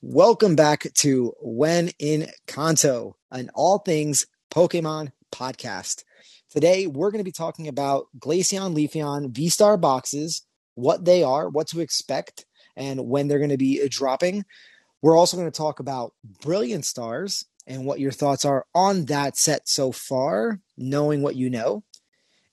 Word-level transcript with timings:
Welcome 0.00 0.54
back 0.54 0.86
to 0.98 1.32
When 1.40 1.90
in 1.98 2.28
Kanto, 2.46 3.16
an 3.32 3.50
all 3.52 3.78
things 3.78 4.26
Pokemon 4.48 5.10
podcast. 5.32 6.04
Today, 6.48 6.86
we're 6.86 7.10
going 7.10 7.18
to 7.18 7.28
be 7.28 7.32
talking 7.32 7.66
about 7.66 8.06
Glaceon 8.16 8.76
Leafeon 8.76 9.34
V 9.34 9.48
Star 9.48 9.76
boxes, 9.76 10.46
what 10.76 11.04
they 11.04 11.24
are, 11.24 11.48
what 11.48 11.66
to 11.68 11.80
expect, 11.80 12.46
and 12.76 13.08
when 13.08 13.26
they're 13.26 13.38
going 13.40 13.50
to 13.50 13.56
be 13.56 13.88
dropping. 13.88 14.44
We're 15.02 15.18
also 15.18 15.36
going 15.36 15.50
to 15.50 15.56
talk 15.58 15.80
about 15.80 16.12
Brilliant 16.42 16.84
Stars 16.84 17.44
and 17.66 17.84
what 17.84 17.98
your 17.98 18.12
thoughts 18.12 18.44
are 18.44 18.66
on 18.76 19.06
that 19.06 19.36
set 19.36 19.68
so 19.68 19.90
far, 19.90 20.60
knowing 20.76 21.22
what 21.22 21.34
you 21.34 21.50
know. 21.50 21.82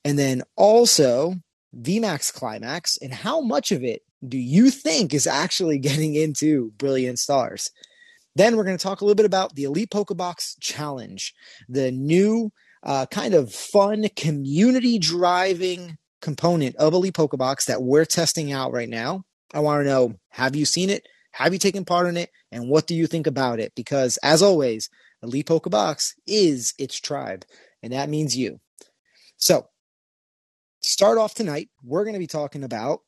And 0.03 0.17
then 0.17 0.41
also 0.55 1.35
VMAX 1.79 2.33
Climax 2.33 2.97
and 2.97 3.13
how 3.13 3.39
much 3.39 3.71
of 3.71 3.83
it 3.83 4.01
do 4.29 4.37
you 4.37 4.69
think 4.69 5.13
is 5.13 5.27
actually 5.27 5.77
getting 5.79 6.15
into 6.15 6.71
Brilliant 6.77 7.19
Stars? 7.19 7.71
Then 8.35 8.57
we're 8.57 8.65
going 8.65 8.77
to 8.77 8.83
talk 8.83 9.01
a 9.01 9.05
little 9.05 9.15
bit 9.15 9.25
about 9.25 9.55
the 9.55 9.63
Elite 9.63 9.91
Pokebox 9.91 10.55
Challenge, 10.59 11.33
the 11.69 11.91
new 11.91 12.51
uh, 12.83 13.05
kind 13.05 13.33
of 13.33 13.53
fun 13.53 14.07
community 14.15 14.99
driving 14.99 15.97
component 16.21 16.75
of 16.75 16.93
Elite 16.93 17.13
Pokebox 17.13 17.65
that 17.65 17.81
we're 17.81 18.05
testing 18.05 18.51
out 18.51 18.73
right 18.73 18.89
now. 18.89 19.23
I 19.53 19.59
want 19.59 19.81
to 19.81 19.89
know 19.89 20.15
have 20.31 20.55
you 20.55 20.65
seen 20.65 20.89
it? 20.89 21.07
Have 21.31 21.53
you 21.53 21.59
taken 21.59 21.85
part 21.85 22.07
in 22.07 22.17
it? 22.17 22.29
And 22.51 22.69
what 22.69 22.87
do 22.87 22.95
you 22.95 23.07
think 23.07 23.27
about 23.27 23.59
it? 23.59 23.73
Because 23.75 24.17
as 24.23 24.41
always, 24.41 24.89
Elite 25.21 25.47
Pokebox 25.47 26.13
is 26.27 26.73
its 26.77 26.99
tribe, 26.99 27.45
and 27.81 27.93
that 27.93 28.09
means 28.09 28.37
you. 28.37 28.59
So, 29.37 29.67
to 30.81 30.91
start 30.91 31.17
off 31.17 31.33
tonight, 31.33 31.69
we're 31.83 32.03
going 32.03 32.13
to 32.13 32.19
be 32.19 32.27
talking 32.27 32.63
about 32.63 32.99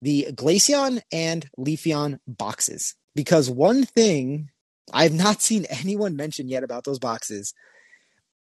the 0.00 0.28
Glaceon 0.32 1.00
and 1.12 1.48
Leafeon 1.58 2.18
boxes. 2.26 2.94
Because 3.14 3.50
one 3.50 3.84
thing 3.84 4.50
I've 4.92 5.12
not 5.12 5.42
seen 5.42 5.66
anyone 5.68 6.16
mention 6.16 6.48
yet 6.48 6.62
about 6.62 6.84
those 6.84 6.98
boxes 6.98 7.54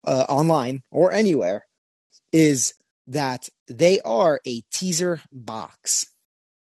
uh, 0.07 0.27
online 0.29 0.83
or 0.91 1.13
anywhere 1.13 1.67
is 2.33 2.75
that 3.07 3.49
they 3.69 4.01
are 4.01 4.41
a 4.47 4.63
teaser 4.73 5.23
box. 5.33 6.07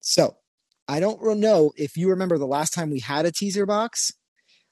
So 0.01 0.37
I 0.89 1.01
don't 1.01 1.41
know 1.41 1.73
if 1.77 1.97
you 1.97 2.11
remember 2.11 2.39
the 2.39 2.47
last 2.47 2.73
time 2.73 2.91
we 2.91 3.01
had 3.01 3.27
a 3.27 3.33
teaser 3.33 3.67
box 3.67 4.13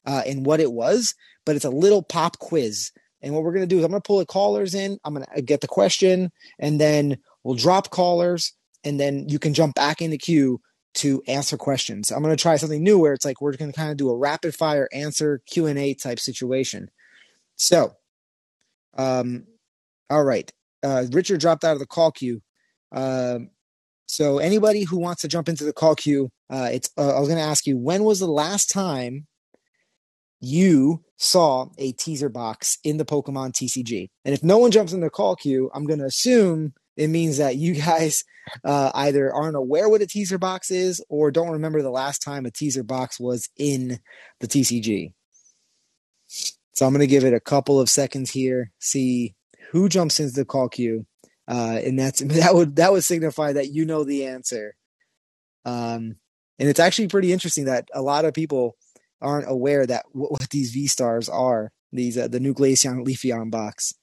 uh, 0.06 0.22
and 0.26 0.46
what 0.46 0.60
it 0.60 0.72
was, 0.72 1.14
but 1.44 1.56
it's 1.56 1.64
a 1.64 1.70
little 1.70 2.02
pop 2.02 2.38
quiz. 2.38 2.92
And 3.20 3.34
what 3.34 3.42
we're 3.42 3.52
going 3.52 3.68
to 3.68 3.74
do 3.74 3.78
is 3.78 3.84
I'm 3.84 3.90
going 3.90 4.02
to 4.02 4.06
pull 4.06 4.18
the 4.18 4.26
callers 4.26 4.74
in. 4.74 4.98
I'm 5.04 5.14
going 5.14 5.26
to 5.34 5.42
get 5.42 5.60
the 5.60 5.66
question 5.66 6.30
and 6.58 6.80
then 6.80 7.18
we'll 7.42 7.56
drop 7.56 7.90
callers 7.90 8.52
and 8.84 9.00
then 9.00 9.28
you 9.28 9.38
can 9.38 9.54
jump 9.54 9.74
back 9.74 10.00
in 10.00 10.10
the 10.10 10.18
queue 10.18 10.60
to 10.94 11.22
answer 11.26 11.56
questions. 11.56 12.12
I'm 12.12 12.22
going 12.22 12.36
to 12.36 12.40
try 12.40 12.56
something 12.56 12.82
new 12.82 12.98
where 12.98 13.12
it's 13.12 13.24
like 13.24 13.40
we're 13.40 13.56
going 13.56 13.72
to 13.72 13.76
kind 13.76 13.90
of 13.90 13.96
do 13.96 14.10
a 14.10 14.16
rapid 14.16 14.54
fire 14.54 14.88
answer 14.92 15.40
Q&A 15.46 15.94
type 15.94 16.20
situation. 16.20 16.88
So, 17.56 17.94
um, 18.96 19.46
all 20.08 20.22
right. 20.22 20.50
Uh, 20.82 21.06
Richard 21.10 21.40
dropped 21.40 21.64
out 21.64 21.72
of 21.72 21.78
the 21.80 21.86
call 21.86 22.12
queue. 22.12 22.42
Um, 22.92 23.50
so 24.06 24.38
anybody 24.38 24.84
who 24.84 24.98
wants 24.98 25.22
to 25.22 25.28
jump 25.28 25.48
into 25.48 25.64
the 25.64 25.72
call 25.72 25.96
queue, 25.96 26.30
uh, 26.50 26.68
it's 26.70 26.90
uh, 26.96 27.16
I 27.16 27.18
was 27.18 27.28
going 27.28 27.40
to 27.40 27.44
ask 27.44 27.66
you 27.66 27.76
when 27.76 28.04
was 28.04 28.20
the 28.20 28.26
last 28.26 28.70
time 28.70 29.26
you 30.40 31.02
saw 31.16 31.68
a 31.78 31.92
teaser 31.92 32.28
box 32.28 32.78
in 32.84 32.98
the 32.98 33.04
Pokemon 33.04 33.52
TCG? 33.52 34.10
And 34.24 34.34
if 34.34 34.44
no 34.44 34.58
one 34.58 34.70
jumps 34.70 34.92
in 34.92 35.00
the 35.00 35.10
call 35.10 35.36
queue, 35.36 35.70
I'm 35.74 35.86
going 35.86 36.00
to 36.00 36.04
assume 36.04 36.74
it 36.96 37.08
means 37.08 37.38
that 37.38 37.56
you 37.56 37.74
guys 37.74 38.24
uh, 38.64 38.90
either 38.94 39.32
aren't 39.32 39.56
aware 39.56 39.88
what 39.88 40.02
a 40.02 40.06
teaser 40.06 40.38
box 40.38 40.70
is 40.70 41.04
or 41.08 41.30
don't 41.30 41.52
remember 41.52 41.82
the 41.82 41.90
last 41.90 42.22
time 42.22 42.46
a 42.46 42.50
teaser 42.50 42.82
box 42.82 43.18
was 43.18 43.48
in 43.56 43.98
the 44.40 44.46
TCG. 44.46 45.12
So 46.74 46.86
I'm 46.86 46.92
going 46.92 47.00
to 47.00 47.06
give 47.06 47.24
it 47.24 47.34
a 47.34 47.40
couple 47.40 47.80
of 47.80 47.88
seconds 47.88 48.30
here, 48.30 48.72
see 48.80 49.34
who 49.70 49.88
jumps 49.88 50.20
into 50.20 50.34
the 50.34 50.44
call 50.44 50.68
queue, 50.68 51.06
uh, 51.48 51.80
and 51.84 51.98
that's 51.98 52.20
that 52.24 52.54
would 52.54 52.76
that 52.76 52.92
would 52.92 53.04
signify 53.04 53.52
that 53.52 53.72
you 53.72 53.84
know 53.84 54.04
the 54.04 54.26
answer. 54.26 54.76
Um, 55.64 56.16
and 56.58 56.68
it's 56.68 56.80
actually 56.80 57.08
pretty 57.08 57.32
interesting 57.32 57.64
that 57.64 57.88
a 57.94 58.02
lot 58.02 58.24
of 58.24 58.34
people 58.34 58.76
aren't 59.20 59.50
aware 59.50 59.86
that 59.86 60.04
what, 60.12 60.32
what 60.32 60.50
these 60.50 60.72
V 60.72 60.86
stars 60.86 61.28
are. 61.28 61.72
These 61.92 62.18
uh, 62.18 62.28
the 62.28 62.40
new 62.40 62.54
Glaceon 62.54 63.06
Leafeon 63.06 63.50
box. 63.50 63.94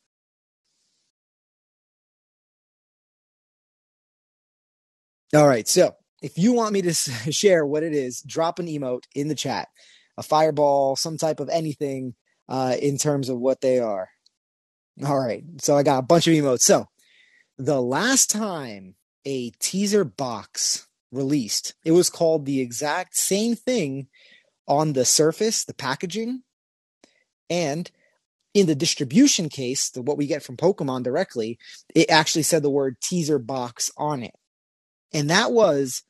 All 5.33 5.47
right. 5.47 5.67
So 5.67 5.95
if 6.21 6.37
you 6.37 6.53
want 6.53 6.73
me 6.73 6.81
to 6.83 6.93
share 7.31 7.65
what 7.65 7.83
it 7.83 7.93
is, 7.93 8.21
drop 8.21 8.59
an 8.59 8.67
emote 8.67 9.03
in 9.15 9.27
the 9.27 9.35
chat, 9.35 9.69
a 10.17 10.23
fireball, 10.23 10.95
some 10.95 11.17
type 11.17 11.39
of 11.39 11.49
anything 11.49 12.15
uh, 12.49 12.75
in 12.81 12.97
terms 12.97 13.29
of 13.29 13.39
what 13.39 13.61
they 13.61 13.79
are. 13.79 14.09
All 15.05 15.19
right. 15.19 15.43
So 15.59 15.77
I 15.77 15.83
got 15.83 15.99
a 15.99 16.03
bunch 16.03 16.27
of 16.27 16.33
emotes. 16.33 16.61
So 16.61 16.87
the 17.57 17.81
last 17.81 18.29
time 18.29 18.95
a 19.25 19.51
teaser 19.51 20.03
box 20.03 20.87
released, 21.11 21.75
it 21.85 21.91
was 21.91 22.09
called 22.09 22.45
the 22.45 22.59
exact 22.59 23.15
same 23.15 23.55
thing 23.55 24.07
on 24.67 24.93
the 24.93 25.05
surface, 25.05 25.63
the 25.63 25.73
packaging, 25.73 26.43
and 27.49 27.89
in 28.53 28.67
the 28.67 28.75
distribution 28.75 29.47
case, 29.47 29.89
the, 29.89 30.01
what 30.01 30.17
we 30.17 30.27
get 30.27 30.43
from 30.43 30.57
Pokemon 30.57 31.03
directly, 31.03 31.57
it 31.95 32.09
actually 32.11 32.43
said 32.43 32.63
the 32.63 32.69
word 32.69 32.97
teaser 33.01 33.39
box 33.39 33.89
on 33.97 34.23
it 34.23 34.33
and 35.13 35.29
that 35.29 35.51
was 35.51 36.03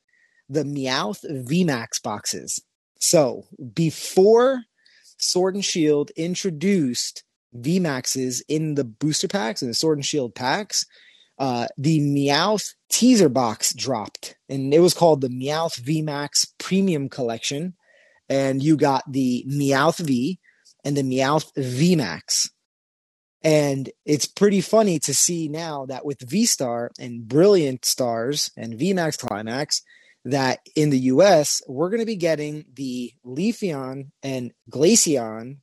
the 0.48 0.64
Meowth 0.64 1.24
VMAX 1.48 2.02
boxes. 2.02 2.60
So 3.00 3.44
before 3.74 4.62
Sword 5.18 5.54
and 5.54 5.64
Shield 5.64 6.10
introduced 6.16 7.24
VMAXs 7.56 8.42
in 8.48 8.74
the 8.74 8.84
booster 8.84 9.28
packs 9.28 9.62
and 9.62 9.70
the 9.70 9.74
Sword 9.74 9.98
and 9.98 10.06
Shield 10.06 10.34
packs, 10.34 10.84
uh, 11.38 11.66
the 11.76 12.00
Meowth 12.00 12.74
teaser 12.88 13.28
box 13.28 13.74
dropped, 13.74 14.36
and 14.48 14.72
it 14.72 14.80
was 14.80 14.94
called 14.94 15.20
the 15.20 15.28
Meowth 15.28 15.80
VMAX 15.80 16.46
Premium 16.58 17.08
Collection. 17.08 17.74
And 18.28 18.62
you 18.62 18.76
got 18.76 19.02
the 19.10 19.44
Meowth 19.48 19.98
V 19.98 20.38
and 20.84 20.96
the 20.96 21.02
Meowth 21.02 21.52
VMAX. 21.58 22.50
And 23.44 23.90
it's 24.04 24.26
pretty 24.26 24.60
funny 24.60 24.98
to 25.00 25.12
see 25.12 25.48
now 25.48 25.86
that 25.86 26.04
with 26.04 26.20
V 26.20 26.46
Star 26.46 26.90
and 26.98 27.26
Brilliant 27.26 27.84
Stars 27.84 28.50
and 28.56 28.78
VMAX 28.78 29.18
Climax, 29.18 29.82
that 30.24 30.60
in 30.76 30.90
the 30.90 30.98
US, 30.98 31.60
we're 31.66 31.90
going 31.90 32.00
to 32.00 32.06
be 32.06 32.16
getting 32.16 32.64
the 32.72 33.12
Leafeon 33.26 34.10
and 34.22 34.52
Glaceon 34.70 35.58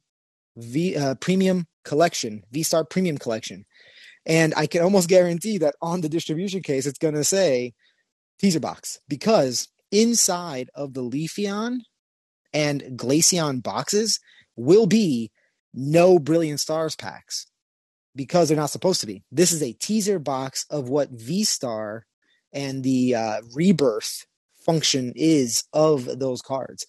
V 0.57 0.97
uh, 0.97 1.16
Premium 1.16 1.67
Collection, 1.85 2.44
V 2.51 2.63
Star 2.63 2.84
Premium 2.84 3.17
Collection. 3.17 3.66
And 4.25 4.53
I 4.57 4.67
can 4.67 4.81
almost 4.81 5.07
guarantee 5.07 5.57
that 5.59 5.75
on 5.81 6.01
the 6.01 6.09
distribution 6.09 6.61
case, 6.61 6.85
it's 6.85 7.00
going 7.00 7.13
to 7.16 7.23
say 7.23 7.73
teaser 8.40 8.59
box 8.59 9.00
because 9.07 9.69
inside 9.91 10.69
of 10.75 10.94
the 10.94 11.01
Leafeon 11.01 11.79
and 12.53 12.81
Glaceon 12.96 13.63
boxes 13.63 14.19
will 14.57 14.85
be 14.85 15.31
no 15.73 16.19
Brilliant 16.19 16.59
Stars 16.59 16.97
packs 16.97 17.47
because 18.19 18.50
they're 18.50 18.57
not 18.57 18.69
supposed 18.69 19.00
to 19.00 19.07
be. 19.07 19.24
This 19.31 19.53
is 19.53 19.63
a 19.63 19.72
teaser 19.72 20.19
box 20.19 20.66
of 20.69 20.90
what 20.90 21.09
V 21.09 21.46
Star 21.46 22.06
and 22.52 22.84
the 22.84 23.16
uh, 23.16 23.40
rebirth 23.56 24.25
function 24.66 25.13
is 25.16 25.63
of 25.72 26.19
those 26.19 26.41
cards. 26.41 26.85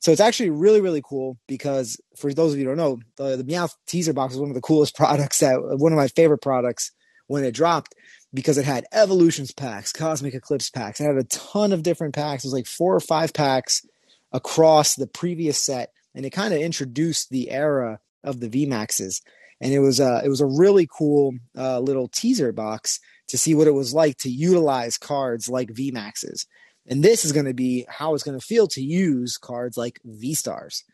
So 0.00 0.10
it's 0.10 0.20
actually 0.20 0.50
really, 0.50 0.80
really 0.80 1.00
cool 1.00 1.38
because 1.46 2.00
for 2.16 2.34
those 2.34 2.52
of 2.52 2.58
you 2.58 2.64
who 2.64 2.74
don't 2.74 2.78
know, 2.78 2.98
the, 3.14 3.36
the 3.36 3.44
Meowth 3.44 3.76
teaser 3.86 4.12
box 4.12 4.34
is 4.34 4.40
one 4.40 4.50
of 4.50 4.56
the 4.56 4.60
coolest 4.60 4.96
products 4.96 5.38
that 5.38 5.54
one 5.78 5.92
of 5.92 5.96
my 5.96 6.08
favorite 6.08 6.42
products 6.42 6.90
when 7.28 7.44
it 7.44 7.54
dropped 7.54 7.94
because 8.34 8.58
it 8.58 8.64
had 8.64 8.84
evolutions 8.90 9.52
packs, 9.52 9.92
cosmic 9.92 10.34
eclipse 10.34 10.68
packs. 10.68 11.00
It 11.00 11.04
had 11.04 11.16
a 11.16 11.22
ton 11.22 11.72
of 11.72 11.84
different 11.84 12.12
packs. 12.12 12.42
It 12.42 12.48
was 12.48 12.54
like 12.54 12.66
four 12.66 12.92
or 12.92 13.00
five 13.00 13.32
packs 13.32 13.86
across 14.32 14.96
the 14.96 15.06
previous 15.06 15.62
set. 15.62 15.92
And 16.12 16.26
it 16.26 16.30
kind 16.30 16.52
of 16.52 16.60
introduced 16.60 17.30
the 17.30 17.52
era 17.52 18.00
of 18.24 18.40
the 18.40 18.48
VMAXs 18.48 19.20
and 19.62 19.72
it 19.72 19.78
was 19.78 20.00
a 20.00 20.20
it 20.24 20.28
was 20.28 20.40
a 20.40 20.46
really 20.46 20.88
cool 20.94 21.32
uh, 21.56 21.78
little 21.78 22.08
teaser 22.08 22.52
box 22.52 22.98
to 23.28 23.38
see 23.38 23.54
what 23.54 23.68
it 23.68 23.74
was 23.74 23.94
like 23.94 24.18
to 24.18 24.28
utilize 24.28 24.98
cards 24.98 25.48
like 25.48 25.72
VMAXs. 25.72 26.46
And 26.88 27.02
this 27.02 27.24
is 27.24 27.30
going 27.30 27.46
to 27.46 27.54
be 27.54 27.86
how 27.88 28.12
it's 28.12 28.24
going 28.24 28.38
to 28.38 28.44
feel 28.44 28.66
to 28.68 28.82
use 28.82 29.38
cards 29.38 29.76
like 29.76 30.00
V 30.04 30.34
Stars. 30.34 30.84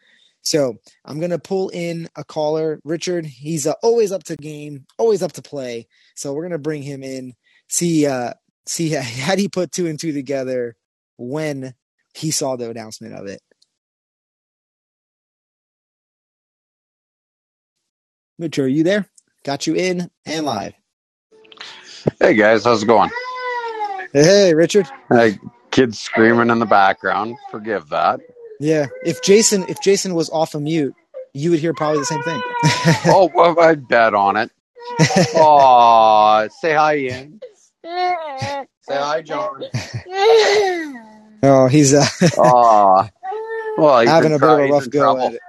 So 0.42 0.76
I'm 1.04 1.18
going 1.18 1.30
to 1.30 1.38
pull 1.38 1.70
in 1.70 2.08
a 2.14 2.24
caller, 2.24 2.78
Richard. 2.84 3.24
He's 3.24 3.66
uh, 3.66 3.72
always 3.82 4.12
up 4.12 4.24
to 4.24 4.36
game, 4.36 4.84
always 4.98 5.22
up 5.22 5.32
to 5.32 5.42
play. 5.42 5.88
So 6.14 6.32
we're 6.32 6.42
going 6.42 6.52
to 6.52 6.58
bring 6.58 6.82
him 6.82 7.02
in, 7.02 7.32
see 7.68 8.06
uh, 8.06 8.34
see 8.66 8.90
how 8.90 9.34
he 9.34 9.48
put 9.48 9.72
two 9.72 9.86
and 9.86 9.98
two 9.98 10.12
together 10.12 10.76
when 11.16 11.74
he 12.14 12.30
saw 12.30 12.56
the 12.56 12.68
announcement 12.68 13.14
of 13.14 13.26
it. 13.26 13.40
Mitch, 18.38 18.58
are 18.58 18.68
you 18.68 18.84
there? 18.84 19.06
Got 19.44 19.66
you 19.66 19.74
in 19.74 20.10
and 20.26 20.46
live. 20.46 20.72
Hey 22.20 22.34
guys, 22.34 22.64
how's 22.64 22.82
it 22.82 22.86
going? 22.86 23.10
Hey, 24.12 24.54
Richard. 24.54 24.86
Hey, 25.10 25.38
kids 25.70 25.98
screaming 25.98 26.50
in 26.50 26.58
the 26.58 26.66
background. 26.66 27.36
Forgive 27.50 27.88
that. 27.90 28.20
Yeah, 28.60 28.86
if 29.04 29.22
Jason 29.22 29.64
if 29.68 29.80
Jason 29.80 30.14
was 30.14 30.30
off 30.30 30.54
a 30.54 30.60
mute, 30.60 30.94
you 31.34 31.50
would 31.50 31.58
hear 31.60 31.74
probably 31.74 31.98
the 31.98 32.04
same 32.06 32.22
thing. 32.22 32.40
oh, 33.06 33.30
well, 33.34 33.58
I'd 33.60 33.86
bet 33.88 34.14
on 34.14 34.36
it. 34.36 34.50
Oh, 35.36 36.48
say 36.60 36.74
hi, 36.74 36.96
Ian. 36.96 37.40
Say 37.84 38.66
hi, 38.90 39.22
John. 39.22 39.62
oh, 41.42 41.68
he's 41.68 41.92
uh, 41.94 42.04
Oh, 42.38 43.06
well, 43.76 44.00
he's 44.00 44.08
having 44.10 44.32
a 44.32 44.38
bit 44.38 44.48
of 44.48 44.58
a 44.58 44.68
rough 44.72 44.90
go 44.90 45.00
trouble. 45.00 45.22
at 45.28 45.34
it. 45.34 45.40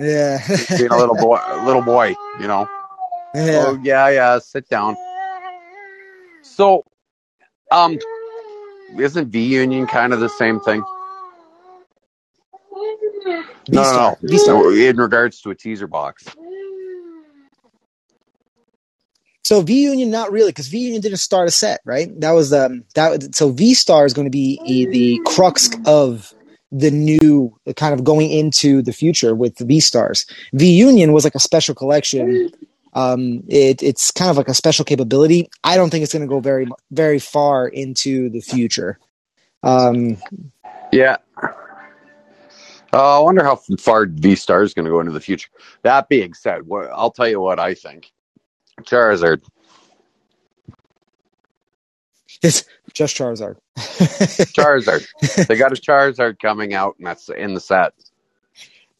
Yeah, 0.00 0.38
Being 0.76 0.90
a 0.90 0.96
little 0.96 1.16
boy, 1.16 1.40
little 1.64 1.82
boy, 1.82 2.14
you 2.40 2.46
know. 2.46 2.68
yeah. 3.34 3.64
Oh 3.66 3.80
yeah, 3.82 4.08
yeah. 4.10 4.38
Sit 4.38 4.68
down. 4.68 4.96
So, 6.42 6.84
um, 7.72 7.98
isn't 8.98 9.28
V 9.30 9.44
Union 9.44 9.86
kind 9.86 10.12
of 10.12 10.20
the 10.20 10.28
same 10.28 10.60
thing? 10.60 10.82
No, 13.70 13.82
no, 13.82 14.16
no. 14.22 14.36
So 14.38 14.70
in 14.72 14.96
regards 14.96 15.40
to 15.42 15.50
a 15.50 15.54
teaser 15.54 15.86
box. 15.86 16.24
So 19.44 19.62
V 19.62 19.82
Union, 19.84 20.10
not 20.10 20.30
really, 20.30 20.50
because 20.50 20.68
V 20.68 20.78
Union 20.78 21.00
didn't 21.02 21.18
start 21.18 21.48
a 21.48 21.50
set, 21.50 21.80
right? 21.84 22.08
That 22.20 22.32
was 22.32 22.50
the 22.50 22.82
that. 22.94 23.10
was- 23.10 23.28
So 23.36 23.50
V 23.50 23.74
Star 23.74 24.06
is 24.06 24.12
going 24.14 24.26
to 24.26 24.30
be 24.30 24.58
the 24.90 25.20
crux 25.24 25.70
of 25.86 26.32
the 26.70 26.90
new 26.90 27.56
kind 27.76 27.94
of 27.94 28.04
going 28.04 28.30
into 28.30 28.82
the 28.82 28.92
future 28.92 29.34
with 29.34 29.56
the 29.56 29.64
V 29.64 29.80
Stars. 29.80 30.26
V 30.52 30.70
Union 30.70 31.12
was 31.12 31.24
like 31.24 31.34
a 31.34 31.40
special 31.40 31.74
collection. 31.74 32.50
Um, 32.94 33.44
it, 33.48 33.82
it's 33.82 34.10
kind 34.10 34.30
of 34.30 34.36
like 34.36 34.48
a 34.48 34.54
special 34.54 34.84
capability. 34.84 35.48
I 35.64 35.76
don't 35.76 35.90
think 35.90 36.02
it's 36.02 36.12
going 36.12 36.22
to 36.22 36.28
go 36.28 36.40
very 36.40 36.66
very 36.90 37.18
far 37.18 37.68
into 37.68 38.30
the 38.30 38.40
future. 38.40 38.98
Um, 39.62 40.18
Yeah. 40.92 41.16
Uh, 42.92 43.18
I 43.18 43.22
wonder 43.22 43.44
how 43.44 43.56
far 43.78 44.06
V 44.06 44.34
Star 44.34 44.62
is 44.62 44.72
going 44.72 44.86
to 44.86 44.90
go 44.90 45.00
into 45.00 45.12
the 45.12 45.20
future. 45.20 45.50
That 45.82 46.08
being 46.08 46.32
said, 46.32 46.66
what, 46.66 46.88
I'll 46.90 47.10
tell 47.10 47.28
you 47.28 47.40
what 47.40 47.58
I 47.60 47.74
think. 47.74 48.10
Charizard. 48.82 49.42
it's 52.42 52.64
just 52.94 53.16
Charizard. 53.16 53.56
Charizard. 54.54 55.06
they 55.46 55.56
got 55.56 55.72
a 55.72 55.80
Charizard 55.80 56.38
coming 56.38 56.74
out, 56.74 56.96
and 56.98 57.06
that's 57.06 57.28
in 57.28 57.54
the 57.54 57.60
set. 57.60 57.92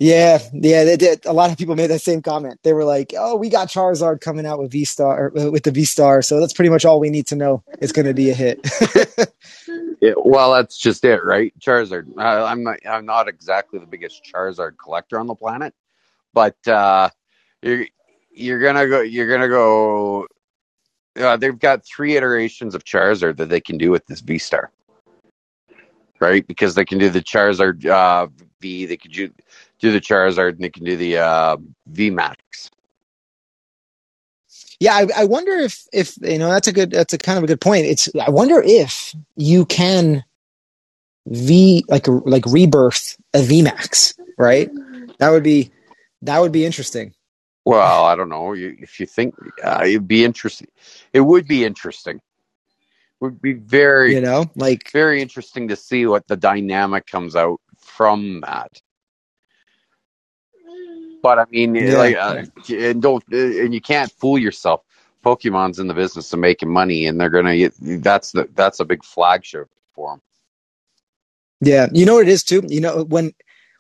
Yeah, 0.01 0.39
yeah, 0.53 0.85
they 0.85 0.97
did. 0.97 1.27
A 1.27 1.33
lot 1.33 1.51
of 1.51 1.59
people 1.59 1.75
made 1.75 1.89
that 1.89 2.01
same 2.01 2.23
comment. 2.23 2.61
They 2.63 2.73
were 2.73 2.85
like, 2.85 3.13
"Oh, 3.19 3.35
we 3.35 3.49
got 3.49 3.69
Charizard 3.69 4.21
coming 4.21 4.47
out 4.47 4.61
with 4.61 4.71
V 4.71 4.85
Star 4.85 5.33
with 5.35 5.65
the 5.65 5.73
V 5.73 5.85
Star, 5.85 6.23
so 6.23 6.39
that's 6.39 6.53
pretty 6.53 6.71
much 6.71 6.85
all 6.85 7.01
we 7.01 7.11
need 7.11 7.27
to 7.29 7.37
know. 7.37 7.65
It's 7.81 7.91
going 7.91 8.07
to 8.07 8.15
be 8.15 8.31
a 8.31 8.35
hit." 8.35 8.65
Yeah, 10.01 10.13
well, 10.17 10.53
that's 10.53 10.79
just 10.79 11.05
it, 11.05 11.25
right? 11.25 11.53
Charizard. 11.59 12.07
Uh, 12.17 12.45
I'm 12.45 12.63
not. 12.63 12.79
I'm 12.89 13.05
not 13.05 13.29
exactly 13.29 13.81
the 13.81 13.87
biggest 13.87 14.23
Charizard 14.25 14.77
collector 14.79 15.19
on 15.19 15.27
the 15.27 15.35
planet, 15.35 15.75
but 16.33 16.57
uh, 16.69 17.11
you're 17.63 17.87
you're 18.31 18.61
gonna 18.61 18.87
go. 18.87 19.01
You're 19.01 19.29
gonna 19.29 19.49
go. 19.49 20.27
Uh, 21.19 21.37
they've 21.37 21.59
got 21.59 21.85
three 21.85 22.17
iterations 22.17 22.75
of 22.75 22.85
Charizard 22.85 23.39
that 23.39 23.49
they 23.49 23.61
can 23.61 23.79
do 23.79 23.91
with 23.91 24.07
this 24.07 24.21
V 24.21 24.39
Star, 24.39 24.71
right? 26.21 26.47
Because 26.47 26.75
they 26.75 26.85
can 26.85 26.99
do 26.99 27.11
the 27.11 27.23
Charizard 27.23 27.87
uh, 27.87 28.29
V. 28.61 28.87
They 28.87 28.97
could 28.97 29.13
do, 29.13 29.31
do 29.81 29.93
the 29.93 30.01
Charizard, 30.01 30.51
and 30.55 30.61
they 30.61 30.71
can 30.71 30.85
do 30.85 30.97
the 30.97 31.19
uh, 31.19 31.57
V 31.89 32.11
Max. 32.11 32.71
yeah, 34.81 34.95
I, 34.95 35.07
I 35.17 35.25
wonder 35.25 35.53
if 35.53 35.87
if 35.93 36.17
you 36.23 36.39
know 36.39 36.51
that's 36.51 36.69
a 36.69 36.73
good 36.73 36.91
that's 36.91 37.13
a 37.13 37.19
kind 37.19 37.39
of 37.39 37.45
a 37.45 37.49
good 37.49 37.61
point. 37.61 37.87
It's 37.87 38.09
I 38.21 38.31
wonder 38.31 38.63
if 38.65 39.15
you 39.37 39.67
can 39.67 40.25
V 41.27 41.85
like 41.89 42.07
like 42.09 42.47
rebirth 42.47 43.17
a 43.35 43.43
V 43.43 43.63
Max, 43.63 44.15
right? 44.39 44.71
That 45.19 45.31
would 45.31 45.43
be 45.43 45.73
that 46.23 46.41
would 46.41 46.53
be 46.53 46.65
interesting. 46.65 47.15
Well, 47.69 48.05
I 48.07 48.17
don't 48.17 48.31
know. 48.31 48.55
You, 48.55 48.77
if 48.81 49.01
you 49.01 49.07
think 49.07 49.35
uh, 49.65 49.83
it'd 49.87 50.09
be 50.09 50.25
interesting, 50.25 50.69
it 51.13 51.21
would 51.23 51.49
be 51.49 51.65
interesting. 51.65 52.17
It 52.17 52.23
Would 53.21 53.43
be 53.43 53.55
very 53.55 54.15
You 54.15 54.23
know, 54.23 54.51
like 54.57 54.95
very 54.95 55.23
interesting 55.23 55.69
to 55.69 55.77
see 55.77 56.07
what 56.07 56.29
the 56.29 56.37
dynamic 56.37 57.07
comes 57.07 57.37
out 57.37 57.61
from 57.79 58.43
that. 58.43 58.81
But 61.23 61.39
I 61.41 61.47
mean, 61.51 61.77
Yeah. 61.79 61.97
like, 61.97 62.17
uh, 62.17 62.45
and 62.71 63.03
don't, 63.03 63.25
and 63.33 63.75
you 63.75 63.81
can't 63.81 64.13
fool 64.13 64.39
yourself. 64.39 64.83
Pokemon's 65.25 65.79
in 65.81 65.89
the 65.89 65.95
business 65.95 66.33
of 66.33 66.41
making 66.41 66.71
money, 66.71 67.07
and 67.07 67.21
they're 67.21 67.31
gonna. 67.31 67.71
That's 67.81 68.33
the 68.33 68.49
that's 68.55 68.81
a 68.81 68.87
big 68.87 69.05
flagship 69.05 69.69
for 69.95 70.13
them. 70.13 70.23
Yeah, 71.63 71.89
you 71.95 72.07
know 72.07 72.17
what 72.17 72.29
it 72.29 72.33
is 72.33 72.45
too. 72.45 72.65
You 72.69 72.83
know 72.83 73.05
when 73.05 73.35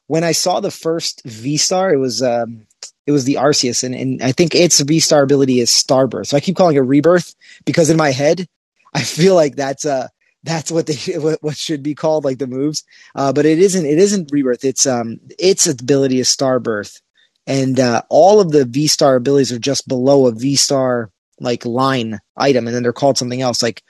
when 0.08 0.25
I 0.25 0.32
saw 0.32 0.61
the 0.61 0.73
first 0.73 1.23
V 1.26 1.58
Star, 1.58 1.94
it 1.94 1.99
was 1.99 2.23
um 2.23 2.67
it 3.08 3.12
was 3.12 3.25
the 3.25 3.37
Arceus, 3.37 3.82
and, 3.82 3.94
and 3.94 4.22
I 4.22 4.32
think 4.32 4.55
its 4.55 4.78
V 4.81 5.00
Star 5.00 5.22
ability 5.22 5.60
is 5.60 5.70
Starbirth. 5.70 6.26
So 6.26 6.37
I 6.37 6.40
keep 6.40 6.56
calling 6.56 6.76
it 6.76 6.81
Rebirth 6.81 7.34
because 7.64 7.88
in 7.88 7.96
my 7.96 8.10
head, 8.10 8.46
I 8.93 9.00
feel 9.00 9.34
like 9.34 9.56
that's 9.56 9.87
uh 9.87 10.08
that's 10.43 10.70
what 10.70 10.87
they 10.87 10.94
what, 11.19 11.43
what 11.43 11.56
should 11.56 11.82
be 11.82 11.94
called 11.94 12.26
like 12.26 12.37
the 12.37 12.46
moves. 12.46 12.84
Uh, 13.14 13.32
but 13.32 13.46
it 13.46 13.60
isn't. 13.60 13.87
It 13.87 13.99
isn't 13.99 14.31
Rebirth. 14.31 14.62
It's 14.62 14.84
um 14.84 15.20
its 15.38 15.66
ability 15.66 16.20
is 16.20 16.28
Starbirth, 16.28 17.00
and 17.46 17.81
uh, 17.81 18.02
all 18.10 18.40
of 18.40 18.50
the 18.50 18.66
V 18.66 18.87
Star 18.88 19.16
abilities 19.16 19.52
are 19.52 19.58
just 19.58 19.88
below 19.88 20.26
a 20.26 20.32
V 20.32 20.54
Star 20.56 21.11
like 21.40 21.64
line 21.64 22.19
item, 22.37 22.66
and 22.66 22.76
then 22.76 22.82
they're 22.82 22.93
called 22.93 23.16
something 23.16 23.40
else 23.40 23.62
like. 23.62 23.82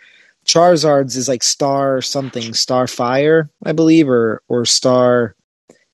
Charizard's 0.47 1.14
is 1.14 1.29
like 1.29 1.43
Star 1.43 2.00
something, 2.00 2.55
Star 2.55 2.87
Fire, 2.87 3.50
I 3.67 3.73
believe, 3.73 4.09
or 4.09 4.43
or 4.49 4.64
Star 4.64 5.35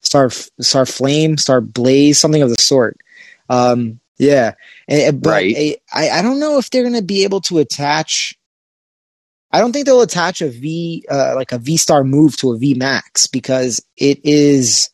Star 0.00 0.30
Star 0.30 0.86
Flame, 0.86 1.36
Star 1.36 1.60
Blaze, 1.60 2.18
something 2.18 2.42
of 2.42 2.48
the 2.48 2.56
sort. 2.60 2.96
Um, 3.50 4.00
yeah, 4.16 4.52
and, 4.86 5.20
but 5.20 5.30
Right. 5.30 5.76
I 5.92 6.10
I 6.10 6.22
don't 6.22 6.40
know 6.40 6.58
if 6.58 6.70
they're 6.70 6.84
gonna 6.84 7.02
be 7.02 7.24
able 7.24 7.40
to 7.42 7.58
attach. 7.58 8.38
I 9.50 9.58
don't 9.58 9.72
think 9.72 9.86
they'll 9.86 10.02
attach 10.02 10.40
a 10.40 10.48
V 10.48 11.04
uh, 11.10 11.32
like 11.34 11.52
a 11.52 11.58
V 11.58 11.76
Star 11.76 12.04
move 12.04 12.36
to 12.38 12.52
a 12.52 12.58
V 12.58 12.74
Max 12.74 13.26
because 13.26 13.84
it 13.96 14.20
is. 14.24 14.90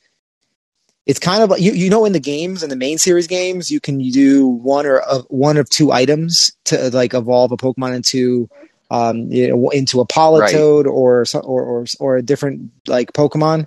It's 1.05 1.21
kind 1.21 1.43
of 1.43 1.51
like 1.51 1.61
you, 1.61 1.73
you 1.73 1.91
know 1.91 2.05
in 2.05 2.13
the 2.13 2.21
games 2.21 2.63
in 2.63 2.71
the 2.71 2.77
main 2.77 2.99
series 2.99 3.29
games 3.29 3.71
you 3.71 3.79
can 3.79 3.99
do 3.99 4.47
one 4.49 4.87
or 4.87 4.99
of 4.99 5.25
one 5.29 5.57
of 5.57 5.71
two 5.71 5.93
items 5.93 6.53
to 6.65 6.91
like 6.91 7.15
evolve 7.15 7.53
a 7.53 7.57
Pokemon 7.57 7.95
into 7.95 8.49
um, 8.91 9.31
you 9.31 9.49
know, 9.49 9.69
into 9.71 10.01
a 10.01 10.07
Politoed 10.07 10.87
or, 10.87 11.25
or 11.35 11.43
or 11.43 11.87
or 11.99 12.17
a 12.17 12.23
different 12.23 12.71
like 12.87 13.13
Pokemon. 13.13 13.67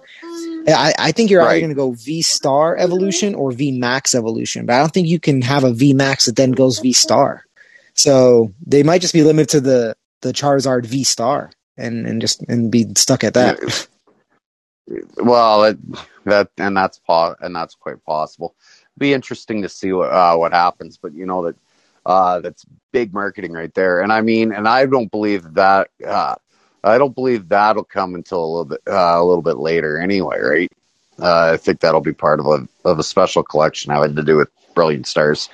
I, 0.78 0.94
I 0.98 1.12
think 1.12 1.30
you're 1.30 1.42
either 1.42 1.60
going 1.60 1.70
to 1.70 1.76
go 1.76 1.92
V 1.92 2.22
Star 2.22 2.76
evolution 2.78 3.36
or 3.36 3.52
V 3.52 3.72
Max 3.72 4.14
evolution, 4.14 4.66
but 4.66 4.76
I 4.76 4.80
don't 4.80 4.94
think 4.94 5.08
you 5.08 5.20
can 5.20 5.42
have 5.42 5.64
a 5.64 5.74
V 5.74 5.94
Max 5.94 6.26
that 6.26 6.36
then 6.36 6.52
goes 6.52 6.80
V 6.80 6.94
Star. 6.94 7.46
So 7.94 8.54
they 8.66 8.84
might 8.84 9.02
just 9.02 9.14
be 9.14 9.24
limited 9.24 9.50
to 9.50 9.62
the 9.62 9.96
the 10.22 10.34
Charizard 10.34 10.86
V 10.86 11.04
Star 11.04 11.52
and 11.78 12.06
and 12.06 12.22
just 12.22 12.42
and 12.44 12.72
be 12.72 12.86
stuck 12.96 13.24
at 13.24 13.34
that. 13.36 13.88
Well, 15.18 15.64
it, 15.66 15.78
that 16.26 16.50
and 16.58 16.76
that's 16.76 17.00
po- 17.00 17.36
and 17.42 17.56
that's 17.56 17.76
quite 17.76 18.04
possible. 18.06 18.56
Be 18.98 19.14
interesting 19.14 19.62
to 19.62 19.70
see 19.70 19.94
what 19.94 20.12
uh, 20.12 20.36
what 20.36 20.52
happens, 20.52 20.98
but 20.98 21.14
you 21.14 21.26
know 21.26 21.46
that 21.46 21.56
uh, 22.06 22.40
that's 22.40 22.66
big 22.92 23.14
marketing 23.14 23.54
right 23.54 23.74
there. 23.74 24.02
And 24.02 24.12
I 24.12 24.22
mean, 24.22 24.52
and 24.52 24.68
I 24.68 24.86
don't 24.86 25.12
believe 25.12 25.54
that. 25.54 25.90
Uh, 26.06 26.36
I 26.84 26.98
don't 26.98 27.16
believe 27.16 27.50
that'll 27.50 27.84
come 27.84 28.16
until 28.16 28.44
a 28.44 28.48
little 28.48 28.66
bit 28.66 28.82
uh, 28.88 29.16
a 29.18 29.24
little 29.24 29.42
bit 29.42 29.58
later, 29.58 30.00
anyway. 30.00 30.40
Right? 30.40 30.72
Uh, 31.20 31.52
I 31.54 31.58
think 31.58 31.80
that'll 31.80 32.02
be 32.02 32.14
part 32.14 32.40
of 32.40 32.46
a 32.48 32.68
of 32.86 33.00
a 33.00 33.04
special 33.04 33.44
collection 33.44 33.92
having 33.92 34.16
to 34.16 34.24
do 34.24 34.38
with 34.38 34.50
Brilliant 34.74 35.08
Stars. 35.08 35.50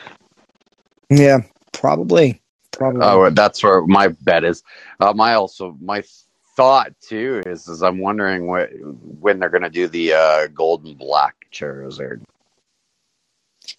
Yeah, 1.09 1.39
probably, 1.71 2.41
probably. 2.71 3.01
Uh, 3.01 3.29
that's 3.31 3.63
where 3.63 3.85
my 3.85 4.09
bet 4.09 4.43
is. 4.43 4.63
Uh, 4.99 5.13
my 5.13 5.33
also 5.33 5.77
my 5.81 6.03
thought 6.55 6.93
too 7.01 7.41
is 7.45 7.67
is 7.67 7.81
I'm 7.81 7.99
wondering 7.99 8.47
what, 8.47 8.69
when 9.19 9.39
they're 9.39 9.49
going 9.49 9.63
to 9.63 9.69
do 9.69 9.87
the 9.87 10.13
uh, 10.13 10.47
golden 10.47 10.95
black 10.95 11.47
Charizard. 11.51 12.21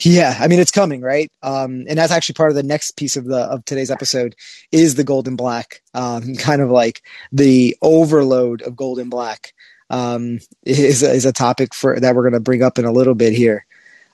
Yeah, 0.00 0.36
I 0.38 0.48
mean 0.48 0.60
it's 0.60 0.70
coming, 0.70 1.00
right? 1.00 1.30
Um, 1.42 1.86
and 1.88 1.98
that's 1.98 2.12
actually 2.12 2.34
part 2.34 2.50
of 2.50 2.56
the 2.56 2.62
next 2.62 2.96
piece 2.96 3.16
of 3.16 3.24
the 3.24 3.38
of 3.38 3.64
today's 3.64 3.90
episode 3.90 4.34
is 4.70 4.94
the 4.94 5.04
Golden 5.04 5.36
Black, 5.36 5.82
um, 5.94 6.34
kind 6.38 6.60
of 6.60 6.70
like 6.70 7.02
the 7.32 7.76
overload 7.80 8.62
of 8.62 8.76
Golden 8.76 9.08
Black 9.08 9.54
um, 9.90 10.40
is 10.64 11.02
is 11.02 11.24
a 11.24 11.32
topic 11.32 11.74
for 11.74 11.98
that 11.98 12.14
we're 12.14 12.22
going 12.22 12.34
to 12.34 12.40
bring 12.40 12.62
up 12.62 12.78
in 12.78 12.84
a 12.84 12.92
little 12.92 13.14
bit 13.14 13.32
here. 13.32 13.66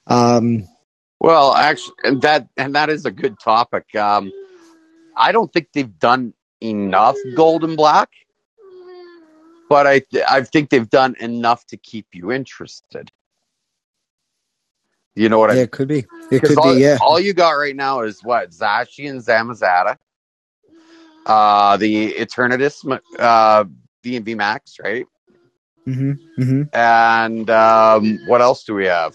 Um, 0.06 0.68
Well, 1.20 1.54
actually, 1.54 1.96
and 2.04 2.22
that 2.22 2.48
and 2.56 2.74
that 2.74 2.88
is 2.88 3.04
a 3.04 3.10
good 3.10 3.38
topic. 3.40 3.94
Um, 3.94 4.32
I 5.16 5.32
don't 5.32 5.52
think 5.52 5.68
they've 5.72 5.98
done 5.98 6.34
enough 6.60 7.16
golden 7.34 7.76
black, 7.76 8.10
but 9.68 9.86
I 9.86 10.02
I 10.28 10.42
think 10.42 10.70
they've 10.70 10.88
done 10.88 11.16
enough 11.18 11.66
to 11.66 11.76
keep 11.76 12.06
you 12.12 12.30
interested. 12.30 13.10
You 15.14 15.28
know 15.28 15.38
what 15.38 15.50
I 15.50 15.54
mean? 15.54 15.62
it 15.64 15.72
could 15.72 15.88
be. 15.88 16.06
It 16.30 16.42
could 16.42 16.56
all, 16.56 16.74
be. 16.74 16.80
Yeah. 16.80 16.98
all 17.00 17.20
you 17.20 17.34
got 17.34 17.50
right 17.50 17.76
now 17.76 18.00
is 18.00 18.22
what 18.22 18.50
Zacian 18.50 19.10
and 19.10 19.20
Zamazenta, 19.20 19.96
uh, 21.26 21.76
the 21.76 22.12
Eternatus, 22.14 23.00
uh, 23.18 23.64
V 24.02 24.34
Max, 24.34 24.78
right? 24.82 25.06
Mm-hmm. 25.86 26.42
Mm-hmm. 26.42 26.62
And 26.76 27.50
um, 27.50 28.18
what 28.26 28.40
else 28.40 28.64
do 28.64 28.74
we 28.74 28.86
have? 28.86 29.14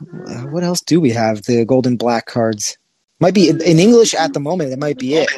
Uh, 0.00 0.42
what 0.44 0.64
else 0.64 0.80
do 0.80 1.00
we 1.00 1.10
have? 1.10 1.42
The 1.42 1.64
golden 1.64 1.96
black 1.96 2.26
cards 2.26 2.78
might 3.18 3.34
be 3.34 3.50
in 3.50 3.60
English 3.60 4.14
at 4.14 4.32
the 4.32 4.40
moment. 4.40 4.72
It 4.72 4.78
might 4.78 4.98
be 4.98 5.16
it. 5.16 5.30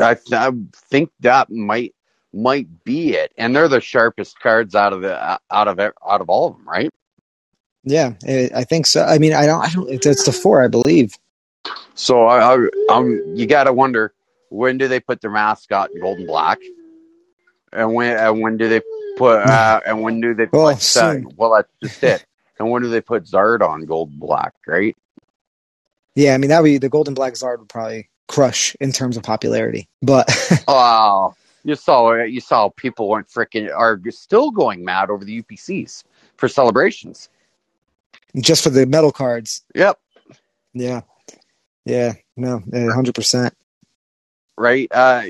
I, 0.00 0.16
I 0.32 0.52
think 0.74 1.10
that 1.20 1.50
might 1.50 1.94
might 2.32 2.84
be 2.84 3.14
it, 3.14 3.32
and 3.36 3.54
they're 3.54 3.68
the 3.68 3.80
sharpest 3.80 4.38
cards 4.40 4.74
out 4.74 4.92
of 4.92 5.02
the 5.02 5.40
out 5.50 5.68
of 5.68 5.78
out 5.80 6.20
of 6.20 6.30
all 6.30 6.48
of 6.48 6.56
them, 6.56 6.68
right? 6.68 6.90
Yeah, 7.84 8.14
I 8.24 8.64
think 8.64 8.86
so. 8.86 9.04
I 9.04 9.18
mean, 9.18 9.32
I 9.34 9.46
don't. 9.46 9.60
I 9.60 9.70
don't. 9.70 9.90
It's 9.90 10.24
the 10.24 10.32
four, 10.32 10.62
I 10.62 10.68
believe. 10.68 11.18
So 11.94 12.26
I, 12.26 12.54
I, 12.54 12.68
I'm. 12.90 13.36
You 13.36 13.46
got 13.46 13.64
to 13.64 13.72
wonder 13.72 14.12
when 14.50 14.78
do 14.78 14.86
they 14.86 15.00
put 15.00 15.20
their 15.20 15.30
mascot 15.30 15.90
in 15.92 16.00
gold 16.00 16.18
and 16.18 16.26
black, 16.26 16.58
and 17.72 17.94
when 17.94 18.16
and 18.16 18.40
when 18.40 18.56
do 18.56 18.68
they 18.68 18.80
put 19.16 19.38
uh, 19.48 19.80
and 19.86 20.02
when 20.02 20.20
do 20.20 20.34
they 20.34 20.46
put 20.46 20.80
soon. 20.80 21.28
well 21.36 21.54
that's 21.54 21.72
just 21.82 22.02
it. 22.02 22.24
And 22.58 22.70
when 22.70 22.82
do 22.82 22.88
they 22.88 23.00
put 23.00 23.24
Zard 23.24 23.66
on 23.66 23.84
gold 23.86 24.10
and 24.10 24.20
black? 24.20 24.54
Right? 24.66 24.96
Yeah, 26.14 26.34
I 26.34 26.38
mean 26.38 26.50
that 26.50 26.62
would 26.62 26.68
be 26.68 26.78
the 26.78 26.88
golden 26.88 27.14
black 27.14 27.32
Zard 27.34 27.58
would 27.58 27.68
probably 27.68 28.08
crush 28.28 28.76
in 28.80 28.92
terms 28.92 29.16
of 29.16 29.22
popularity, 29.22 29.88
but 30.00 30.30
Oh, 30.68 31.34
you 31.64 31.74
saw 31.74 32.14
you 32.14 32.40
saw 32.40 32.68
people 32.68 33.08
went 33.08 33.28
freaking 33.28 33.74
are 33.74 34.00
still 34.10 34.50
going 34.50 34.84
mad 34.84 35.10
over 35.10 35.24
the 35.24 35.42
UPCs 35.42 36.04
for 36.36 36.48
celebrations. 36.48 37.28
Just 38.40 38.64
for 38.64 38.70
the 38.70 38.86
metal 38.86 39.12
cards, 39.12 39.62
Yep. 39.74 39.98
yeah, 40.72 41.02
yeah, 41.84 42.14
no, 42.36 42.62
hundred 42.92 43.14
percent. 43.14 43.54
right? 44.56 44.88
Uh, 44.90 45.24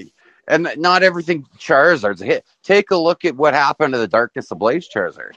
and 0.46 0.68
not 0.76 1.02
everything 1.02 1.46
Charizard's 1.58 2.22
a 2.22 2.26
hit. 2.26 2.44
Take 2.62 2.90
a 2.90 2.96
look 2.96 3.24
at 3.24 3.36
what 3.36 3.54
happened 3.54 3.94
to 3.94 3.98
the 3.98 4.08
Darkness 4.08 4.50
Ablaze 4.50 4.88
Charizard. 4.88 5.32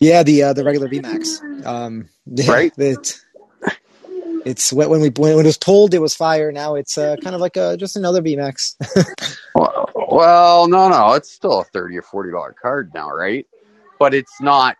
Yeah, 0.00 0.22
the 0.22 0.42
uh, 0.44 0.52
the 0.52 0.64
regular 0.64 0.88
VMAX, 0.88 1.64
um, 1.66 2.08
yeah, 2.26 2.50
Right. 2.50 2.72
It, 2.78 3.20
it's 4.44 4.72
when 4.72 4.88
when 4.90 5.00
we 5.00 5.08
when 5.10 5.32
it 5.40 5.44
was 5.44 5.56
pulled, 5.58 5.92
it 5.94 5.98
was 5.98 6.14
fire. 6.14 6.52
Now 6.52 6.76
it's 6.76 6.96
uh, 6.98 7.16
kind 7.16 7.34
of 7.34 7.40
like 7.40 7.56
a 7.56 7.76
just 7.76 7.96
another 7.96 8.22
VMAX. 8.22 8.74
Well, 9.54 9.90
well, 9.94 10.68
no, 10.68 10.88
no, 10.88 11.14
it's 11.14 11.32
still 11.32 11.60
a 11.60 11.64
thirty 11.64 11.96
or 11.96 12.02
forty 12.02 12.30
dollar 12.30 12.54
card 12.60 12.92
now, 12.94 13.10
right? 13.10 13.46
But 13.98 14.12
it's 14.14 14.40
not. 14.40 14.76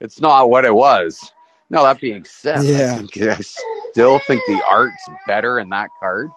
It's 0.00 0.20
not 0.20 0.50
what 0.50 0.64
it 0.64 0.74
was. 0.74 1.32
Now 1.70 1.82
that 1.84 2.00
being 2.00 2.24
said, 2.24 2.62
Yeah. 2.64 2.94
I, 2.94 2.98
think, 2.98 3.16
I 3.18 3.40
still 3.90 4.18
think 4.20 4.42
the 4.46 4.62
art's 4.68 5.02
better 5.26 5.58
in 5.58 5.68
that 5.70 5.88
card 5.98 6.30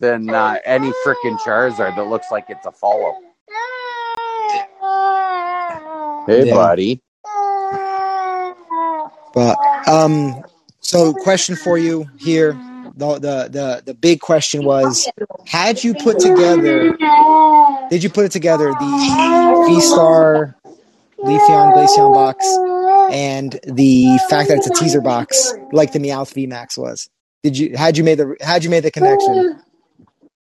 than 0.00 0.30
uh, 0.30 0.56
any 0.64 0.90
freaking 1.06 1.38
Charizard 1.40 1.94
that 1.96 2.08
looks 2.08 2.26
like 2.30 2.46
it's 2.48 2.66
a 2.66 2.72
follow. 2.72 3.14
Hey, 6.26 6.46
Yeah. 6.46 6.54
buddy. 6.54 7.00
But 9.34 9.56
um, 9.88 10.42
so 10.80 11.12
question 11.14 11.56
for 11.56 11.78
you 11.78 12.06
here. 12.18 12.52
The, 12.94 13.14
the 13.14 13.48
the 13.50 13.82
the 13.86 13.94
big 13.94 14.20
question 14.20 14.64
was: 14.64 15.08
Had 15.46 15.82
you 15.82 15.94
put 15.94 16.18
together? 16.18 16.90
Did 17.88 18.02
you 18.02 18.10
put 18.10 18.26
it 18.26 18.32
together 18.32 18.68
the 18.68 19.64
V 19.68 19.80
Star 19.80 20.54
Leafeon 21.18 21.72
Glaceon 21.74 22.12
box 22.14 22.44
and 23.12 23.60
the 23.64 24.18
fact 24.30 24.48
that 24.48 24.58
it's 24.58 24.66
a 24.66 24.74
teaser 24.74 25.00
box 25.00 25.54
like 25.72 25.92
the 25.92 25.98
Meowth 26.00 26.34
VMAX 26.34 26.76
was? 26.78 27.08
Did 27.42 27.58
you 27.58 27.76
had 27.76 27.96
you 27.98 28.04
made 28.04 28.16
the 28.18 28.36
had 28.40 28.64
you 28.64 28.70
made 28.70 28.82
the 28.84 28.90
connection? 28.90 29.60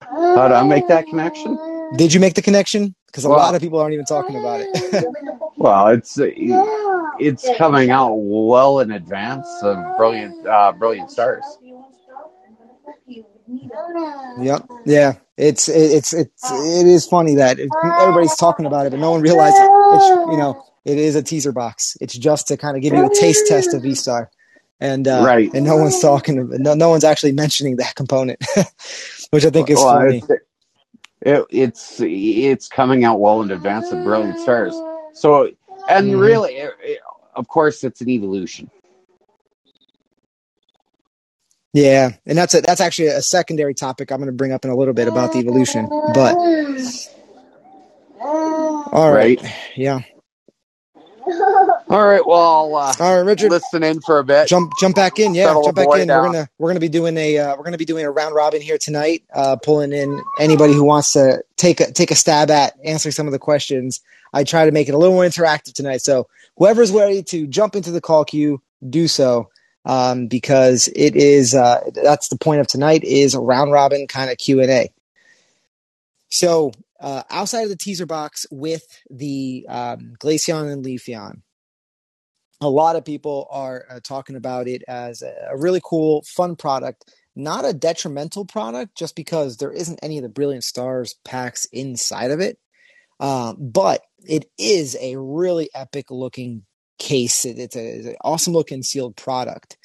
How 0.03 0.49
do 0.49 0.55
I 0.55 0.63
make 0.65 0.89
that 0.89 1.07
connection? 1.07 1.59
Did 1.97 2.13
you 2.15 2.21
make 2.21 2.35
the 2.35 2.43
connection? 2.43 2.95
Because 3.07 3.25
a 3.25 3.29
Well- 3.29 3.39
lot 3.39 3.55
of 3.55 3.61
people 3.61 3.81
aren't 3.81 3.95
even 3.95 4.07
talking 4.07 4.37
about 4.37 4.61
it. 4.63 5.05
Well, 5.57 5.89
it's 5.89 6.19
uh, 6.19 6.31
it's 7.19 7.47
coming 7.59 7.91
out 7.91 8.15
well 8.15 8.81
in 8.81 8.93
advance 8.93 9.47
of 9.63 9.77
brilliant 9.99 10.47
uh, 10.47 10.73
brilliant 10.73 11.11
stars. 11.11 11.45
Yep. 14.39 14.67
Yeah. 14.87 15.15
It's 15.37 15.69
it's 15.69 16.15
it's 16.15 16.51
it 16.51 16.87
is 16.87 17.07
funny 17.07 17.35
that 17.37 17.59
everybody's 17.61 18.37
talking 18.37 18.65
about 18.67 18.87
it, 18.87 18.91
but 18.91 19.01
no 19.01 19.11
one 19.11 19.21
realizes 19.23 19.59
it's 19.59 20.07
you 20.33 20.37
know 20.39 20.63
it 20.85 20.99
is 20.99 21.15
a 21.17 21.23
teaser 21.23 21.53
box. 21.53 21.97
It's 22.01 22.17
just 22.17 22.49
to 22.49 22.57
kind 22.57 22.77
of 22.77 22.83
give 22.83 22.95
you 22.95 23.05
a 23.05 23.15
taste 23.15 23.47
test 23.47 23.75
of 23.75 23.83
V 23.83 23.95
Star, 23.95 24.31
and 24.81 25.07
uh, 25.07 25.23
Right. 25.27 25.53
and 25.53 25.65
no 25.65 25.77
one's 25.77 26.01
talking. 26.01 26.49
No, 26.63 26.75
no 26.75 26.89
one's 26.89 27.05
actually 27.05 27.33
mentioning 27.33 27.77
that 27.77 27.95
component, 27.95 28.43
which 29.31 29.45
I 29.45 29.51
think 29.51 29.71
is 29.71 29.77
Well, 29.79 29.91
funny. 30.01 30.19
it's, 30.19 30.31
it, 31.23 31.47
it's 31.51 32.01
it's 32.01 32.69
coming 32.69 33.05
out 33.05 33.21
well 33.21 33.43
in 33.43 33.51
advance 33.51 33.91
of 33.93 34.03
brilliant 34.05 34.39
stars. 34.41 34.75
So, 35.15 35.51
and 35.89 36.09
Mhm. 36.09 36.21
really, 36.21 36.55
it, 36.57 36.73
it- 36.83 37.01
of 37.37 37.47
course, 37.47 37.85
it's 37.85 38.01
an 38.01 38.09
evolution. 38.09 38.69
Yeah, 41.73 42.11
and 42.27 42.37
that's 42.37 42.55
a, 42.55 42.61
that's 42.61 42.81
actually 42.81 43.09
a 43.09 43.23
secondary 43.23 43.75
topic 43.75 44.11
I'm 44.11 44.19
going 44.19 44.27
to 44.27 44.33
bring 44.33 44.51
up 44.51 44.65
in 44.65 44.71
a 44.73 44.77
little 44.77 44.95
bit 44.95 45.07
about 45.07 45.33
the 45.33 45.39
evolution. 45.39 45.87
But 46.13 46.35
all 48.21 49.13
right, 49.13 49.41
Right. 49.41 49.55
yeah, 49.77 50.01
All 51.91 52.07
right. 52.07 52.25
Well, 52.25 52.77
uh, 52.77 52.95
all 53.01 53.17
right, 53.17 53.27
Richard. 53.27 53.51
listen 53.51 53.83
in 53.83 54.01
for 54.01 54.21
a 54.21 54.25
bit. 54.25 54.47
jump 54.47 54.73
jump 54.79 54.95
back 54.95 55.19
in 55.19 55.35
yeah 55.35 55.47
Settle 55.47 55.65
jump 55.65 55.75
back 55.75 55.89
in 55.99 56.07
down. 56.07 56.23
we're 56.23 56.27
gonna 56.33 56.49
we're 56.57 56.69
gonna 56.71 56.79
be 56.79 56.89
doing 56.89 57.17
a 57.17 57.37
uh, 57.37 57.57
we're 57.57 57.65
gonna 57.65 57.79
be 57.79 57.85
doing 57.85 58.05
a 58.05 58.11
round 58.13 58.33
robin 58.33 58.63
here 58.63 58.79
tonight 58.79 59.25
uh 59.35 59.57
pulling 59.57 59.93
in 59.93 60.23
anybody 60.39 60.73
who 60.73 60.85
wants 60.85 61.15
to 61.15 61.43
take 61.57 61.81
a 61.81 61.91
take 61.91 62.13
a 62.13 62.15
stab 62.15 62.49
at 62.49 62.75
answering 62.85 63.13
some 63.13 63.27
of 63.27 63.33
the 63.33 63.41
questions 63.41 64.01
i 64.33 64.45
try 64.45 64.67
to 64.67 64.71
make 64.71 64.89
it 64.89 64.95
a 64.95 64.99
little 64.99 65.15
more 65.15 65.25
interactive 65.25 65.73
tonight 65.73 66.01
so 66.01 66.29
whoever's 66.59 66.93
ready 66.93 67.25
to 67.25 67.49
jump 67.49 67.75
into 67.75 67.91
the 67.91 68.01
call 68.01 68.25
queue 68.25 68.63
do 68.89 69.09
so 69.09 69.51
um 69.85 70.29
because 70.29 70.89
it 70.95 71.17
is 71.17 71.57
uh 71.57 71.81
that's 71.93 72.29
the 72.29 72.39
point 72.39 72.61
of 72.61 72.69
tonight 72.69 73.03
is 73.03 73.35
a 73.35 73.41
round 73.41 73.73
robin 73.73 74.07
kind 74.07 74.31
of 74.31 74.39
q&a 74.39 74.93
so 76.29 76.71
uh 77.01 77.25
outside 77.31 77.63
of 77.63 77.69
the 77.69 77.77
teaser 77.77 78.07
box 78.07 78.47
with 78.53 78.85
the 79.11 79.67
um 79.69 80.15
glaceon 80.21 80.71
and 80.73 80.85
leafeon 80.85 81.41
a 82.61 82.69
lot 82.69 82.97
of 82.97 83.05
people 83.05 83.49
are 83.51 83.87
uh, 83.91 84.01
talking 84.03 84.37
about 84.37 84.69
it 84.69 84.83
as 84.89 85.23
a, 85.23 85.35
a 85.51 85.57
really 85.57 85.81
cool, 85.83 86.23
fun 86.27 86.57
product, 86.57 87.13
not 87.35 87.65
a 87.65 87.73
detrimental 87.73 88.45
product, 88.45 88.97
just 88.97 89.17
because 89.17 89.57
there 89.57 89.73
isn't 89.73 90.01
any 90.03 90.19
of 90.19 90.23
the 90.23 90.29
Brilliant 90.29 90.65
Stars 90.65 91.17
packs 91.25 91.67
inside 91.67 92.31
of 92.31 92.41
it. 92.41 92.59
Um, 93.19 93.57
but 93.59 94.03
it 94.27 94.47
is 94.59 94.97
a 95.01 95.17
really 95.17 95.71
epic 95.75 96.11
looking 96.11 96.65
case. 96.99 97.45
It, 97.45 97.59
it's, 97.59 97.77
a, 97.77 97.85
it's 97.85 98.07
an 98.09 98.17
awesome 98.23 98.53
looking 98.53 98.83
sealed 98.83 99.17
product. 99.17 99.77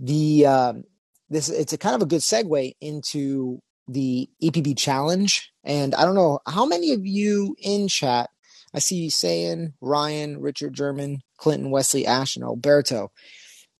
The 0.00 0.46
um, 0.46 0.84
this 1.28 1.48
it's 1.48 1.72
a 1.72 1.78
kind 1.78 1.96
of 1.96 2.02
a 2.02 2.06
good 2.06 2.20
segue 2.20 2.72
into 2.80 3.60
the 3.88 4.28
EPB 4.42 4.78
challenge, 4.78 5.50
and 5.64 5.92
I 5.96 6.04
don't 6.04 6.14
know 6.14 6.38
how 6.46 6.64
many 6.66 6.92
of 6.92 7.04
you 7.04 7.56
in 7.58 7.88
chat 7.88 8.30
I 8.74 8.80
see 8.80 8.96
you 8.96 9.10
saying 9.10 9.74
Ryan, 9.80 10.40
Richard 10.40 10.74
German, 10.74 11.20
Clinton, 11.38 11.70
Wesley, 11.70 12.06
Ash, 12.06 12.36
and 12.36 12.44
Alberto. 12.44 13.10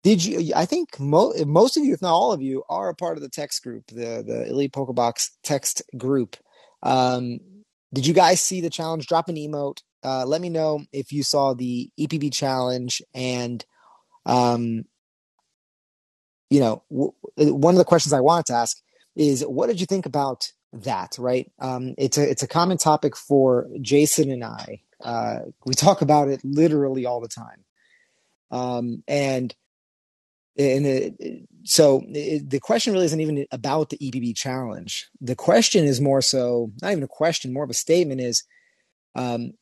Did 0.03 0.25
you? 0.25 0.53
I 0.55 0.65
think 0.65 0.99
mo- 0.99 1.35
most 1.45 1.77
of 1.77 1.85
you, 1.85 1.93
if 1.93 2.01
not 2.01 2.15
all 2.15 2.33
of 2.33 2.41
you, 2.41 2.63
are 2.71 2.89
a 2.89 2.95
part 2.95 3.17
of 3.17 3.23
the 3.23 3.29
text 3.29 3.63
group, 3.63 3.89
the 3.89 4.25
the 4.27 4.47
Elite 4.49 4.73
Pokebox 4.73 5.31
text 5.43 5.83
group. 5.97 6.37
Um, 6.83 7.41
did 7.93 8.07
you 8.07 8.15
guys 8.15 8.41
see 8.41 8.61
the 8.61 8.71
challenge? 8.71 9.07
Drop 9.07 9.29
an 9.29 9.37
emote. 9.37 9.79
Uh, 10.05 10.25
let 10.25 10.41
me 10.41 10.49
know 10.49 10.85
if 10.93 11.13
you 11.13 11.23
saw 11.23 11.55
the 11.55 11.91
EPB 11.99 12.33
challenge 12.33 13.03
and, 13.15 13.65
um, 14.27 14.85
you 16.51 16.61
know, 16.61 16.85
w- 16.91 17.13
one 17.37 17.75
of 17.75 17.79
the 17.79 17.85
questions 17.85 18.13
I 18.13 18.21
wanted 18.21 18.47
to 18.47 18.55
ask 18.55 18.77
is, 19.17 19.43
what 19.43 19.67
did 19.67 19.81
you 19.81 19.87
think 19.87 20.07
about 20.07 20.53
that? 20.73 21.17
Right? 21.19 21.51
Um, 21.59 21.95
it's 21.99 22.19
a 22.19 22.31
it's 22.31 22.43
a 22.45 22.49
common 22.49 22.79
topic 22.79 23.17
for 23.17 23.67
Jason 23.81 24.31
and 24.31 24.45
I. 24.45 24.83
Uh, 25.03 25.41
we 25.65 25.75
talk 25.75 26.03
about 26.03 26.29
it 26.29 26.41
literally 26.45 27.07
all 27.07 27.21
the 27.21 27.29
time, 27.29 27.65
um, 28.51 29.03
and 29.09 29.55
and 30.59 30.87
it, 30.87 31.45
so 31.65 32.03
it, 32.09 32.51
the 32.51 32.61
question 32.61 32.93
really 32.93 33.07
isn't 33.07 33.21
even 33.21 33.47
about 33.53 33.91
the 33.91 33.99
EPB 33.99 34.37
challenge. 34.37 35.09
The 35.21 35.37
question 35.37 35.85
is 35.85 36.01
more 36.01 36.23
so 36.23 36.73
not 36.83 36.93
even 36.93 37.05
a 37.05 37.09
question, 37.09 37.53
more 37.53 37.65
of 37.65 37.71
a 37.71 37.75
statement 37.75 38.21
is, 38.21 38.45
um, 39.15 39.53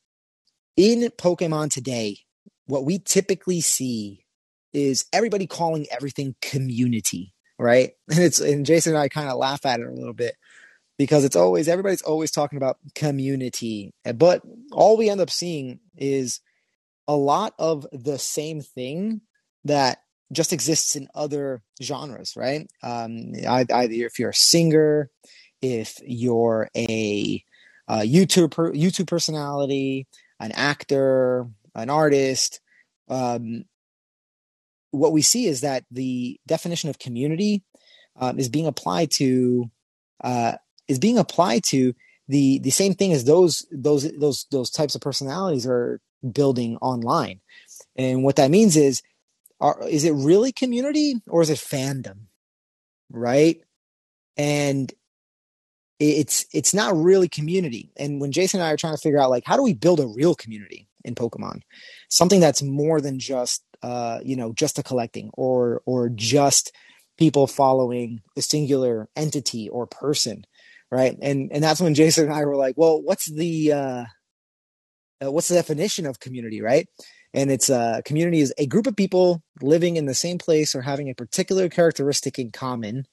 in 0.77 1.11
Pokemon 1.19 1.71
today, 1.71 2.19
what 2.67 2.85
we 2.85 2.99
typically 2.99 3.61
see 3.61 4.25
is 4.73 5.07
everybody 5.13 5.47
calling 5.47 5.87
everything 5.91 6.35
community, 6.43 7.35
right? 7.59 7.93
And 8.11 8.21
it's 8.21 8.41
and 8.41 8.67
Jason 8.67 8.95
and 8.95 9.03
I 9.03 9.09
kind 9.09 9.29
of 9.29 9.39
laugh 9.39 9.67
at 9.67 9.81
it 9.81 9.87
a 9.87 9.93
little 9.93 10.15
bit 10.15 10.35
because 10.99 11.25
it's 11.25 11.37
always 11.37 11.69
everybody's 11.69 12.03
always 12.03 12.31
talking 12.31 12.57
about 12.57 12.79
community, 12.95 13.93
but 14.15 14.43
all 14.73 14.97
we 14.97 15.11
end 15.11 15.21
up 15.21 15.31
seeing 15.31 15.81
is 15.97 16.41
a 17.09 17.17
lot 17.17 17.55
of 17.59 17.87
the 17.93 18.19
same 18.19 18.61
thing 18.61 19.21
that 19.65 19.99
just 20.33 20.53
exists 20.53 20.97
in 20.97 21.09
other 21.15 21.63
genres, 21.83 22.35
right? 22.37 22.69
Um, 22.83 23.33
either 23.47 23.75
if 23.93 24.19
you're 24.19 24.31
a 24.31 24.35
singer, 24.35 25.11
if 25.63 25.99
you're 26.05 26.69
a 26.77 27.45
a 27.89 27.99
YouTube 28.01 28.51
YouTube 28.51 29.07
personality, 29.07 30.07
an 30.41 30.53
actor, 30.53 31.47
an 31.75 31.91
artist. 31.91 32.61
Um, 33.09 33.65
what 34.91 35.13
we 35.13 35.23
see 35.23 35.47
is 35.47 35.61
that 35.61 35.85
the 35.91 36.41
definition 36.47 36.91
of 36.91 36.99
community 36.99 37.63
um, 38.17 38.39
is 38.39 38.49
being 38.49 38.67
applied 38.67 39.11
to 39.13 39.71
uh, 40.25 40.55
is 40.89 40.99
being 40.99 41.19
applied 41.19 41.65
to 41.65 41.95
the 42.29 42.59
the 42.61 42.71
same 42.71 42.95
thing 42.95 43.13
as 43.13 43.25
those 43.25 43.67
those 43.71 44.11
those 44.19 44.47
those 44.51 44.71
types 44.71 44.95
of 44.95 45.01
personalities 45.01 45.67
are 45.67 46.01
building 46.33 46.77
online. 46.79 47.41
And 47.97 48.25
what 48.25 48.37
that 48.37 48.51
means 48.51 48.77
is, 48.77 49.03
are, 49.61 49.79
is 49.89 50.05
it 50.05 50.13
really 50.13 50.53
community 50.53 51.23
or 51.29 51.43
is 51.43 51.51
it 51.51 51.59
fandom? 51.59 52.27
Right. 53.11 53.63
And 54.37 54.93
it's 55.99 56.45
it's 56.53 56.75
not 56.75 56.97
really 56.97 57.29
community. 57.29 57.91
And 57.97 58.21
when 58.21 58.33
Jason 58.33 58.61
and 58.61 58.69
I 58.69 58.73
are 58.73 58.77
trying 58.77 58.95
to 58.95 59.01
figure 59.01 59.21
out 59.21 59.31
like 59.31 59.45
how 59.47 59.57
do 59.57 59.63
we 59.63 59.73
build 59.73 60.01
a 60.01 60.07
real 60.07 60.35
community 60.35 60.89
in 61.05 61.15
Pokemon, 61.15 61.63
something 62.11 62.41
that's 62.41 62.63
more 62.63 63.01
than 63.01 63.19
just 63.19 63.63
uh, 63.83 64.21
you 64.23 64.37
know 64.37 64.53
just 64.53 64.79
a 64.79 64.83
collecting 64.83 65.31
or 65.35 65.81
or 65.87 66.11
just 66.11 66.73
people 67.17 67.47
following 67.47 68.21
a 68.37 68.43
singular 68.43 69.09
entity 69.17 69.71
or 69.71 69.87
person, 69.87 70.45
right? 70.91 71.17
And 71.21 71.51
and 71.53 71.63
that's 71.63 71.81
when 71.81 71.95
Jason 71.95 72.25
and 72.25 72.33
I 72.35 72.45
were 72.45 72.57
like, 72.57 72.75
well, 72.77 73.03
what's 73.03 73.31
the 73.31 73.73
uh, 73.73 74.05
uh 75.25 75.33
what's 75.33 75.49
the 75.49 75.55
definition 75.55 76.07
of 76.07 76.21
community, 76.21 76.61
right? 76.61 76.89
And 77.35 77.51
it's 77.51 77.69
a 77.69 77.77
uh, 77.77 78.03
community 78.03 78.41
is 78.41 78.55
a 78.57 78.67
group 78.67 78.87
of 78.87 78.97
people 78.97 79.43
living 79.61 79.97
in 79.97 80.07
the 80.07 80.15
same 80.15 80.39
place 80.39 80.75
or 80.75 80.83
having 80.83 81.11
a 81.11 81.15
particular 81.15 81.69
characteristic 81.69 82.39
in 82.39 82.51
common, 82.51 83.07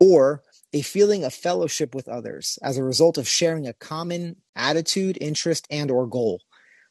or 0.00 0.42
a 0.72 0.82
feeling 0.82 1.24
of 1.24 1.34
fellowship 1.34 1.94
with 1.94 2.08
others 2.08 2.58
as 2.62 2.76
a 2.76 2.84
result 2.84 3.18
of 3.18 3.28
sharing 3.28 3.66
a 3.66 3.72
common 3.74 4.36
attitude, 4.54 5.18
interest, 5.20 5.66
and 5.70 5.90
or 5.90 6.06
goal. 6.06 6.42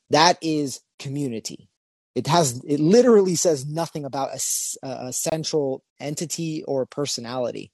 That 0.10 0.38
is 0.41 0.81
community. 1.00 1.69
It 2.15 2.27
has 2.27 2.63
it 2.67 2.79
literally 2.79 3.36
says 3.36 3.67
nothing 3.67 4.03
about 4.03 4.31
a, 4.34 4.88
a 4.88 5.13
central 5.13 5.84
entity 6.00 6.63
or 6.67 6.86
personality. 6.86 7.72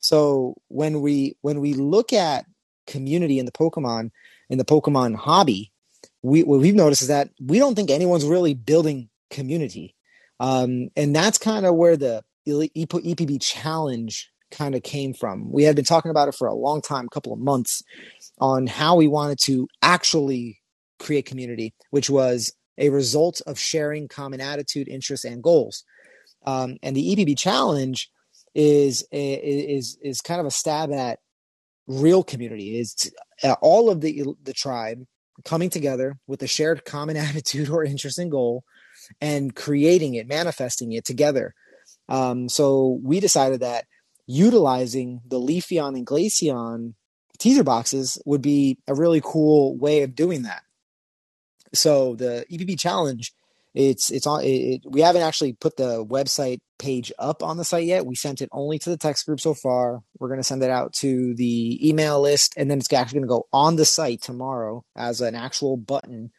So 0.00 0.54
when 0.68 1.00
we 1.00 1.36
when 1.42 1.60
we 1.60 1.74
look 1.74 2.12
at 2.12 2.46
community 2.86 3.38
in 3.38 3.46
the 3.46 3.52
Pokemon 3.52 4.10
in 4.48 4.58
the 4.58 4.64
Pokemon 4.64 5.16
hobby, 5.16 5.72
we 6.22 6.42
what 6.44 6.60
we've 6.60 6.74
noticed 6.74 7.02
is 7.02 7.08
that 7.08 7.30
we 7.44 7.58
don't 7.58 7.74
think 7.74 7.90
anyone's 7.90 8.24
really 8.24 8.54
building 8.54 9.08
community, 9.30 9.94
um, 10.40 10.88
and 10.96 11.14
that's 11.14 11.38
kind 11.38 11.66
of 11.66 11.74
where 11.74 11.96
the 11.96 12.22
EPB 12.46 13.40
challenge 13.40 14.30
kind 14.50 14.74
of 14.74 14.82
came 14.82 15.12
from. 15.12 15.50
We 15.50 15.64
had 15.64 15.76
been 15.76 15.84
talking 15.84 16.10
about 16.10 16.28
it 16.28 16.34
for 16.34 16.46
a 16.46 16.54
long 16.54 16.80
time, 16.80 17.06
a 17.06 17.14
couple 17.14 17.32
of 17.32 17.38
months, 17.38 17.82
on 18.38 18.66
how 18.66 18.96
we 18.96 19.08
wanted 19.08 19.38
to 19.40 19.68
actually 19.82 20.60
create 20.98 21.26
community, 21.26 21.74
which 21.90 22.08
was 22.08 22.52
a 22.78 22.90
result 22.90 23.40
of 23.46 23.58
sharing 23.58 24.08
common 24.08 24.40
attitude, 24.40 24.88
interests, 24.88 25.24
and 25.24 25.42
goals. 25.42 25.84
Um, 26.44 26.76
and 26.82 26.96
the 26.96 27.16
EPB 27.16 27.36
challenge 27.38 28.10
is 28.56 29.06
is 29.12 29.98
is 30.02 30.20
kind 30.22 30.40
of 30.40 30.46
a 30.46 30.50
stab 30.50 30.90
at 30.90 31.18
real 31.86 32.24
community. 32.24 32.78
Is 32.78 33.12
all 33.60 33.90
of 33.90 34.00
the 34.00 34.24
the 34.42 34.54
tribe 34.54 35.04
coming 35.44 35.68
together 35.68 36.18
with 36.26 36.42
a 36.42 36.46
shared 36.46 36.84
common 36.86 37.16
attitude 37.28 37.68
or 37.68 37.84
interest 37.84 38.18
and 38.18 38.30
goal 38.30 38.64
and 39.20 39.54
creating 39.54 40.14
it, 40.14 40.26
manifesting 40.26 40.92
it 40.92 41.04
together. 41.04 41.54
Um, 42.08 42.48
so 42.48 42.98
we 43.02 43.20
decided 43.20 43.60
that 43.60 43.84
utilizing 44.26 45.20
the 45.26 45.38
Leafeon 45.38 45.94
and 45.94 46.06
Glaceon 46.06 46.94
teaser 47.38 47.62
boxes 47.62 48.20
would 48.24 48.40
be 48.40 48.78
a 48.88 48.94
really 48.94 49.20
cool 49.22 49.76
way 49.76 50.02
of 50.02 50.14
doing 50.14 50.42
that. 50.42 50.62
So 51.74 52.14
the 52.14 52.46
EPB 52.50 52.78
challenge, 52.78 53.34
it's 53.76 54.10
it's 54.10 54.26
on. 54.26 54.40
It, 54.42 54.80
we 54.88 55.02
haven't 55.02 55.20
actually 55.20 55.52
put 55.52 55.76
the 55.76 56.02
website 56.02 56.60
page 56.78 57.12
up 57.18 57.42
on 57.42 57.58
the 57.58 57.64
site 57.64 57.84
yet. 57.84 58.06
We 58.06 58.14
sent 58.14 58.40
it 58.40 58.48
only 58.50 58.78
to 58.78 58.88
the 58.88 58.96
text 58.96 59.26
group 59.26 59.38
so 59.38 59.52
far. 59.52 60.00
We're 60.18 60.28
going 60.28 60.40
to 60.40 60.44
send 60.44 60.62
it 60.62 60.70
out 60.70 60.94
to 60.94 61.34
the 61.34 61.86
email 61.86 62.22
list, 62.22 62.54
and 62.56 62.70
then 62.70 62.78
it's 62.78 62.90
actually 62.90 63.20
going 63.20 63.28
to 63.28 63.34
go 63.34 63.46
on 63.52 63.76
the 63.76 63.84
site 63.84 64.22
tomorrow 64.22 64.82
as 64.96 65.20
an 65.20 65.34
actual 65.34 65.76
button 65.76 66.30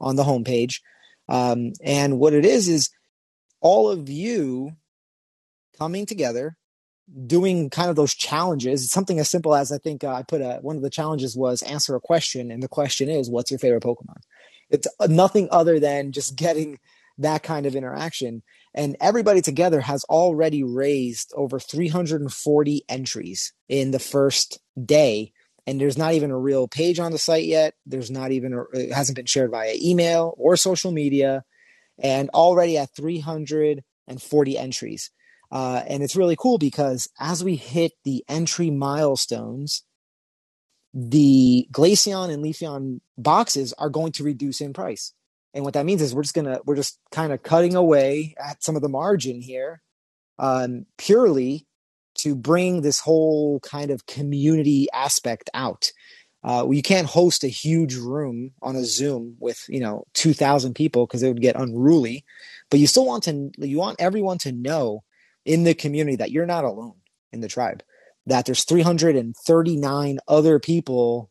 on 0.00 0.14
the 0.14 0.22
homepage. 0.22 0.76
Um, 1.28 1.72
and 1.82 2.20
what 2.20 2.32
it 2.32 2.44
is 2.44 2.68
is 2.68 2.90
all 3.60 3.90
of 3.90 4.08
you 4.08 4.70
coming 5.76 6.06
together 6.06 6.56
doing 7.26 7.70
kind 7.70 7.90
of 7.90 7.96
those 7.96 8.14
challenges. 8.14 8.84
It's 8.84 8.92
something 8.92 9.18
as 9.18 9.28
simple 9.28 9.56
as 9.56 9.72
I 9.72 9.78
think 9.78 10.04
uh, 10.04 10.12
I 10.12 10.22
put 10.22 10.40
a, 10.40 10.58
one 10.62 10.76
of 10.76 10.82
the 10.82 10.90
challenges 10.90 11.36
was 11.36 11.60
answer 11.62 11.96
a 11.96 12.00
question, 12.00 12.52
and 12.52 12.62
the 12.62 12.68
question 12.68 13.08
is, 13.08 13.28
"What's 13.28 13.50
your 13.50 13.58
favorite 13.58 13.82
Pokemon?" 13.82 14.20
It's 14.70 14.88
nothing 15.08 15.48
other 15.50 15.78
than 15.78 16.12
just 16.12 16.36
getting 16.36 16.78
that 17.18 17.42
kind 17.42 17.66
of 17.66 17.76
interaction. 17.76 18.42
And 18.74 18.96
everybody 19.00 19.40
together 19.40 19.80
has 19.80 20.04
already 20.04 20.62
raised 20.62 21.32
over 21.36 21.60
340 21.60 22.84
entries 22.88 23.52
in 23.68 23.90
the 23.90 23.98
first 23.98 24.58
day. 24.84 25.32
And 25.66 25.80
there's 25.80 25.96
not 25.96 26.14
even 26.14 26.30
a 26.30 26.38
real 26.38 26.68
page 26.68 26.98
on 26.98 27.12
the 27.12 27.18
site 27.18 27.44
yet. 27.44 27.74
There's 27.86 28.10
not 28.10 28.32
even, 28.32 28.52
a, 28.52 28.62
it 28.72 28.92
hasn't 28.92 29.16
been 29.16 29.26
shared 29.26 29.50
via 29.50 29.74
email 29.80 30.34
or 30.36 30.56
social 30.56 30.92
media. 30.92 31.44
And 31.98 32.28
already 32.30 32.76
at 32.76 32.94
340 32.94 34.58
entries. 34.58 35.10
Uh, 35.52 35.82
and 35.86 36.02
it's 36.02 36.16
really 36.16 36.36
cool 36.36 36.58
because 36.58 37.08
as 37.20 37.44
we 37.44 37.54
hit 37.54 37.92
the 38.02 38.24
entry 38.28 38.70
milestones, 38.70 39.84
the 40.92 41.68
Glaceon 41.72 42.32
and 42.32 42.42
Leafeon 42.42 43.00
boxes 43.18 43.72
are 43.74 43.90
going 43.90 44.12
to 44.12 44.24
reduce 44.24 44.60
in 44.60 44.72
price. 44.72 45.12
And 45.54 45.64
what 45.64 45.74
that 45.74 45.86
means 45.86 46.02
is 46.02 46.14
we're 46.14 46.22
just 46.22 46.34
gonna 46.34 46.58
we're 46.66 46.76
just 46.76 46.98
kind 47.12 47.32
of 47.32 47.42
cutting 47.42 47.76
away 47.76 48.34
at 48.38 48.62
some 48.62 48.76
of 48.76 48.82
the 48.82 48.88
margin 48.88 49.40
here, 49.40 49.80
um, 50.38 50.86
purely 50.98 51.66
to 52.16 52.34
bring 52.34 52.82
this 52.82 53.00
whole 53.00 53.60
kind 53.60 53.90
of 53.90 54.06
community 54.06 54.88
aspect 54.92 55.48
out. 55.54 55.92
Uh, 56.42 56.68
you 56.70 56.82
can't 56.82 57.06
host 57.06 57.42
a 57.42 57.48
huge 57.48 57.94
room 57.94 58.50
on 58.60 58.76
a 58.76 58.84
Zoom 58.84 59.36
with 59.38 59.64
you 59.68 59.80
know 59.80 60.04
two 60.12 60.34
thousand 60.34 60.74
people 60.74 61.06
because 61.06 61.22
it 61.22 61.28
would 61.28 61.40
get 61.40 61.56
unruly. 61.56 62.24
But 62.70 62.80
you 62.80 62.86
still 62.86 63.06
want 63.06 63.22
to 63.24 63.50
you 63.58 63.78
want 63.78 64.00
everyone 64.00 64.38
to 64.38 64.52
know 64.52 65.04
in 65.44 65.64
the 65.64 65.74
community 65.74 66.16
that 66.16 66.32
you're 66.32 66.46
not 66.46 66.64
alone 66.64 66.96
in 67.32 67.40
the 67.40 67.48
tribe 67.48 67.82
that 68.26 68.46
there's 68.46 68.64
339 68.64 70.18
other 70.28 70.58
people 70.58 71.30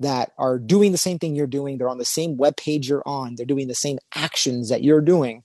that 0.00 0.32
are 0.38 0.58
doing 0.58 0.92
the 0.92 0.98
same 0.98 1.18
thing 1.18 1.36
you're 1.36 1.46
doing. 1.46 1.78
They're 1.78 1.88
on 1.88 1.98
the 1.98 2.04
same 2.04 2.36
web 2.36 2.56
page 2.56 2.88
you're 2.88 3.06
on. 3.06 3.36
They're 3.36 3.46
doing 3.46 3.68
the 3.68 3.74
same 3.74 3.98
actions 4.14 4.70
that 4.70 4.82
you're 4.82 5.02
doing 5.02 5.44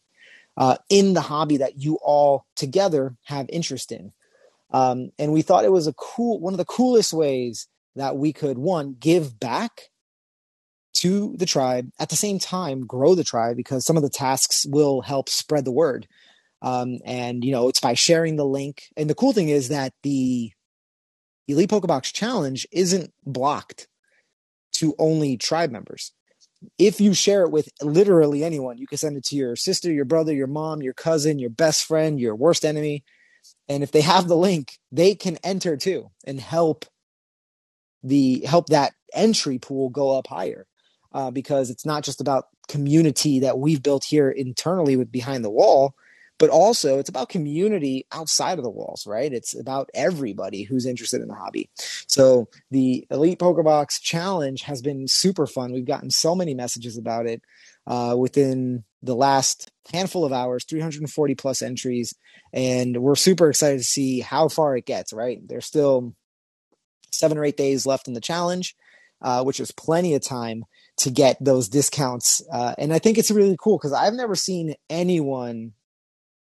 uh, 0.57 0.77
in 0.89 1.13
the 1.13 1.21
hobby 1.21 1.57
that 1.57 1.77
you 1.77 1.99
all 2.01 2.45
together 2.55 3.15
have 3.25 3.47
interest 3.49 3.91
in. 3.91 4.13
Um, 4.71 5.11
and 5.19 5.31
we 5.31 5.41
thought 5.41 5.65
it 5.65 5.71
was 5.71 5.87
a 5.87 5.93
cool, 5.93 6.39
one 6.39 6.53
of 6.53 6.57
the 6.57 6.65
coolest 6.65 7.13
ways 7.13 7.67
that 7.95 8.17
we 8.17 8.33
could 8.33 8.57
one 8.57 8.95
give 8.99 9.39
back 9.39 9.89
to 10.93 11.35
the 11.37 11.45
tribe 11.45 11.91
at 11.99 12.09
the 12.09 12.15
same 12.15 12.39
time 12.39 12.85
grow 12.85 13.15
the 13.15 13.23
tribe 13.23 13.57
because 13.57 13.85
some 13.85 13.97
of 13.97 14.03
the 14.03 14.09
tasks 14.09 14.65
will 14.65 15.01
help 15.01 15.27
spread 15.27 15.65
the 15.65 15.71
word. 15.71 16.07
Um, 16.61 16.99
and 17.05 17.43
you 17.43 17.51
know, 17.51 17.67
it's 17.67 17.81
by 17.81 17.93
sharing 17.93 18.37
the 18.37 18.45
link. 18.45 18.83
And 18.95 19.09
the 19.09 19.15
cool 19.15 19.33
thing 19.33 19.49
is 19.49 19.67
that 19.67 19.93
the 20.03 20.51
Elite 21.47 21.69
Pokebox 21.69 22.13
Challenge 22.13 22.65
isn't 22.71 23.13
blocked 23.25 23.87
to 24.77 24.95
only 24.99 25.37
tribe 25.37 25.71
members. 25.71 26.11
If 26.77 26.99
you 26.99 27.13
share 27.13 27.43
it 27.43 27.51
with 27.51 27.69
literally 27.81 28.43
anyone, 28.43 28.77
you 28.77 28.87
can 28.87 28.97
send 28.97 29.17
it 29.17 29.25
to 29.25 29.35
your 29.35 29.55
sister, 29.55 29.91
your 29.91 30.05
brother, 30.05 30.33
your 30.33 30.47
mom, 30.47 30.81
your 30.81 30.93
cousin, 30.93 31.37
your 31.39 31.49
best 31.49 31.85
friend, 31.85 32.19
your 32.19 32.35
worst 32.35 32.65
enemy. 32.65 33.03
And 33.67 33.83
if 33.83 33.91
they 33.91 34.01
have 34.01 34.27
the 34.27 34.37
link, 34.37 34.79
they 34.91 35.15
can 35.15 35.37
enter 35.43 35.77
too 35.77 36.09
and 36.25 36.39
help 36.39 36.85
the 38.03 38.45
help 38.45 38.67
that 38.67 38.93
entry 39.13 39.59
pool 39.59 39.89
go 39.89 40.17
up 40.17 40.27
higher. 40.27 40.65
Uh, 41.11 41.31
because 41.31 41.69
it's 41.69 41.85
not 41.85 42.03
just 42.03 42.19
about 42.19 42.47
community 42.67 43.39
that 43.39 43.57
we've 43.57 43.81
built 43.81 44.03
here 44.03 44.29
internally 44.29 44.97
with 44.97 45.11
behind 45.11 45.45
the 45.45 45.49
wall 45.49 45.93
but 46.37 46.49
also 46.49 46.99
it's 46.99 47.09
about 47.09 47.29
community 47.29 48.05
outside 48.11 48.57
of 48.57 48.63
the 48.63 48.69
walls, 48.69 49.07
right? 49.07 49.31
It's 49.31 49.57
about 49.57 49.89
everybody 49.93 50.63
who's 50.63 50.85
interested 50.85 51.21
in 51.21 51.27
the 51.27 51.35
hobby. 51.35 51.69
So 52.07 52.49
the 52.71 53.05
Elite 53.09 53.39
Pokebox 53.39 54.01
Challenge 54.01 54.61
has 54.63 54.81
been 54.81 55.07
super 55.07 55.47
fun. 55.47 55.71
We've 55.71 55.85
gotten 55.85 56.09
so 56.09 56.35
many 56.35 56.53
messages 56.53 56.97
about 56.97 57.25
it 57.25 57.41
uh, 57.87 58.15
within 58.17 58.83
the 59.01 59.15
last 59.15 59.71
handful 59.93 60.25
of 60.25 60.33
hours, 60.33 60.65
340 60.65 61.35
plus 61.35 61.61
entries, 61.61 62.13
and 62.51 62.97
we're 62.97 63.15
super 63.15 63.49
excited 63.49 63.77
to 63.77 63.83
see 63.83 64.19
how 64.19 64.49
far 64.49 64.75
it 64.75 64.85
gets. 64.85 65.13
Right? 65.13 65.39
There's 65.47 65.65
still 65.65 66.15
seven 67.11 67.37
or 67.37 67.45
eight 67.45 67.57
days 67.57 67.85
left 67.85 68.07
in 68.07 68.13
the 68.13 68.21
challenge, 68.21 68.75
uh, 69.21 69.43
which 69.43 69.59
is 69.59 69.71
plenty 69.71 70.15
of 70.15 70.21
time 70.21 70.65
to 70.97 71.09
get 71.09 71.37
those 71.41 71.69
discounts. 71.69 72.41
Uh, 72.51 72.73
and 72.77 72.93
I 72.93 72.99
think 72.99 73.17
it's 73.17 73.31
really 73.31 73.57
cool 73.59 73.77
because 73.77 73.93
I've 73.93 74.13
never 74.13 74.35
seen 74.35 74.75
anyone 74.89 75.73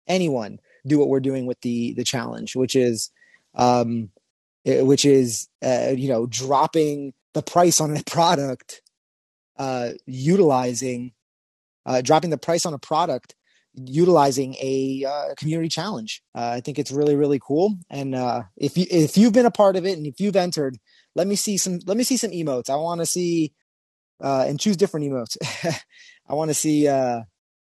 anyone 0.06 0.58
do 0.86 0.98
what 0.98 1.08
we're 1.08 1.20
doing 1.20 1.46
with 1.46 1.60
the 1.60 1.94
the 1.94 2.04
challenge, 2.04 2.56
which 2.56 2.76
is 2.76 3.10
um, 3.54 4.10
eh, 4.64 4.82
which 4.82 5.04
is 5.04 5.48
uh, 5.64 5.92
you 5.96 6.08
know 6.08 6.26
dropping 6.26 7.14
the 7.32 7.42
price 7.42 7.80
on 7.80 7.96
a 7.96 8.02
product 8.04 8.82
uh, 9.58 9.90
utilizing 10.06 11.12
uh, 11.86 12.00
dropping 12.00 12.30
the 12.30 12.38
price 12.38 12.66
on 12.66 12.74
a 12.74 12.78
product 12.78 13.34
utilizing 13.76 14.54
a 14.60 15.04
uh, 15.06 15.34
community 15.36 15.68
challenge. 15.68 16.22
Uh, 16.34 16.52
I 16.54 16.60
think 16.60 16.78
it's 16.78 16.92
really 16.92 17.16
really 17.16 17.40
cool. 17.40 17.74
And 17.90 18.14
uh, 18.14 18.44
if 18.56 18.76
you 18.76 18.86
if 18.90 19.16
you've 19.16 19.32
been 19.32 19.46
a 19.46 19.50
part 19.50 19.76
of 19.76 19.86
it 19.86 19.96
and 19.96 20.06
if 20.06 20.20
you've 20.20 20.36
entered, 20.36 20.78
let 21.14 21.26
me 21.26 21.36
see 21.36 21.56
some 21.58 21.80
let 21.86 21.96
me 21.96 22.04
see 22.04 22.16
some 22.16 22.30
emotes. 22.30 22.70
I 22.70 22.76
want 22.76 23.00
to 23.00 23.06
see 23.06 23.52
uh, 24.22 24.44
and 24.46 24.60
choose 24.60 24.76
different 24.76 25.06
emotes. 25.06 25.36
I 26.28 26.34
want 26.34 26.48
to 26.50 26.54
see 26.54 26.88
uh, 26.88 27.22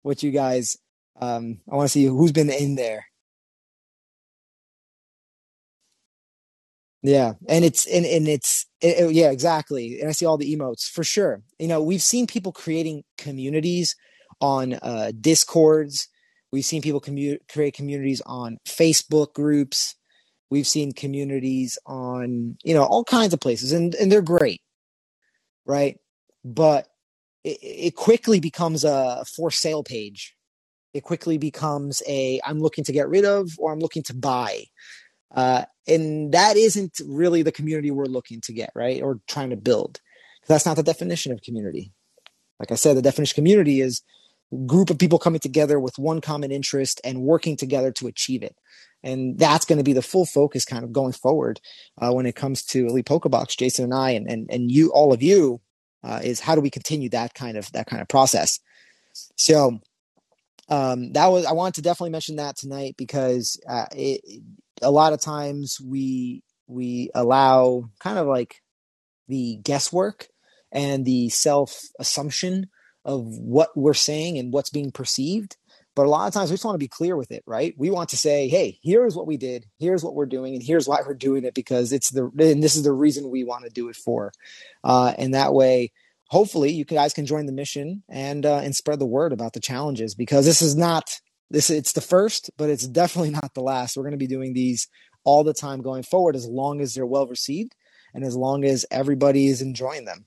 what 0.02 0.22
you 0.22 0.30
guys. 0.30 0.76
Um, 1.20 1.60
I 1.70 1.76
want 1.76 1.86
to 1.88 1.92
see 1.92 2.04
who's 2.06 2.32
been 2.32 2.50
in 2.50 2.76
there. 2.76 3.06
Yeah, 7.02 7.34
and 7.48 7.64
it's 7.64 7.86
and 7.86 8.04
and 8.06 8.28
it's 8.28 8.66
it, 8.82 8.98
it, 8.98 9.12
yeah 9.14 9.30
exactly. 9.30 10.00
And 10.00 10.08
I 10.10 10.12
see 10.12 10.26
all 10.26 10.38
the 10.38 10.54
emotes 10.56 10.84
for 10.90 11.04
sure. 11.04 11.42
You 11.58 11.68
know, 11.68 11.82
we've 11.82 12.02
seen 12.02 12.26
people 12.26 12.52
creating 12.52 13.04
communities 13.18 13.96
on 14.40 14.74
uh, 14.82 15.12
discords. 15.20 16.08
We've 16.52 16.64
seen 16.64 16.82
people 16.82 17.00
commu- 17.00 17.38
create 17.50 17.74
communities 17.74 18.22
on 18.26 18.58
Facebook 18.68 19.34
groups. 19.34 19.94
We've 20.50 20.66
seen 20.66 20.92
communities 20.92 21.78
on 21.86 22.58
you 22.64 22.74
know 22.74 22.84
all 22.84 23.04
kinds 23.04 23.34
of 23.34 23.40
places, 23.40 23.72
and 23.72 23.94
and 23.96 24.12
they're 24.12 24.22
great, 24.22 24.62
right? 25.66 25.98
But 26.44 26.88
it, 27.44 27.58
it 27.62 27.96
quickly 27.96 28.40
becomes 28.40 28.84
a 28.84 29.24
for 29.36 29.50
sale 29.52 29.84
page. 29.84 30.35
It 30.96 31.04
quickly 31.04 31.38
becomes 31.38 32.02
a 32.08 32.40
I'm 32.44 32.60
looking 32.60 32.84
to 32.84 32.92
get 32.92 33.08
rid 33.08 33.24
of 33.24 33.50
or 33.58 33.72
I'm 33.72 33.80
looking 33.80 34.02
to 34.04 34.14
buy. 34.14 34.64
Uh, 35.34 35.64
and 35.86 36.32
that 36.32 36.56
isn't 36.56 37.00
really 37.06 37.42
the 37.42 37.52
community 37.52 37.90
we're 37.90 38.06
looking 38.06 38.40
to 38.42 38.52
get, 38.52 38.70
right? 38.74 39.02
Or 39.02 39.20
trying 39.28 39.50
to 39.50 39.56
build. 39.56 40.00
That's 40.46 40.66
not 40.66 40.76
the 40.76 40.82
definition 40.82 41.32
of 41.32 41.42
community. 41.42 41.92
Like 42.58 42.72
I 42.72 42.76
said, 42.76 42.96
the 42.96 43.02
definition 43.02 43.34
of 43.34 43.36
community 43.36 43.80
is 43.80 44.02
group 44.66 44.90
of 44.90 44.98
people 44.98 45.18
coming 45.18 45.40
together 45.40 45.78
with 45.78 45.98
one 45.98 46.20
common 46.20 46.52
interest 46.52 47.00
and 47.04 47.22
working 47.22 47.56
together 47.56 47.92
to 47.92 48.06
achieve 48.06 48.42
it. 48.42 48.56
And 49.02 49.38
that's 49.38 49.66
going 49.66 49.78
to 49.78 49.84
be 49.84 49.92
the 49.92 50.02
full 50.02 50.24
focus 50.24 50.64
kind 50.64 50.84
of 50.84 50.92
going 50.92 51.12
forward 51.12 51.60
uh, 52.00 52.12
when 52.12 52.26
it 52.26 52.36
comes 52.36 52.64
to 52.66 52.86
Elite 52.86 53.06
Pokebox, 53.06 53.56
Jason 53.56 53.84
and 53.84 53.94
I, 53.94 54.10
and, 54.10 54.26
and, 54.30 54.48
and 54.50 54.70
you, 54.70 54.90
all 54.92 55.12
of 55.12 55.22
you, 55.22 55.60
uh, 56.02 56.20
is 56.22 56.40
how 56.40 56.54
do 56.54 56.60
we 56.60 56.70
continue 56.70 57.08
that 57.10 57.34
kind 57.34 57.56
of, 57.56 57.70
that 57.72 57.86
kind 57.86 58.00
of 58.00 58.08
process? 58.08 58.60
So 59.36 59.80
um, 60.68 61.12
that 61.12 61.26
was, 61.26 61.46
I 61.46 61.52
wanted 61.52 61.74
to 61.76 61.82
definitely 61.82 62.10
mention 62.10 62.36
that 62.36 62.56
tonight 62.56 62.96
because 62.98 63.60
uh, 63.68 63.86
it, 63.92 64.20
a 64.82 64.90
lot 64.90 65.12
of 65.12 65.20
times 65.20 65.78
we 65.80 66.42
we 66.68 67.10
allow 67.14 67.84
kind 68.00 68.18
of 68.18 68.26
like 68.26 68.60
the 69.28 69.58
guesswork 69.62 70.28
and 70.72 71.04
the 71.04 71.28
self 71.28 71.82
assumption 71.98 72.66
of 73.04 73.24
what 73.24 73.70
we're 73.76 73.94
saying 73.94 74.38
and 74.38 74.52
what's 74.52 74.70
being 74.70 74.90
perceived 74.90 75.56
but 75.94 76.04
a 76.04 76.10
lot 76.10 76.26
of 76.26 76.34
times 76.34 76.50
we 76.50 76.54
just 76.54 76.64
want 76.64 76.74
to 76.74 76.84
be 76.84 76.88
clear 76.88 77.16
with 77.16 77.30
it 77.30 77.42
right? 77.46 77.74
We 77.78 77.90
want 77.90 78.10
to 78.10 78.16
say 78.16 78.48
hey 78.48 78.78
here's 78.82 79.14
what 79.14 79.26
we 79.26 79.36
did 79.36 79.66
here's 79.78 80.02
what 80.02 80.14
we're 80.14 80.26
doing 80.26 80.54
and 80.54 80.62
here's 80.62 80.88
why 80.88 81.00
we're 81.06 81.14
doing 81.14 81.44
it 81.44 81.54
because 81.54 81.92
it's 81.92 82.10
the 82.10 82.24
and 82.38 82.62
this 82.62 82.74
is 82.74 82.82
the 82.82 82.92
reason 82.92 83.30
we 83.30 83.44
want 83.44 83.64
to 83.64 83.70
do 83.70 83.88
it 83.88 83.96
for 83.96 84.32
uh, 84.82 85.14
and 85.16 85.34
that 85.34 85.54
way 85.54 85.92
hopefully 86.28 86.72
you 86.72 86.84
guys 86.84 87.14
can 87.14 87.26
join 87.26 87.46
the 87.46 87.52
mission 87.52 88.02
and 88.08 88.44
uh, 88.44 88.58
and 88.58 88.74
spread 88.74 88.98
the 88.98 89.06
word 89.06 89.32
about 89.32 89.52
the 89.52 89.60
challenges 89.60 90.14
because 90.14 90.44
this 90.44 90.62
is 90.62 90.76
not 90.76 91.20
this 91.50 91.70
it's 91.70 91.92
the 91.92 92.00
first, 92.00 92.50
but 92.56 92.70
it's 92.70 92.86
definitely 92.86 93.30
not 93.42 93.54
the 93.54 93.62
last. 93.62 93.96
We're 93.96 94.02
going 94.02 94.12
to 94.12 94.18
be 94.18 94.26
doing 94.26 94.54
these 94.54 94.88
all 95.24 95.44
the 95.44 95.54
time 95.54 95.82
going 95.82 96.02
forward 96.02 96.36
as 96.36 96.46
long 96.46 96.80
as 96.80 96.94
they're 96.94 97.06
well 97.06 97.26
received 97.26 97.74
and 98.14 98.24
as 98.24 98.36
long 98.36 98.64
as 98.64 98.86
everybody 98.90 99.48
is 99.48 99.60
enjoying 99.60 100.04
them. 100.04 100.26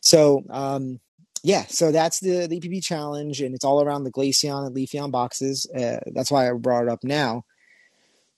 So, 0.00 0.44
um, 0.48 1.00
yeah, 1.42 1.64
so 1.68 1.92
that's 1.92 2.20
the, 2.20 2.46
the 2.46 2.60
EPB 2.60 2.82
challenge, 2.82 3.40
and 3.40 3.54
it's 3.54 3.64
all 3.64 3.82
around 3.82 4.04
the 4.04 4.12
Glaceon 4.12 4.66
and 4.66 4.74
Leafeon 4.74 5.10
boxes. 5.10 5.68
Uh, 5.74 5.98
that's 6.06 6.30
why 6.30 6.48
I 6.48 6.52
brought 6.52 6.84
it 6.84 6.88
up 6.88 7.04
now. 7.04 7.44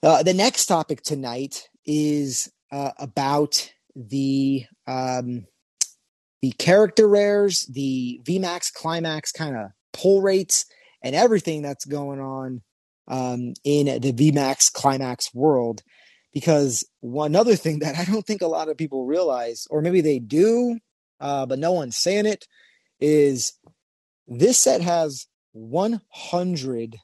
Uh, 0.02 0.22
the 0.22 0.34
next 0.34 0.66
topic 0.66 1.02
tonight 1.02 1.68
is 1.86 2.50
uh, 2.72 2.92
about 2.98 3.72
the 3.94 4.64
um, 4.86 5.46
the 6.42 6.52
character 6.52 7.06
rares, 7.06 7.66
the 7.66 8.20
VMAX, 8.24 8.72
Climax 8.72 9.32
kind 9.32 9.56
of 9.56 9.70
pull 9.92 10.22
rates, 10.22 10.64
and 11.02 11.14
everything 11.14 11.62
that's 11.62 11.84
going 11.84 12.20
on 12.20 12.62
um, 13.08 13.54
in 13.64 14.00
the 14.00 14.12
VMAX 14.12 14.72
Climax 14.72 15.34
world. 15.34 15.82
Because 16.32 16.86
one 17.00 17.34
other 17.34 17.56
thing 17.56 17.80
that 17.80 17.96
I 17.98 18.04
don't 18.04 18.26
think 18.26 18.42
a 18.42 18.46
lot 18.46 18.68
of 18.68 18.76
people 18.76 19.06
realize, 19.06 19.66
or 19.70 19.82
maybe 19.82 20.00
they 20.00 20.18
do, 20.18 20.78
uh, 21.20 21.46
but 21.46 21.58
no 21.58 21.72
one's 21.72 21.96
saying 21.96 22.26
it, 22.26 22.46
is 23.00 23.54
this 24.26 24.58
set 24.58 24.80
has 24.80 25.26
100 25.52 26.96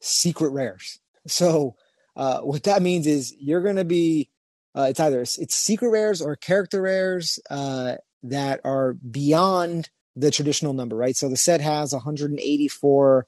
secret 0.00 0.50
rares. 0.50 0.98
So 1.26 1.76
uh, 2.16 2.40
what 2.40 2.64
that 2.64 2.82
means 2.82 3.06
is 3.06 3.34
you're 3.38 3.62
going 3.62 3.76
to 3.76 3.84
be 3.84 4.28
uh, 4.74 4.86
it's 4.88 5.00
either 5.00 5.20
it's 5.20 5.54
secret 5.54 5.90
rares 5.90 6.22
or 6.22 6.34
character 6.34 6.80
rares 6.82 7.38
uh, 7.50 7.96
that 8.22 8.60
are 8.64 8.94
beyond 8.94 9.90
the 10.14 10.30
traditional 10.30 10.72
number, 10.72 10.96
right? 10.96 11.16
So 11.16 11.28
the 11.28 11.36
set 11.36 11.60
has 11.60 11.92
184 11.92 13.26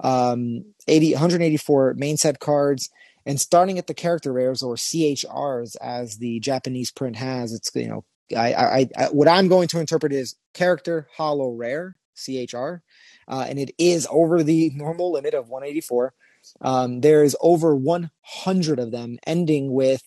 um, 0.00 0.64
80, 0.86 1.12
184 1.12 1.94
main 1.94 2.16
set 2.16 2.38
cards. 2.38 2.90
And 3.24 3.40
starting 3.40 3.78
at 3.78 3.86
the 3.86 3.94
character 3.94 4.32
rares 4.32 4.62
or 4.62 4.76
CHRs, 4.76 5.76
as 5.80 6.18
the 6.18 6.38
Japanese 6.40 6.92
print 6.92 7.16
has, 7.16 7.52
it's 7.52 7.70
you 7.74 7.88
know, 7.88 8.04
I, 8.36 8.54
I, 8.54 8.88
I 8.96 9.04
what 9.06 9.28
I'm 9.28 9.48
going 9.48 9.68
to 9.68 9.80
interpret 9.80 10.12
is 10.12 10.36
character 10.54 11.08
holo 11.16 11.50
rare 11.50 11.96
CHR, 12.14 12.82
uh, 13.28 13.46
and 13.48 13.58
it 13.58 13.72
is 13.78 14.06
over 14.10 14.42
the 14.42 14.70
normal 14.74 15.12
limit 15.12 15.34
of 15.34 15.48
184. 15.48 16.14
Um, 16.60 17.00
there 17.00 17.24
is 17.24 17.36
over 17.40 17.74
100 17.74 18.78
of 18.78 18.92
them, 18.92 19.18
ending 19.26 19.72
with, 19.72 20.04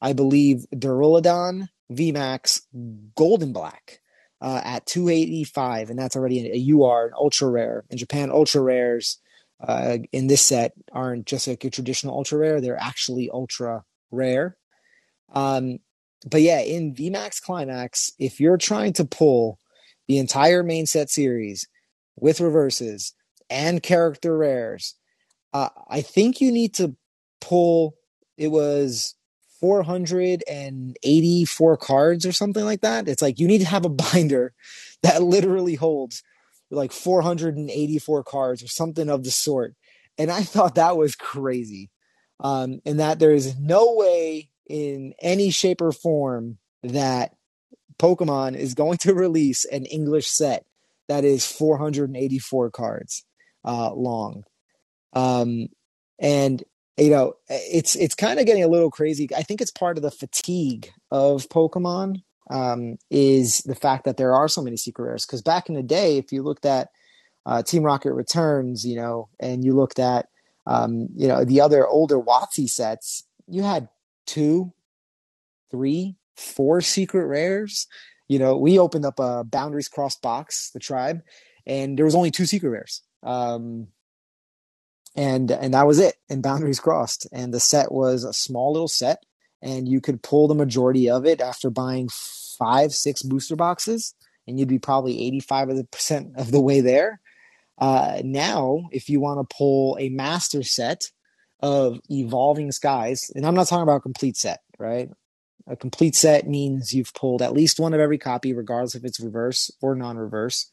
I 0.00 0.14
believe, 0.14 0.64
Duraludon 0.74 1.68
VMAX 1.90 2.62
Golden 3.14 3.52
Black 3.52 4.00
uh, 4.40 4.60
at 4.64 4.86
285, 4.86 5.90
and 5.90 5.98
that's 5.98 6.16
already 6.16 6.50
a, 6.50 6.74
UR, 6.74 7.06
an 7.06 7.12
ultra 7.16 7.48
rare. 7.48 7.84
In 7.90 7.98
Japan, 7.98 8.30
ultra 8.30 8.60
rares 8.60 9.18
uh, 9.60 9.98
in 10.10 10.26
this 10.26 10.42
set 10.42 10.72
aren't 10.92 11.26
just 11.26 11.46
like 11.46 11.64
a 11.64 11.70
traditional 11.70 12.14
ultra 12.14 12.38
rare; 12.38 12.60
they're 12.60 12.80
actually 12.80 13.30
ultra 13.30 13.84
rare. 14.10 14.56
Um, 15.32 15.78
but 16.28 16.42
yeah, 16.42 16.60
in 16.60 16.94
VMAX 16.94 17.40
Climax, 17.40 18.12
if 18.18 18.40
you're 18.40 18.58
trying 18.58 18.92
to 18.94 19.04
pull 19.04 19.58
the 20.08 20.18
entire 20.18 20.62
main 20.62 20.86
set 20.86 21.10
series 21.10 21.68
with 22.16 22.40
reverses 22.40 23.14
and 23.48 23.82
character 23.82 24.36
rares, 24.36 24.96
uh, 25.52 25.68
I 25.88 26.00
think 26.00 26.40
you 26.40 26.50
need 26.50 26.74
to 26.74 26.96
pull. 27.40 27.94
It 28.36 28.48
was 28.48 29.14
484 29.62 31.76
cards 31.78 32.26
or 32.26 32.32
something 32.32 32.64
like 32.64 32.82
that. 32.82 33.08
It's 33.08 33.22
like 33.22 33.38
you 33.38 33.46
need 33.46 33.60
to 33.60 33.66
have 33.66 33.86
a 33.86 33.88
binder 33.88 34.52
that 35.02 35.22
literally 35.22 35.76
holds 35.76 36.22
like 36.70 36.92
484 36.92 38.24
cards 38.24 38.62
or 38.62 38.68
something 38.68 39.08
of 39.08 39.24
the 39.24 39.30
sort. 39.30 39.74
And 40.18 40.30
I 40.30 40.42
thought 40.42 40.74
that 40.74 40.98
was 40.98 41.14
crazy. 41.14 41.88
Um, 42.40 42.80
and 42.84 43.00
that 43.00 43.20
there 43.20 43.30
is 43.30 43.58
no 43.58 43.94
way 43.94 44.50
in 44.68 45.14
any 45.22 45.50
shape 45.50 45.80
or 45.80 45.92
form 45.92 46.58
that 46.82 47.34
Pokemon 47.98 48.56
is 48.56 48.74
going 48.74 48.98
to 48.98 49.14
release 49.14 49.64
an 49.64 49.86
English 49.86 50.26
set 50.26 50.66
that 51.08 51.24
is 51.24 51.46
484 51.46 52.70
cards 52.70 53.24
uh, 53.64 53.94
long. 53.94 54.44
Um, 55.12 55.68
and 56.18 56.62
you 56.96 57.10
know, 57.10 57.34
it's 57.48 57.96
it's 57.96 58.14
kind 58.14 58.38
of 58.38 58.46
getting 58.46 58.64
a 58.64 58.68
little 58.68 58.90
crazy. 58.90 59.28
I 59.34 59.42
think 59.42 59.60
it's 59.60 59.70
part 59.70 59.96
of 59.96 60.02
the 60.02 60.10
fatigue 60.10 60.90
of 61.10 61.48
Pokemon 61.48 62.22
um, 62.50 62.98
is 63.10 63.58
the 63.60 63.74
fact 63.74 64.04
that 64.04 64.16
there 64.16 64.34
are 64.34 64.48
so 64.48 64.62
many 64.62 64.76
secret 64.76 65.04
rares. 65.04 65.24
Because 65.24 65.42
back 65.42 65.68
in 65.68 65.74
the 65.74 65.82
day, 65.82 66.18
if 66.18 66.32
you 66.32 66.42
looked 66.42 66.66
at 66.66 66.88
uh, 67.46 67.62
Team 67.62 67.82
Rocket 67.82 68.12
Returns, 68.12 68.86
you 68.86 68.96
know, 68.96 69.28
and 69.40 69.64
you 69.64 69.74
looked 69.74 69.98
at 69.98 70.28
um, 70.66 71.08
you 71.16 71.26
know 71.28 71.44
the 71.44 71.60
other 71.60 71.86
older 71.86 72.18
WotC 72.18 72.68
sets, 72.68 73.24
you 73.48 73.62
had 73.62 73.88
two, 74.26 74.72
three, 75.70 76.16
four 76.36 76.80
secret 76.82 77.26
rares. 77.26 77.86
You 78.28 78.38
know, 78.38 78.56
we 78.56 78.78
opened 78.78 79.06
up 79.06 79.18
a 79.18 79.44
Boundaries 79.44 79.88
Cross 79.88 80.16
box, 80.16 80.70
the 80.70 80.80
tribe, 80.80 81.22
and 81.66 81.98
there 81.98 82.04
was 82.04 82.14
only 82.14 82.30
two 82.30 82.46
secret 82.46 82.70
rares. 82.70 83.02
Um, 83.22 83.88
and 85.14 85.50
and 85.50 85.74
that 85.74 85.86
was 85.86 85.98
it. 85.98 86.16
And 86.28 86.42
Boundaries 86.42 86.80
crossed, 86.80 87.26
and 87.32 87.52
the 87.52 87.60
set 87.60 87.92
was 87.92 88.24
a 88.24 88.32
small 88.32 88.72
little 88.72 88.88
set 88.88 89.18
and 89.62 89.88
you 89.88 90.00
could 90.00 90.22
pull 90.22 90.48
the 90.48 90.54
majority 90.54 91.08
of 91.08 91.24
it 91.24 91.40
after 91.40 91.70
buying 91.70 92.08
five, 92.58 92.92
six 92.92 93.22
booster 93.22 93.56
boxes, 93.56 94.14
and 94.46 94.58
you'd 94.58 94.68
be 94.68 94.80
probably 94.80 95.24
85 95.26 95.70
of 95.70 95.76
the 95.76 95.84
percent 95.84 96.32
of 96.36 96.50
the 96.50 96.60
way 96.60 96.80
there. 96.80 97.20
Uh, 97.78 98.20
now, 98.24 98.82
if 98.90 99.08
you 99.08 99.20
want 99.20 99.48
to 99.48 99.56
pull 99.56 99.96
a 100.00 100.08
master 100.08 100.62
set 100.62 101.04
of 101.60 102.00
evolving 102.10 102.72
skies, 102.72 103.30
and 103.34 103.46
I'm 103.46 103.54
not 103.54 103.68
talking 103.68 103.84
about 103.84 103.96
a 103.96 104.00
complete 104.00 104.36
set, 104.36 104.60
right? 104.78 105.08
A 105.68 105.76
complete 105.76 106.16
set 106.16 106.48
means 106.48 106.92
you've 106.92 107.14
pulled 107.14 107.40
at 107.40 107.52
least 107.52 107.78
one 107.78 107.94
of 107.94 108.00
every 108.00 108.18
copy, 108.18 108.52
regardless 108.52 108.96
if 108.96 109.04
it's 109.04 109.20
reverse 109.20 109.70
or 109.80 109.94
non-reverse, 109.94 110.70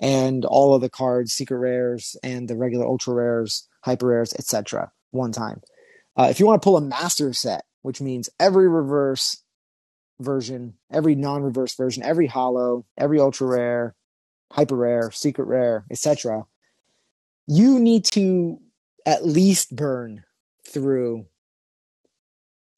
and 0.00 0.44
all 0.44 0.74
of 0.74 0.80
the 0.80 0.90
cards, 0.90 1.32
secret 1.32 1.58
rares, 1.58 2.16
and 2.22 2.48
the 2.48 2.56
regular 2.56 2.86
ultra 2.86 3.14
rares, 3.14 3.68
hyper 3.82 4.06
rares, 4.06 4.32
etc. 4.34 4.92
One 5.10 5.32
time. 5.32 5.60
Uh, 6.16 6.28
if 6.30 6.40
you 6.40 6.46
want 6.46 6.60
to 6.60 6.64
pull 6.64 6.76
a 6.76 6.80
master 6.80 7.32
set, 7.32 7.64
which 7.82 8.00
means 8.00 8.28
every 8.38 8.68
reverse 8.68 9.42
version, 10.20 10.74
every 10.92 11.14
non-reverse 11.14 11.74
version, 11.74 12.02
every 12.02 12.26
holo, 12.26 12.84
every 12.96 13.20
ultra 13.20 13.46
rare, 13.46 13.94
hyper 14.52 14.76
rare, 14.76 15.10
secret 15.10 15.46
rare, 15.46 15.84
etc., 15.90 16.44
you 17.46 17.78
need 17.78 18.04
to 18.04 18.58
at 19.06 19.26
least 19.26 19.74
burn 19.74 20.24
through 20.66 21.26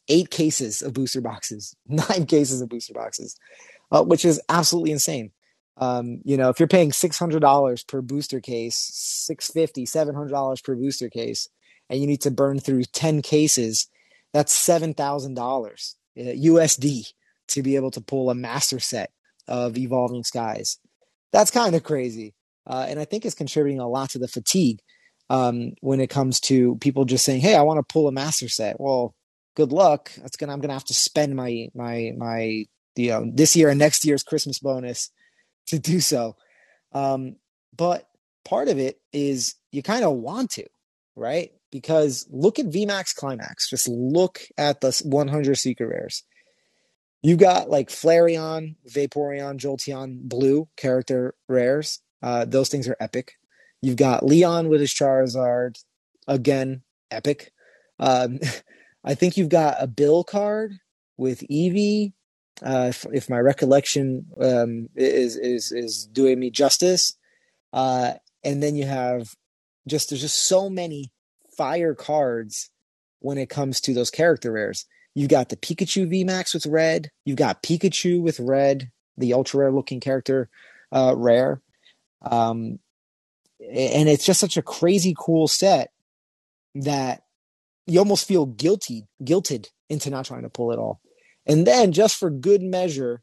eight 0.09 0.31
cases 0.31 0.83
of 0.83 0.93
booster 0.93 1.21
boxes, 1.21 1.75
nine 1.87 2.27
cases 2.27 2.61
of 2.61 2.69
booster 2.69 2.95
boxes, 2.95 3.37
uh, 3.91 4.03
which 4.03 4.25
is 4.25 4.41
absolutely 4.49 4.93
insane. 4.93 5.33
Um, 5.81 6.21
you 6.25 6.37
know, 6.37 6.51
if 6.51 6.61
you're 6.61 6.69
paying 6.69 6.91
$600 6.93 7.89
per 7.89 8.03
booster 8.03 8.41
case, 8.41 9.29
$650, 9.31 9.85
$700 9.89 10.65
per 10.65 10.77
booster 10.77 11.09
case, 11.09 11.49
and 11.89 12.01
you 12.01 12.07
need 12.07 12.21
to 12.23 12.31
burn 12.31 12.61
through 12.61 12.85
10 12.85 13.23
cases, 13.23 13.89
that's 14.33 14.55
$7,000 14.57 15.37
uh, 15.39 16.23
USD 16.23 17.13
to 17.49 17.63
be 17.63 17.77
able 17.77 17.91
to 17.93 18.01
pull 18.03 18.31
a 18.31 18.35
master 18.35 18.79
set 18.79 19.11
of 19.49 19.79
Evolving 19.79 20.25
Skies. 20.25 20.79
That's 21.33 21.51
kind 21.51 21.75
of 21.75 21.83
crazy. 21.83 22.35
Uh, 22.67 22.87
and 22.89 23.01
I 23.01 23.07
think 23.07 23.27
it's 23.27 23.35
contributing 23.35 23.81
a 23.81 23.89
lot 23.89 24.11
to 24.11 24.19
the 24.19 24.29
fatigue 24.29 24.81
um, 25.31 25.73
when 25.81 26.01
it 26.01 26.11
comes 26.11 26.41
to 26.41 26.77
people 26.77 27.05
just 27.05 27.25
saying, 27.25 27.41
"Hey, 27.41 27.55
I 27.57 27.63
want 27.63 27.79
to 27.79 27.93
pull 27.93 28.07
a 28.09 28.13
master 28.13 28.49
set." 28.49 28.81
Well, 28.81 29.15
good 29.57 29.73
luck. 29.73 30.13
That's 30.19 30.37
gonna 30.37 30.53
I'm 30.53 30.61
gonna 30.61 30.75
have 30.75 30.85
to 30.87 30.95
spend 30.95 31.35
my 31.37 31.69
my 31.75 32.13
my 32.17 32.67
you 32.97 33.11
know 33.11 33.31
this 33.33 33.57
year 33.57 33.71
and 33.71 33.79
next 33.79 34.05
year's 34.05 34.23
Christmas 34.23 34.59
bonus 34.59 35.11
to 35.69 35.79
do 35.79 36.01
so. 36.01 36.37
Um, 36.93 37.37
but 37.77 38.09
part 38.45 38.69
of 38.69 38.79
it 38.79 39.01
is 39.13 39.55
you 39.71 39.83
kind 39.83 40.05
of 40.05 40.13
want 40.15 40.51
to, 40.53 40.67
right? 41.17 41.53
Because 41.71 42.27
look 42.31 42.59
at 42.59 42.67
VMAX 42.67 43.15
Climax. 43.15 43.71
Just 43.71 43.89
look 43.89 44.41
at 44.59 44.81
the 44.81 45.01
100 45.05 45.55
secret 45.57 45.87
rares. 45.87 46.25
You've 47.23 47.39
got 47.39 47.69
like 47.69 47.91
Flareon, 47.91 48.77
Vaporeon, 48.89 49.59
Jolteon, 49.59 50.23
Blue 50.23 50.69
character 50.77 51.35
rares. 51.49 52.01
Uh, 52.23 52.45
those 52.45 52.69
things 52.69 52.89
are 52.89 52.97
epic. 52.99 53.35
You've 53.83 53.97
got 53.97 54.25
Leon 54.25 54.69
with 54.69 54.81
his 54.81 54.93
Charizard, 54.93 55.83
again, 56.27 56.83
epic. 57.11 57.53
Um, 57.99 58.41
I 59.05 59.15
think 59.15 59.37
you've 59.37 59.49
got 59.49 59.77
a 59.81 59.87
Bill 59.87 60.25
card 60.25 60.75
with 61.17 61.41
Eevee. 61.49 62.13
Uh, 62.63 62.87
if, 62.91 63.07
if, 63.13 63.31
my 63.31 63.39
recollection 63.39 64.27
um, 64.41 64.89
is 64.95 65.37
is 65.37 65.73
is 65.73 66.07
doing 66.07 66.39
me 66.39 66.51
justice, 66.51 67.17
uh, 67.73 68.13
and 68.45 68.63
then 68.63 68.77
you 68.77 68.85
have 68.85 69.35
just 69.89 70.11
there's 70.11 70.21
just 70.21 70.47
so 70.47 70.69
many 70.69 71.11
fire 71.57 71.95
cards 71.95 72.71
when 73.21 73.39
it 73.39 73.49
comes 73.49 73.81
to 73.81 73.95
those 73.95 74.11
character 74.11 74.53
rares. 74.53 74.87
You've 75.15 75.29
got 75.29 75.49
the 75.49 75.57
Pikachu 75.57 76.07
VMAX 76.07 76.55
with 76.55 76.67
red. 76.67 77.11
You've 77.25 77.37
got 77.37 77.63
Pikachu 77.63 78.21
with 78.21 78.41
red, 78.41 78.91
the 79.17 79.33
ultra 79.35 79.61
rare 79.61 79.73
looking 79.73 80.01
character 80.01 80.49
uh, 80.93 81.15
rare. 81.17 81.61
Um, 82.23 82.79
and 83.61 84.09
it's 84.09 84.25
just 84.25 84.41
such 84.41 84.57
a 84.57 84.63
crazy 84.63 85.15
cool 85.19 85.49
set 85.49 85.93
that 86.75 87.25
you 87.87 87.99
almost 87.99 88.27
feel 88.27 88.47
guilty, 88.47 89.07
guilted 89.23 89.69
into 89.89 90.11
not 90.11 90.25
trying 90.25 90.43
to 90.43 90.49
pull 90.49 90.73
it 90.73 90.79
all. 90.79 91.01
And 91.51 91.67
then 91.67 91.91
just 91.91 92.17
for 92.17 92.31
good 92.31 92.63
measure, 92.63 93.23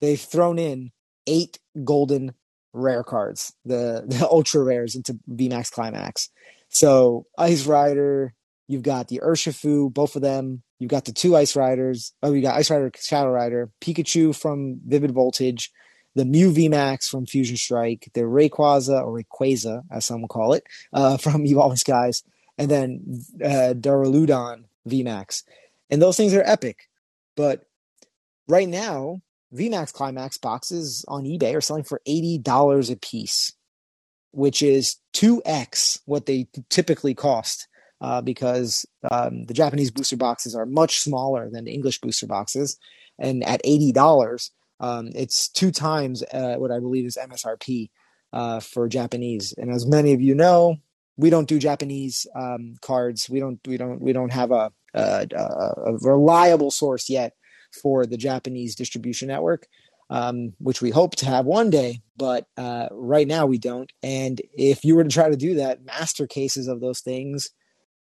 they've 0.00 0.20
thrown 0.20 0.58
in 0.58 0.90
eight 1.28 1.60
golden 1.84 2.34
rare 2.72 3.04
cards, 3.04 3.54
the, 3.64 4.04
the 4.08 4.28
ultra 4.28 4.64
rares 4.64 4.96
into 4.96 5.20
VMAX 5.30 5.70
Climax. 5.70 6.30
So 6.68 7.26
Ice 7.38 7.64
Rider, 7.64 8.34
you've 8.66 8.82
got 8.82 9.06
the 9.06 9.20
Urshifu, 9.22 9.94
both 9.94 10.16
of 10.16 10.22
them. 10.22 10.64
You've 10.80 10.90
got 10.90 11.04
the 11.04 11.12
two 11.12 11.36
Ice 11.36 11.54
Riders. 11.54 12.12
Oh, 12.24 12.32
you 12.32 12.42
got 12.42 12.56
Ice 12.56 12.72
Rider, 12.72 12.90
Shadow 13.00 13.30
Rider, 13.30 13.70
Pikachu 13.80 14.34
from 14.36 14.80
Vivid 14.84 15.12
Voltage, 15.12 15.70
the 16.16 16.24
Mew 16.24 16.50
VMAX 16.50 17.08
from 17.08 17.26
Fusion 17.26 17.56
Strike, 17.56 18.10
the 18.14 18.22
Rayquaza 18.22 19.00
or 19.00 19.22
Rayquaza, 19.22 19.82
as 19.92 20.06
some 20.06 20.26
call 20.26 20.54
it, 20.54 20.64
uh, 20.92 21.18
from 21.18 21.46
Evolving 21.46 21.76
Skies, 21.76 22.24
and 22.58 22.68
then 22.68 23.22
uh, 23.44 23.74
Duraludon 23.78 24.64
VMAX. 24.88 25.44
And 25.88 26.02
those 26.02 26.16
things 26.16 26.34
are 26.34 26.42
epic. 26.42 26.88
But 27.36 27.64
right 28.48 28.68
now, 28.68 29.22
VMAX 29.54 29.92
Climax 29.92 30.38
boxes 30.38 31.04
on 31.08 31.24
eBay 31.24 31.54
are 31.54 31.60
selling 31.60 31.84
for 31.84 32.00
$80 32.08 32.90
a 32.90 32.96
piece, 32.96 33.52
which 34.32 34.62
is 34.62 34.96
2x 35.14 36.00
what 36.06 36.26
they 36.26 36.48
typically 36.70 37.14
cost. 37.14 37.68
Uh, 38.00 38.20
because 38.20 38.84
um, 39.12 39.44
the 39.44 39.54
Japanese 39.54 39.92
booster 39.92 40.16
boxes 40.16 40.56
are 40.56 40.66
much 40.66 40.98
smaller 40.98 41.48
than 41.48 41.66
the 41.66 41.70
English 41.70 42.00
booster 42.00 42.26
boxes. 42.26 42.76
And 43.16 43.44
at 43.44 43.62
$80, 43.62 44.50
um, 44.80 45.10
it's 45.14 45.48
two 45.48 45.70
times 45.70 46.24
uh, 46.32 46.56
what 46.56 46.72
I 46.72 46.80
believe 46.80 47.06
is 47.06 47.16
MSRP 47.16 47.90
uh, 48.32 48.58
for 48.58 48.88
Japanese. 48.88 49.54
And 49.56 49.70
as 49.70 49.86
many 49.86 50.12
of 50.14 50.20
you 50.20 50.34
know, 50.34 50.78
we 51.16 51.30
don't 51.30 51.48
do 51.48 51.58
Japanese 51.58 52.26
um, 52.34 52.74
cards. 52.80 53.28
We 53.28 53.40
don't 53.40 53.60
we 53.66 53.76
don't 53.76 54.00
we 54.00 54.12
don't 54.12 54.32
have 54.32 54.50
a, 54.50 54.72
a, 54.94 55.26
a 55.34 55.96
reliable 56.00 56.70
source 56.70 57.10
yet 57.10 57.34
for 57.82 58.06
the 58.06 58.16
Japanese 58.16 58.74
distribution 58.74 59.28
network, 59.28 59.66
um, 60.10 60.54
which 60.58 60.82
we 60.82 60.90
hope 60.90 61.16
to 61.16 61.26
have 61.26 61.44
one 61.46 61.70
day. 61.70 62.02
But 62.16 62.46
uh, 62.56 62.88
right 62.90 63.26
now 63.26 63.46
we 63.46 63.58
don't. 63.58 63.90
And 64.02 64.40
if 64.54 64.84
you 64.84 64.94
were 64.94 65.04
to 65.04 65.10
try 65.10 65.28
to 65.30 65.36
do 65.36 65.54
that, 65.54 65.84
master 65.84 66.26
cases 66.26 66.68
of 66.68 66.80
those 66.80 67.00
things 67.00 67.50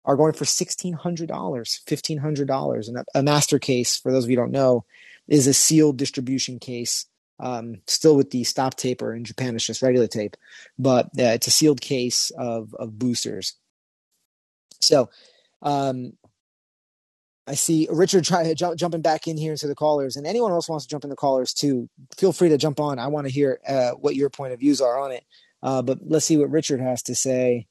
are 0.05 0.17
going 0.17 0.33
for 0.33 0.45
sixteen 0.45 0.95
hundred 0.95 1.29
dollars, 1.29 1.83
fifteen 1.87 2.19
hundred 2.19 2.49
dollars, 2.49 2.89
and 2.89 2.99
a, 2.99 3.05
a 3.15 3.23
master 3.23 3.59
case 3.59 3.97
for 3.97 4.13
those 4.13 4.25
of 4.25 4.31
you 4.31 4.37
don't 4.37 4.53
know 4.53 4.85
is 5.27 5.47
a 5.47 5.55
sealed 5.55 5.99
distribution 5.99 6.59
case. 6.59 7.07
Um, 7.41 7.83
still 7.87 8.17
with 8.17 8.31
the 8.31 8.45
stop 8.45 8.75
taper 8.75 9.15
in 9.15 9.25
Japan, 9.25 9.55
it's 9.55 9.67
just 9.67 9.83
regular 9.83 10.09
tape, 10.09 10.37
but 10.79 11.07
uh, 11.19 11.35
it's 11.35 11.47
a 11.47 11.53
sealed 11.53 11.81
case 11.81 12.31
of 12.37 12.75
of 12.75 12.99
boosters. 12.99 13.55
So, 14.81 15.11
um, 15.63 16.13
I 17.47 17.55
see 17.55 17.89
Richard 17.91 18.25
try, 18.25 18.53
j- 18.55 18.75
jumping 18.77 19.03
back 19.03 19.27
in 19.27 19.37
here 19.37 19.53
into 19.53 19.67
the 19.67 19.75
callers, 19.75 20.17
and 20.17 20.27
anyone 20.27 20.53
else 20.53 20.69
wants 20.69 20.85
to 20.85 20.91
jump 20.91 21.05
in 21.05 21.11
the 21.11 21.17
callers 21.17 21.53
too. 21.53 21.89
Feel 22.17 22.33
free 22.33 22.51
to 22.51 22.59
jump 22.59 22.79
on. 22.79 22.99
I 22.99 23.09
want 23.09 23.27
to 23.27 23.33
hear 23.33 23.61
uh, 23.67 23.93
what 23.93 24.17
your 24.17 24.31
point 24.31 24.53
of 24.53 24.61
views 24.61 24.81
are 24.81 24.99
on 24.99 25.13
it. 25.13 25.25
Uh, 25.63 25.83
but 25.83 25.99
let's 26.03 26.27
see 26.27 26.37
what 26.37 26.51
Richard 26.51 26.81
has 26.81 27.03
to 27.05 27.15
say 27.15 27.67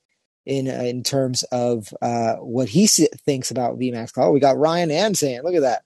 in 0.46 0.68
uh, 0.68 0.84
in 0.84 1.04
terms 1.04 1.44
of 1.44 1.94
uh, 2.02 2.36
what 2.36 2.70
he 2.70 2.88
thinks 2.88 3.52
about 3.52 3.78
VMAX 3.78 4.14
Call. 4.14 4.34
We 4.34 4.40
got 4.40 4.58
Ryan 4.58 4.92
and 4.92 5.18
saying, 5.18 5.42
"Look 5.44 5.56
at 5.56 5.62
that." 5.62 5.84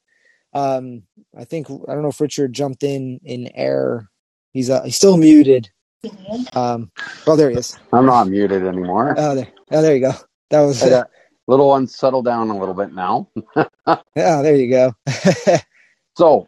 Um, 0.54 1.04
I 1.38 1.46
think 1.46 1.70
I 1.70 1.94
don't 1.94 2.02
know 2.02 2.10
if 2.10 2.22
Richard 2.22 2.54
jumped 2.54 2.84
in 2.84 3.20
in 3.24 3.52
air. 3.56 4.10
He's 4.54 4.70
uh, 4.70 4.84
he's 4.84 4.96
still 4.96 5.18
muted. 5.18 5.70
Um, 6.54 6.92
oh, 7.28 7.36
there 7.36 7.50
he 7.50 7.58
is. 7.58 7.78
I'm 7.94 8.06
not 8.06 8.28
muted 8.28 8.66
anymore. 8.66 9.14
Oh, 9.18 9.36
there, 9.36 9.48
oh, 9.72 9.82
there 9.82 9.96
you 9.96 10.02
go. 10.02 10.14
That 10.50 10.62
was 10.62 10.82
uh, 10.84 11.04
little 11.48 11.70
one. 11.70 11.88
Settle 11.88 12.24
down 12.24 12.50
a 12.50 12.58
little 12.58 12.74
bit 12.74 12.94
now. 12.94 13.30
yeah, 13.56 13.62
there 14.42 14.56
you 14.56 14.70
go. 14.70 14.94
so, 16.18 16.48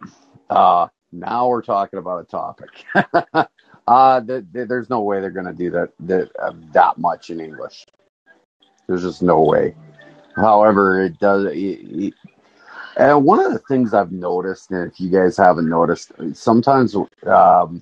uh, 0.49 0.87
now 1.11 1.47
we're 1.47 1.61
talking 1.61 1.99
about 1.99 2.21
a 2.21 2.25
topic. 2.25 2.69
uh, 3.87 4.19
the, 4.19 4.45
the, 4.51 4.65
there's 4.65 4.89
no 4.89 5.01
way 5.01 5.21
they're 5.21 5.29
going 5.29 5.45
to 5.45 5.53
do 5.53 5.69
that 5.71 5.89
that, 6.01 6.31
uh, 6.41 6.53
that 6.73 6.97
much 6.97 7.29
in 7.29 7.39
English. 7.39 7.85
There's 8.87 9.03
just 9.03 9.21
no 9.21 9.41
way. 9.41 9.75
However, 10.35 11.03
it 11.03 11.19
does. 11.19 11.45
It, 11.45 11.55
it, 11.55 12.13
and 12.97 13.23
one 13.23 13.39
of 13.39 13.51
the 13.51 13.59
things 13.59 13.93
I've 13.93 14.11
noticed, 14.11 14.71
and 14.71 14.91
if 14.91 14.99
you 14.99 15.09
guys 15.09 15.37
haven't 15.37 15.69
noticed, 15.69 16.11
sometimes 16.33 16.95
um, 16.95 17.81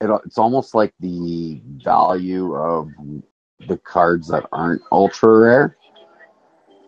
it, 0.00 0.10
it's 0.24 0.38
almost 0.38 0.74
like 0.74 0.92
the 1.00 1.60
value 1.84 2.54
of 2.54 2.90
the 3.68 3.76
cards 3.78 4.28
that 4.28 4.46
aren't 4.52 4.82
ultra 4.90 5.38
rare 5.38 5.76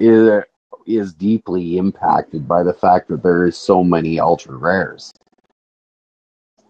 is 0.00 0.42
is 0.86 1.14
deeply 1.14 1.78
impacted 1.78 2.48
by 2.48 2.62
the 2.62 2.72
fact 2.72 3.08
that 3.08 3.22
there 3.22 3.46
is 3.46 3.56
so 3.56 3.84
many 3.84 4.18
ultra 4.18 4.56
rares. 4.56 5.12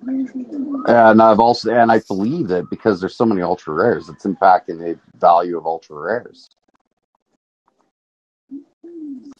And 0.05 1.23
I've 1.23 1.41
also, 1.41 1.73
and 1.73 1.91
I 1.91 2.01
believe 2.01 2.49
that 2.49 2.69
because 2.69 3.01
there's 3.01 3.17
so 3.17 3.25
many 3.25 3.41
ultra 3.41 3.73
rares, 3.73 4.09
it's 4.09 4.27
impacting 4.27 4.79
the 4.79 4.99
value 5.17 5.57
of 5.57 5.65
ultra 5.65 5.97
rares. 5.97 6.51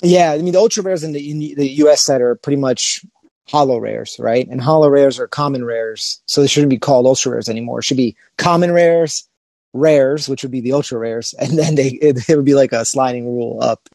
Yeah, 0.03 0.33
I 0.33 0.39
mean 0.39 0.53
the 0.53 0.59
ultra 0.59 0.83
rares 0.83 1.05
in 1.05 1.13
the 1.13 1.31
in 1.31 1.39
the 1.39 1.69
US 1.85 2.03
set 2.03 2.21
are 2.21 2.35
pretty 2.35 2.57
much 2.57 3.05
holo 3.47 3.79
rares, 3.79 4.17
right? 4.19 4.47
And 4.49 4.61
holo 4.61 4.89
rares 4.89 5.21
are 5.21 5.29
common 5.29 5.65
rares, 5.65 6.21
so 6.27 6.41
they 6.41 6.47
shouldn't 6.49 6.71
be 6.71 6.79
called 6.79 7.07
ultra 7.07 7.33
rares 7.33 7.49
anymore. 7.49 7.81
It 7.81 7.85
should 7.85 7.97
be 7.97 8.17
common 8.37 8.73
rares, 8.73 9.29
rares, 9.73 10.29
which 10.29 10.43
would 10.43 10.53
be 10.53 10.61
the 10.61 10.73
ultra 10.73 10.99
rares, 10.99 11.35
and 11.39 11.59
then 11.59 11.77
they 11.77 11.89
it, 11.89 12.29
it 12.29 12.37
would 12.37 12.45
be 12.45 12.55
like 12.55 12.73
a 12.73 12.85
sliding 12.85 13.27
rule 13.27 13.63
up. 13.63 13.89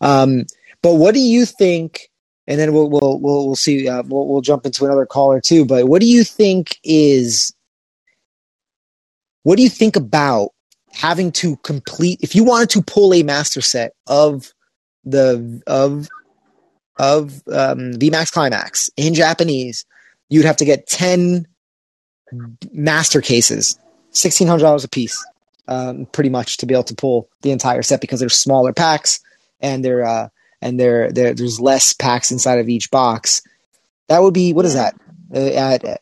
Um, 0.00 0.46
but 0.82 0.94
what 0.94 1.14
do 1.14 1.20
you 1.20 1.44
think 1.44 2.08
and 2.48 2.58
then 2.58 2.72
we'll 2.72 2.88
we'll 2.88 3.20
we'll, 3.20 3.46
we'll 3.46 3.56
see. 3.56 3.86
Uh, 3.86 4.02
we'll 4.06 4.26
we'll 4.26 4.40
jump 4.40 4.64
into 4.64 4.86
another 4.86 5.04
caller 5.04 5.40
too. 5.40 5.66
But 5.66 5.86
what 5.86 6.00
do 6.00 6.08
you 6.08 6.24
think 6.24 6.78
is? 6.82 7.54
What 9.42 9.56
do 9.56 9.62
you 9.62 9.68
think 9.68 9.96
about 9.96 10.50
having 10.90 11.30
to 11.30 11.56
complete 11.58 12.20
if 12.22 12.34
you 12.34 12.42
wanted 12.42 12.70
to 12.70 12.82
pull 12.82 13.12
a 13.12 13.22
master 13.22 13.60
set 13.60 13.92
of 14.06 14.52
the 15.10 15.62
of 15.66 16.08
of 16.96 17.42
um, 17.48 17.92
VMAX 17.94 18.32
Climax 18.32 18.90
in 18.96 19.14
Japanese, 19.14 19.86
you'd 20.28 20.44
have 20.44 20.56
to 20.56 20.64
get 20.64 20.86
ten 20.86 21.46
master 22.72 23.20
cases, 23.20 23.78
sixteen 24.10 24.48
hundred 24.48 24.62
dollars 24.62 24.84
a 24.84 24.88
piece, 24.88 25.24
um, 25.68 26.06
pretty 26.06 26.30
much 26.30 26.58
to 26.58 26.66
be 26.66 26.74
able 26.74 26.84
to 26.84 26.94
pull 26.94 27.28
the 27.42 27.50
entire 27.50 27.82
set 27.82 28.00
because 28.00 28.20
they're 28.20 28.28
smaller 28.28 28.72
packs 28.72 29.20
and 29.60 29.84
they're 29.84 30.04
uh, 30.04 30.28
and 30.60 30.78
they're, 30.78 31.12
they're, 31.12 31.34
there's 31.34 31.60
less 31.60 31.92
packs 31.92 32.32
inside 32.32 32.58
of 32.58 32.68
each 32.68 32.90
box. 32.90 33.42
That 34.08 34.22
would 34.22 34.34
be 34.34 34.52
what 34.52 34.64
is 34.64 34.74
that? 34.74 34.94
Uh, 35.32 35.52
at 35.52 36.00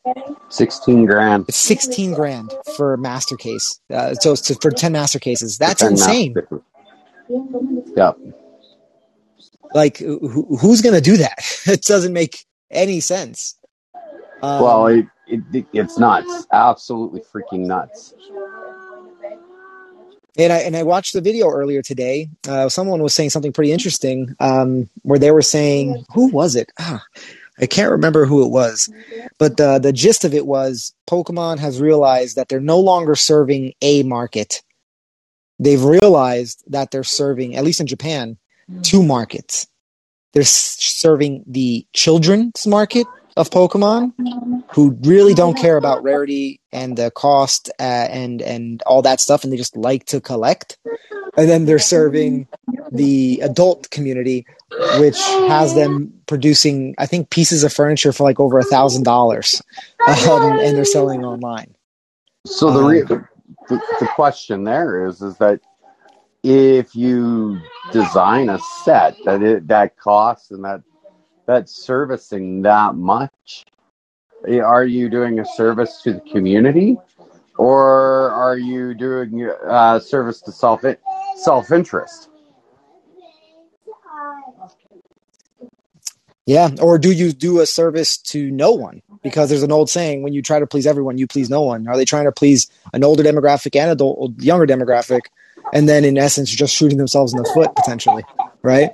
sixteen 0.48 1.04
grand. 1.04 1.52
Sixteen 1.52 2.14
grand 2.14 2.54
for 2.76 2.96
master 2.96 3.36
case. 3.36 3.80
Uh, 3.92 4.14
so 4.14 4.32
it's 4.32 4.40
to, 4.42 4.54
for 4.54 4.70
ten 4.70 4.92
master 4.92 5.18
cases. 5.18 5.58
That's 5.58 5.82
insane. 5.82 6.34
Yeah. 7.96 8.12
Like, 9.74 9.98
who, 9.98 10.56
who's 10.60 10.82
going 10.82 10.94
to 10.94 11.00
do 11.00 11.16
that? 11.18 11.38
it 11.66 11.82
doesn't 11.82 12.12
make 12.12 12.44
any 12.70 13.00
sense. 13.00 13.56
Um, 14.42 14.62
well, 14.62 14.86
it, 14.86 15.06
it, 15.26 15.66
it's 15.72 15.98
nuts. 15.98 16.46
Absolutely 16.52 17.20
freaking 17.20 17.66
nuts. 17.66 18.14
And 20.38 20.52
I 20.52 20.58
and 20.58 20.76
I 20.76 20.82
watched 20.82 21.14
the 21.14 21.22
video 21.22 21.48
earlier 21.48 21.80
today. 21.80 22.28
Uh, 22.46 22.68
someone 22.68 23.02
was 23.02 23.14
saying 23.14 23.30
something 23.30 23.54
pretty 23.54 23.72
interesting, 23.72 24.36
um, 24.38 24.90
where 25.02 25.18
they 25.18 25.30
were 25.30 25.40
saying, 25.40 26.04
"Who 26.12 26.28
was 26.28 26.56
it? 26.56 26.70
Ah, 26.78 27.02
I 27.58 27.66
can't 27.66 27.90
remember 27.90 28.26
who 28.26 28.44
it 28.44 28.50
was, 28.50 28.90
but 29.38 29.56
the 29.56 29.78
the 29.78 29.94
gist 29.94 30.24
of 30.24 30.34
it 30.34 30.46
was 30.46 30.92
Pokemon 31.08 31.58
has 31.58 31.80
realized 31.80 32.36
that 32.36 32.48
they're 32.48 32.60
no 32.60 32.78
longer 32.78 33.14
serving 33.14 33.72
a 33.80 34.02
market. 34.02 34.62
They've 35.58 35.82
realized 35.82 36.62
that 36.66 36.90
they're 36.90 37.02
serving, 37.02 37.56
at 37.56 37.64
least 37.64 37.80
in 37.80 37.86
Japan, 37.86 38.36
two 38.82 39.02
markets. 39.02 39.66
They're 40.32 40.44
serving 40.44 41.44
the 41.46 41.86
children's 41.92 42.66
market 42.66 43.06
of 43.36 43.50
Pokemon 43.50 44.12
who 44.72 44.98
really 45.02 45.34
don't 45.34 45.56
care 45.56 45.76
about 45.76 46.02
rarity 46.02 46.60
and 46.72 46.96
the 46.96 47.10
cost 47.10 47.70
uh, 47.78 47.82
and 47.82 48.42
and 48.42 48.82
all 48.82 49.02
that 49.02 49.20
stuff, 49.20 49.44
and 49.44 49.52
they 49.52 49.56
just 49.56 49.76
like 49.76 50.06
to 50.06 50.20
collect. 50.20 50.78
And 51.38 51.50
then 51.50 51.66
they're 51.66 51.78
serving 51.78 52.48
the 52.90 53.40
adult 53.42 53.90
community, 53.90 54.46
which 54.98 55.18
has 55.48 55.74
them 55.74 56.14
producing, 56.26 56.94
I 56.96 57.04
think, 57.04 57.28
pieces 57.28 57.62
of 57.62 57.74
furniture 57.74 58.12
for 58.12 58.24
like 58.24 58.40
over 58.40 58.58
a 58.58 58.64
thousand 58.64 59.02
dollars, 59.02 59.62
um, 60.08 60.58
and 60.58 60.76
they're 60.76 60.86
selling 60.86 61.24
online. 61.24 61.74
So 62.46 62.72
the, 62.72 62.82
re- 62.82 63.02
um, 63.02 63.28
the 63.68 63.80
the 64.00 64.08
question 64.14 64.64
there 64.64 65.06
is 65.06 65.20
is 65.20 65.36
that 65.38 65.60
if 66.42 66.94
you 66.94 67.60
design 67.92 68.48
a 68.48 68.58
set 68.84 69.16
that 69.24 69.42
it 69.42 69.68
that 69.68 69.96
costs 69.96 70.50
and 70.50 70.64
that 70.64 70.82
that's 71.46 71.72
servicing 71.72 72.62
that 72.62 72.94
much, 72.94 73.64
are 74.48 74.84
you 74.84 75.08
doing 75.08 75.38
a 75.40 75.44
service 75.44 76.02
to 76.02 76.14
the 76.14 76.20
community, 76.20 76.96
or 77.56 78.30
are 78.30 78.58
you 78.58 78.94
doing 78.94 79.42
a 79.44 79.52
uh, 79.52 80.00
service 80.00 80.40
to 80.42 80.52
self 80.52 80.82
self 81.36 81.72
interest? 81.72 82.28
Yeah, 86.46 86.70
or 86.80 86.96
do 86.98 87.10
you 87.10 87.32
do 87.32 87.58
a 87.60 87.66
service 87.66 88.16
to 88.18 88.52
no 88.52 88.70
one? 88.70 89.02
Because 89.24 89.48
there's 89.48 89.64
an 89.64 89.72
old 89.72 89.90
saying: 89.90 90.22
when 90.22 90.32
you 90.32 90.42
try 90.42 90.60
to 90.60 90.66
please 90.66 90.86
everyone, 90.86 91.18
you 91.18 91.26
please 91.26 91.50
no 91.50 91.62
one. 91.62 91.88
Are 91.88 91.96
they 91.96 92.04
trying 92.04 92.26
to 92.26 92.32
please 92.32 92.70
an 92.92 93.02
older 93.02 93.24
demographic 93.24 93.74
and 93.74 93.90
adult, 93.90 94.40
younger 94.40 94.66
demographic, 94.66 95.22
and 95.72 95.88
then 95.88 96.04
in 96.04 96.18
essence, 96.18 96.50
just 96.50 96.74
shooting 96.74 96.98
themselves 96.98 97.32
in 97.32 97.42
the 97.42 97.50
foot 97.54 97.74
potentially, 97.76 98.24
right? 98.62 98.90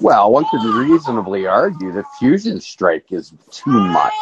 Well, 0.00 0.30
one 0.30 0.44
could 0.50 0.62
reasonably 0.62 1.46
argue 1.46 1.92
that 1.92 2.04
Fusion 2.18 2.60
Strike 2.60 3.12
is 3.12 3.32
too 3.50 3.70
much. 3.70 4.12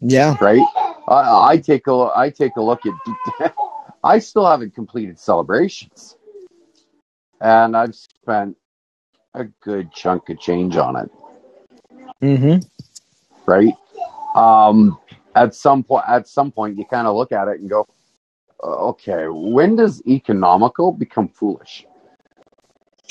Yeah. 0.00 0.36
Right. 0.40 0.60
I, 1.08 1.52
I 1.52 1.56
take 1.58 1.86
a 1.86 2.10
I 2.14 2.30
take 2.30 2.56
a 2.56 2.60
look 2.60 2.80
at. 2.86 3.54
I 4.04 4.18
still 4.18 4.46
haven't 4.46 4.74
completed 4.74 5.18
celebrations, 5.18 6.16
and 7.40 7.74
I've 7.74 7.94
spent 7.94 8.56
a 9.32 9.44
good 9.62 9.92
chunk 9.92 10.28
of 10.28 10.38
change 10.38 10.76
on 10.76 10.96
it. 10.96 11.10
Mm-hmm. 12.22 13.50
Right. 13.50 13.74
Um. 14.34 14.98
At 15.36 15.54
some 15.54 15.82
point, 15.82 16.04
at 16.06 16.28
some 16.28 16.52
point, 16.52 16.78
you 16.78 16.84
kind 16.84 17.08
of 17.08 17.16
look 17.16 17.32
at 17.32 17.48
it 17.48 17.58
and 17.58 17.68
go, 17.68 17.88
"Okay, 18.62 19.26
when 19.28 19.76
does 19.76 20.02
economical 20.06 20.92
become 20.92 21.28
foolish?" 21.28 21.86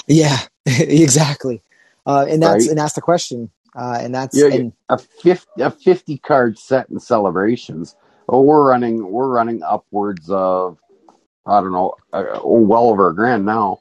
Yeah, 0.08 0.38
exactly. 0.66 1.62
Uh, 2.06 2.26
and 2.28 2.42
that's 2.42 2.66
right? 2.66 2.70
and 2.70 2.78
that's 2.78 2.94
the 2.94 3.02
question. 3.02 3.50
Uh, 3.76 3.98
and 4.02 4.14
that's 4.14 4.38
yeah, 4.38 4.54
and, 4.54 4.74
a 4.90 4.98
fifty 4.98 5.62
a 5.62 5.72
fifty 5.72 6.18
card 6.18 6.60
set 6.60 6.90
in 6.90 7.00
celebrations. 7.00 7.96
Oh, 8.30 8.42
we're 8.42 8.68
running 8.68 9.12
we're 9.12 9.28
running 9.28 9.64
upwards 9.64 10.30
of 10.30 10.78
I 11.46 11.62
don't 11.62 11.72
know, 11.72 11.94
uh, 12.14 12.40
well 12.44 12.90
over 12.90 13.10
a 13.10 13.16
grand 13.16 13.46
now. 13.46 13.80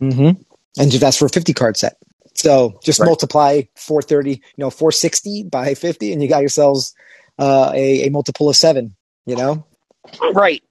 Mm-hmm. 0.00 0.42
And 0.80 0.92
that's 0.92 1.18
for 1.18 1.26
a 1.26 1.30
fifty 1.30 1.52
card 1.52 1.76
set. 1.76 1.98
So 2.34 2.78
just 2.82 2.98
right. 2.98 3.06
multiply 3.06 3.62
four 3.76 4.02
thirty, 4.02 4.30
you 4.30 4.40
know, 4.56 4.70
four 4.70 4.90
sixty 4.90 5.42
by 5.42 5.74
fifty, 5.74 6.12
and 6.12 6.22
you 6.22 6.28
got 6.28 6.40
yourselves 6.40 6.94
uh, 7.38 7.72
a, 7.74 8.06
a 8.06 8.10
multiple 8.10 8.48
of 8.48 8.56
seven. 8.56 8.94
You 9.26 9.36
know, 9.36 9.66
right? 10.34 10.62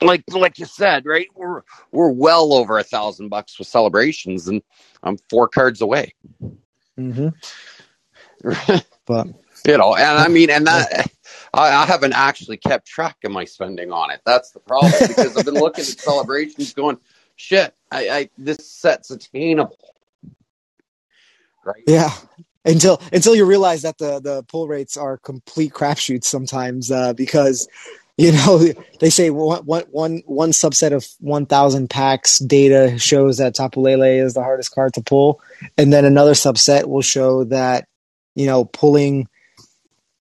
like 0.00 0.22
like 0.32 0.58
you 0.58 0.66
said, 0.66 1.06
right? 1.06 1.28
We're 1.34 1.62
we're 1.92 2.10
well 2.10 2.52
over 2.52 2.78
a 2.78 2.84
thousand 2.84 3.28
bucks 3.28 3.58
with 3.58 3.68
celebrations, 3.68 4.48
and 4.48 4.62
I'm 5.02 5.16
four 5.28 5.48
cards 5.48 5.80
away. 5.80 6.14
Mm-hmm. 6.98 7.28
but 9.06 9.26
you 9.66 9.78
know, 9.78 9.96
and 9.96 10.18
I 10.18 10.28
mean, 10.28 10.50
and 10.50 10.66
that 10.66 11.10
I, 11.54 11.70
I, 11.70 11.86
haven't 11.86 12.12
actually 12.12 12.56
kept 12.56 12.86
track 12.86 13.16
of 13.24 13.32
my 13.32 13.44
spending 13.44 13.92
on 13.92 14.10
it. 14.10 14.20
That's 14.24 14.50
the 14.52 14.60
problem 14.60 14.92
because 15.08 15.36
I've 15.36 15.44
been 15.44 15.54
looking 15.54 15.82
at 15.82 15.88
celebrations, 15.88 16.72
going, 16.74 16.98
"Shit, 17.36 17.74
I, 17.90 18.08
I 18.08 18.30
this 18.38 18.70
set's 18.70 19.10
attainable." 19.10 19.94
Right? 21.64 21.82
Yeah, 21.86 22.10
until 22.64 23.00
until 23.12 23.34
you 23.34 23.44
realize 23.44 23.82
that 23.82 23.98
the 23.98 24.20
the 24.20 24.44
pull 24.44 24.68
rates 24.68 24.96
are 24.96 25.18
complete 25.18 25.72
crapshoots 25.72 26.24
sometimes 26.24 26.90
uh, 26.90 27.12
because 27.14 27.68
you 28.18 28.32
know 28.32 28.58
they 29.00 29.08
say 29.08 29.30
one, 29.30 29.64
one, 29.64 30.22
one 30.26 30.50
subset 30.50 30.92
of 30.92 31.06
1000 31.20 31.88
packs 31.88 32.38
data 32.40 32.98
shows 32.98 33.38
that 33.38 33.54
Tapu 33.54 33.80
Lele 33.80 34.02
is 34.02 34.34
the 34.34 34.42
hardest 34.42 34.74
card 34.74 34.94
to 34.94 35.00
pull. 35.00 35.40
And 35.78 35.90
then 35.90 36.04
another 36.04 36.32
subset 36.32 36.86
will 36.86 37.00
show 37.00 37.44
that 37.44 37.88
you 38.34 38.46
know 38.46 38.66
pulling 38.66 39.28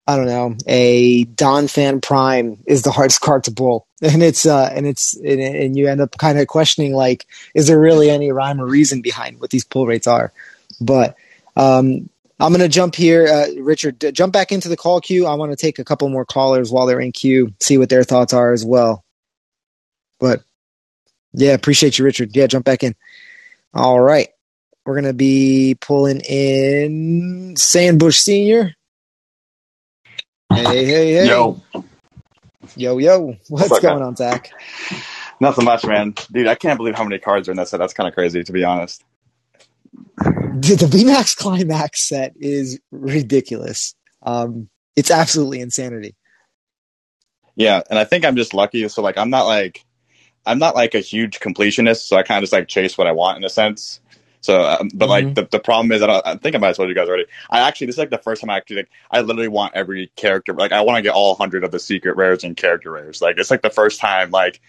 i 0.07 0.17
don't 0.17 0.25
know 0.25 0.55
a 0.67 1.25
Donphan 1.25 2.01
Prime 2.01 2.57
is 2.67 2.81
the 2.81 2.91
hardest 2.91 3.21
card 3.21 3.43
to 3.45 3.51
pull. 3.51 3.85
And 4.01 4.21
it's 4.21 4.45
uh 4.45 4.69
and 4.73 4.85
it's 4.87 5.15
and, 5.15 5.39
and 5.39 5.77
you 5.77 5.87
end 5.87 6.01
up 6.01 6.17
kind 6.17 6.39
of 6.39 6.47
questioning 6.47 6.93
like 6.93 7.25
is 7.53 7.67
there 7.67 7.79
really 7.79 8.09
any 8.09 8.31
rhyme 8.31 8.59
or 8.59 8.65
reason 8.65 9.01
behind 9.01 9.39
what 9.39 9.49
these 9.49 9.63
pull 9.63 9.85
rates 9.85 10.07
are? 10.07 10.33
But 10.81 11.15
um 11.55 12.09
I'm 12.39 12.51
going 12.51 12.61
to 12.61 12.69
jump 12.69 12.95
here, 12.95 13.27
uh, 13.27 13.61
Richard. 13.61 13.99
D- 13.99 14.11
jump 14.11 14.33
back 14.33 14.51
into 14.51 14.67
the 14.67 14.77
call 14.77 14.99
queue. 14.99 15.25
I 15.25 15.35
want 15.35 15.51
to 15.51 15.55
take 15.55 15.79
a 15.79 15.83
couple 15.83 16.09
more 16.09 16.25
callers 16.25 16.71
while 16.71 16.85
they're 16.85 16.99
in 16.99 17.11
queue, 17.11 17.53
see 17.59 17.77
what 17.77 17.89
their 17.89 18.03
thoughts 18.03 18.33
are 18.33 18.51
as 18.51 18.65
well. 18.65 19.03
But 20.19 20.43
yeah, 21.33 21.53
appreciate 21.53 21.97
you, 21.97 22.05
Richard. 22.05 22.35
Yeah, 22.35 22.47
jump 22.47 22.65
back 22.65 22.83
in. 22.83 22.95
All 23.73 23.99
right, 23.99 24.29
we're 24.85 24.95
going 24.95 25.05
to 25.05 25.13
be 25.13 25.77
pulling 25.79 26.21
in 26.21 27.55
Sandbush 27.55 28.19
Senior. 28.19 28.73
Hey, 30.51 30.85
hey, 30.85 31.13
hey! 31.13 31.27
Yo, 31.27 31.61
yo, 32.75 32.97
yo! 32.97 33.35
What's, 33.49 33.69
What's 33.69 33.79
going 33.79 34.03
on, 34.03 34.15
Zach? 34.15 34.51
Nothing 35.39 35.65
much, 35.65 35.85
man. 35.85 36.13
Dude, 36.31 36.47
I 36.47 36.55
can't 36.55 36.77
believe 36.77 36.95
how 36.95 37.03
many 37.03 37.19
cards 37.19 37.47
are 37.47 37.51
in 37.51 37.57
that 37.57 37.67
set. 37.67 37.77
That's 37.77 37.93
kind 37.93 38.07
of 38.07 38.13
crazy, 38.13 38.43
to 38.43 38.51
be 38.51 38.63
honest 38.63 39.03
the, 40.53 40.75
the 40.75 40.85
VMAX 40.85 41.35
Climax 41.35 42.07
set 42.07 42.33
is 42.39 42.79
ridiculous. 42.91 43.95
Um, 44.21 44.69
it's 44.95 45.11
absolutely 45.11 45.59
insanity. 45.59 46.15
Yeah, 47.55 47.81
and 47.89 47.99
I 47.99 48.03
think 48.03 48.25
I'm 48.25 48.35
just 48.35 48.53
lucky. 48.53 48.87
So 48.87 49.01
like, 49.01 49.17
I'm 49.17 49.29
not 49.29 49.45
like, 49.45 49.83
I'm 50.45 50.59
not 50.59 50.75
like 50.75 50.95
a 50.95 50.99
huge 50.99 51.39
completionist. 51.39 52.07
So 52.07 52.17
I 52.17 52.23
kind 52.23 52.37
of 52.37 52.43
just 52.43 52.53
like 52.53 52.67
chase 52.67 52.97
what 52.97 53.07
I 53.07 53.11
want 53.11 53.37
in 53.37 53.43
a 53.43 53.49
sense. 53.49 53.99
So, 54.41 54.61
um, 54.61 54.89
but 54.93 55.07
mm-hmm. 55.07 55.27
like 55.27 55.35
the, 55.35 55.47
the 55.49 55.59
problem 55.59 55.91
is, 55.93 56.01
I, 56.01 56.21
I, 56.25 56.35
think 56.35 56.55
I 56.55 56.59
might 56.59 56.67
have 56.67 56.75
told 56.75 56.89
you 56.89 56.95
guys 56.95 57.07
already. 57.07 57.25
I 57.49 57.61
actually 57.61 57.87
this 57.87 57.95
is 57.95 57.99
like 57.99 58.09
the 58.09 58.17
first 58.17 58.41
time 58.41 58.49
I 58.49 58.57
actually 58.57 58.77
like 58.77 58.89
I 59.09 59.21
literally 59.21 59.47
want 59.47 59.73
every 59.75 60.11
character. 60.17 60.53
Like 60.53 60.73
I 60.73 60.81
want 60.81 60.97
to 60.97 61.01
get 61.01 61.13
all 61.13 61.35
hundred 61.35 61.63
of 61.63 61.71
the 61.71 61.79
secret 61.79 62.17
rares 62.17 62.43
and 62.43 62.57
character 62.57 62.91
rares. 62.91 63.21
Like 63.21 63.37
it's 63.37 63.49
like 63.49 63.61
the 63.61 63.69
first 63.69 64.01
time. 64.01 64.31
Like 64.31 64.59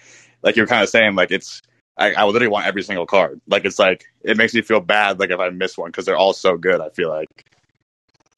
like 0.43 0.55
you're 0.55 0.69
kind 0.69 0.83
of 0.83 0.89
saying 0.89 1.17
like 1.17 1.33
it's 1.33 1.61
I, 1.97 2.13
I 2.15 2.25
literally 2.25 2.49
want 2.49 2.67
every 2.67 2.83
single 2.83 3.07
card. 3.07 3.41
Like 3.47 3.65
it's 3.65 3.79
like 3.79 4.05
it 4.23 4.37
makes 4.37 4.55
me 4.55 4.63
feel 4.63 4.81
bad 4.81 5.21
like 5.21 5.31
if 5.31 5.39
I 5.41 5.51
miss 5.51 5.79
one 5.79 5.91
because 5.91 6.05
they're 6.07 6.17
all 6.17 6.33
so 6.33 6.57
good. 6.57 6.81
I 6.81 6.89
feel 6.91 7.09
like 7.09 7.47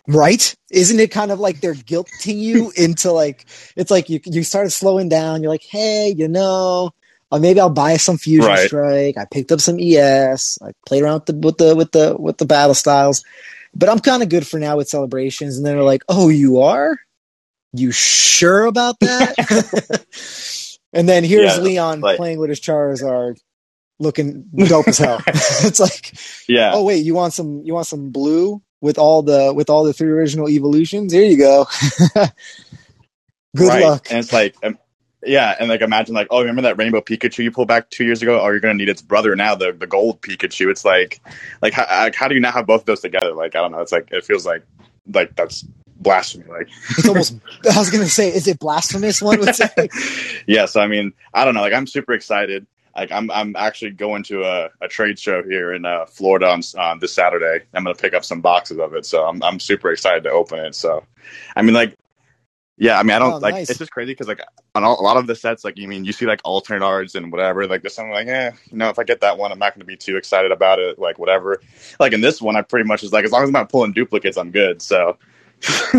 Right? 0.09 0.55
Isn't 0.71 1.01
it 1.01 1.11
kind 1.11 1.33
of 1.33 1.41
like 1.41 1.61
they're 1.61 1.75
guilting 1.75 2.39
you 2.39 2.71
into 2.77 3.11
like 3.13 3.45
it's 3.75 3.91
like 3.91 4.09
you 4.09 4.21
you 4.25 4.43
started 4.45 4.71
slowing 4.71 5.09
down. 5.09 5.43
You're 5.43 5.51
like, 5.51 5.65
hey, 5.65 6.15
you 6.17 6.29
know, 6.29 6.93
uh, 7.33 7.39
maybe 7.41 7.59
I'll 7.59 7.71
buy 7.71 7.97
some 7.97 8.17
Fusion 8.19 8.47
Right. 8.49 8.67
Strike. 8.69 9.19
I 9.19 9.25
picked 9.25 9.51
up 9.51 9.61
some 9.61 9.79
ES. 9.81 10.59
I 10.63 10.71
played 10.87 11.03
around 11.03 11.15
with 11.15 11.27
the 11.27 11.35
with 11.35 11.57
the 11.59 11.75
with 11.77 11.93
the 11.93 12.17
with 12.19 12.39
the 12.39 12.47
battle 12.47 12.75
styles, 12.75 13.25
but 13.75 13.89
I'm 13.89 13.99
kind 13.99 14.23
of 14.23 14.29
good 14.29 14.47
for 14.47 14.61
now 14.61 14.77
with 14.77 14.89
celebrations. 14.89 15.57
And 15.57 15.67
then 15.67 15.75
they're 15.75 15.83
like, 15.83 16.05
oh, 16.09 16.29
you 16.29 16.61
are? 16.61 16.97
You 17.73 17.91
sure 17.91 18.67
about 18.67 19.01
that? 19.01 20.07
and 20.93 21.09
then 21.09 21.25
here's 21.25 21.57
Yeah, 21.57 21.63
Leon 21.63 22.01
like- 22.01 22.17
playing 22.17 22.39
with 22.39 22.51
his 22.51 22.61
Charizard, 22.61 23.41
looking 23.99 24.49
dope 24.55 24.89
as 24.89 24.99
hell. 24.99 25.23
it's 25.27 25.81
like 25.81 26.15
yeah, 26.49 26.73
oh 26.75 26.85
wait, 26.85 27.05
you 27.05 27.15
want 27.15 27.33
some 27.33 27.63
you 27.65 27.75
want 27.75 27.87
some 27.87 28.11
blue 28.11 28.63
with 28.81 28.99
all 28.99 29.23
the 29.23 29.53
with 29.55 29.71
all 29.71 29.85
the 29.85 29.93
three 29.93 30.11
original 30.11 30.49
evolutions? 30.49 31.13
Here 31.13 31.25
you 31.25 31.39
go. 31.39 31.67
Good 33.57 33.69
right. 33.69 33.83
luck. 33.83 34.09
And 34.11 34.19
it's 34.19 34.33
like, 34.33 34.55
um, 34.63 34.79
yeah, 35.25 35.55
and 35.59 35.69
like 35.69 35.81
imagine 35.81 36.15
like, 36.15 36.29
oh, 36.31 36.41
remember 36.41 36.63
that 36.63 36.79
rainbow 36.79 37.01
Pikachu 37.01 37.43
you 37.45 37.51
pulled 37.51 37.69
back 37.69 37.89
two 37.91 38.05
years 38.05 38.23
ago? 38.23 38.41
Oh, 38.41 38.47
you're 38.49 38.61
gonna 38.61 38.75
need 38.75 38.89
its 38.89 39.03
brother 39.03 39.35
now, 39.35 39.55
the 39.55 39.73
the 39.73 39.87
gold 39.87 40.21
Pikachu. 40.21 40.71
It's 40.71 40.85
like, 40.85 41.21
like 41.63 41.73
how, 41.73 41.87
like, 41.89 42.15
how 42.15 42.29
do 42.29 42.35
you 42.35 42.41
not 42.41 42.55
have 42.55 42.67
both 42.67 42.83
of 42.83 42.87
those 42.87 43.01
together? 43.01 43.33
Like 43.33 43.57
I 43.57 43.61
don't 43.61 43.73
know. 43.73 43.81
It's 43.81 43.93
like 43.93 44.09
it 44.13 44.25
feels 44.25 44.45
like 44.45 44.63
like 45.13 45.35
that's 45.35 45.65
blasphemy. 45.97 46.45
Like 46.49 46.69
It's 46.91 47.09
almost 47.09 47.37
I 47.73 47.79
was 47.79 47.91
gonna 47.91 48.07
say, 48.07 48.29
is 48.29 48.47
it 48.47 48.59
blasphemous 48.59 49.23
one 49.23 49.41
would 49.41 49.55
say? 49.55 49.89
yeah, 50.47 50.67
so 50.67 50.81
I 50.81 50.87
mean, 50.87 51.13
I 51.33 51.45
don't 51.45 51.55
know. 51.55 51.63
Like 51.63 51.73
I'm 51.73 51.87
super 51.87 52.13
excited. 52.13 52.67
Like 52.97 53.11
I'm 53.13 53.31
I'm 53.31 53.57
actually 53.57 53.93
going 53.93 54.23
to 54.25 54.45
a, 54.45 54.71
a 54.83 54.89
trade 54.89 55.19
show 55.19 55.43
here 55.43 55.73
in 55.75 55.85
uh, 55.87 56.05
Florida 56.07 56.47
on 56.79 56.99
this 57.01 57.13
Saturday. 57.15 57.65
I'm 57.75 57.85
gonna 57.85 57.95
pick 57.97 58.15
up 58.15 58.25
some 58.25 58.41
boxes 58.43 58.79
of 58.81 58.95
it, 58.95 59.07
so 59.07 59.27
I'm 59.27 59.43
I'm 59.43 59.61
super 59.61 59.91
excited 59.93 60.25
to 60.25 60.31
open 60.31 60.59
it. 60.61 60.75
So, 60.75 61.05
I 61.57 61.63
mean, 61.63 61.75
like, 61.75 61.95
yeah, 62.79 62.99
I 62.99 63.03
mean, 63.05 63.13
I 63.13 63.19
don't 63.21 63.35
Oh, 63.35 63.39
like. 63.39 63.55
nice. 63.55 63.71
It's 63.71 63.79
just 63.79 63.91
crazy 63.93 64.13
because 64.13 64.29
like 64.29 64.41
on 64.75 64.85
all, 64.85 65.01
a 65.01 65.03
lot 65.03 65.17
of 65.19 65.27
the 65.27 65.35
sets, 65.37 65.65
like 65.65 65.77
you 65.79 65.89
mean 65.89 66.05
you 66.05 66.13
see 66.13 66.27
like 66.27 66.41
alternate 66.45 66.83
arts 66.85 67.15
and 67.15 67.31
whatever. 67.33 67.67
Like 67.67 67.83
there's 67.83 67.95
something 67.95 68.13
like, 68.13 68.29
eh, 68.29 68.51
you 68.71 68.77
know, 68.79 68.89
if 68.91 68.99
I 68.99 69.05
get 69.05 69.21
that 69.23 69.39
one, 69.39 69.53
I'm 69.53 69.59
not 69.61 69.75
gonna 69.75 69.85
be 69.87 69.97
too 69.97 70.17
excited 70.17 70.51
about 70.53 70.79
it. 70.81 70.99
Like 70.99 71.19
whatever. 71.19 71.61
Like 72.01 72.13
in 72.15 72.21
this 72.23 72.41
one, 72.43 72.57
I 72.57 72.63
pretty 72.63 72.87
much 72.89 73.03
is 73.05 73.13
like, 73.13 73.25
as 73.27 73.33
long 73.33 73.43
as 73.45 73.49
I'm 73.49 73.53
not 73.55 73.71
pulling 73.71 73.93
duplicates, 73.93 74.37
I'm 74.39 74.51
good. 74.53 74.81
So 74.83 75.19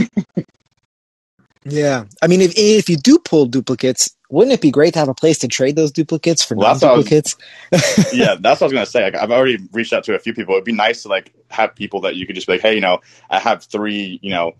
yeah. 1.65 2.05
I 2.23 2.27
mean 2.27 2.41
if 2.41 2.53
if 2.57 2.89
you 2.89 2.97
do 2.97 3.19
pull 3.19 3.45
duplicates, 3.47 4.16
wouldn't 4.29 4.53
it 4.53 4.61
be 4.61 4.71
great 4.71 4.93
to 4.93 4.99
have 4.99 5.07
a 5.09 5.13
place 5.13 5.37
to 5.39 5.47
trade 5.47 5.75
those 5.75 5.91
duplicates 5.91 6.43
for 6.43 6.55
Well, 6.55 6.67
non 6.67 6.73
that's 6.73 6.83
what 6.83 6.91
I 6.91 6.97
was- 6.97 7.05
duplicates? 7.05 8.13
yeah, 8.13 8.35
that's 8.39 8.59
what 8.61 8.65
I 8.65 8.65
was 8.65 8.73
gonna 8.73 8.85
say. 8.85 9.03
Like, 9.03 9.15
I've 9.15 9.31
already 9.31 9.57
reached 9.71 9.93
out 9.93 10.03
to 10.05 10.15
a 10.15 10.19
few 10.19 10.33
people. 10.33 10.53
It'd 10.55 10.65
be 10.65 10.73
nice 10.73 11.03
to 11.03 11.07
like 11.09 11.33
have 11.49 11.75
people 11.75 12.01
that 12.01 12.15
you 12.15 12.25
could 12.27 12.35
just 12.35 12.47
be 12.47 12.53
like, 12.53 12.61
hey, 12.61 12.75
you 12.75 12.81
know, 12.81 12.99
I 13.29 13.39
have 13.39 13.63
three, 13.63 14.19
you 14.21 14.31
know, 14.31 14.53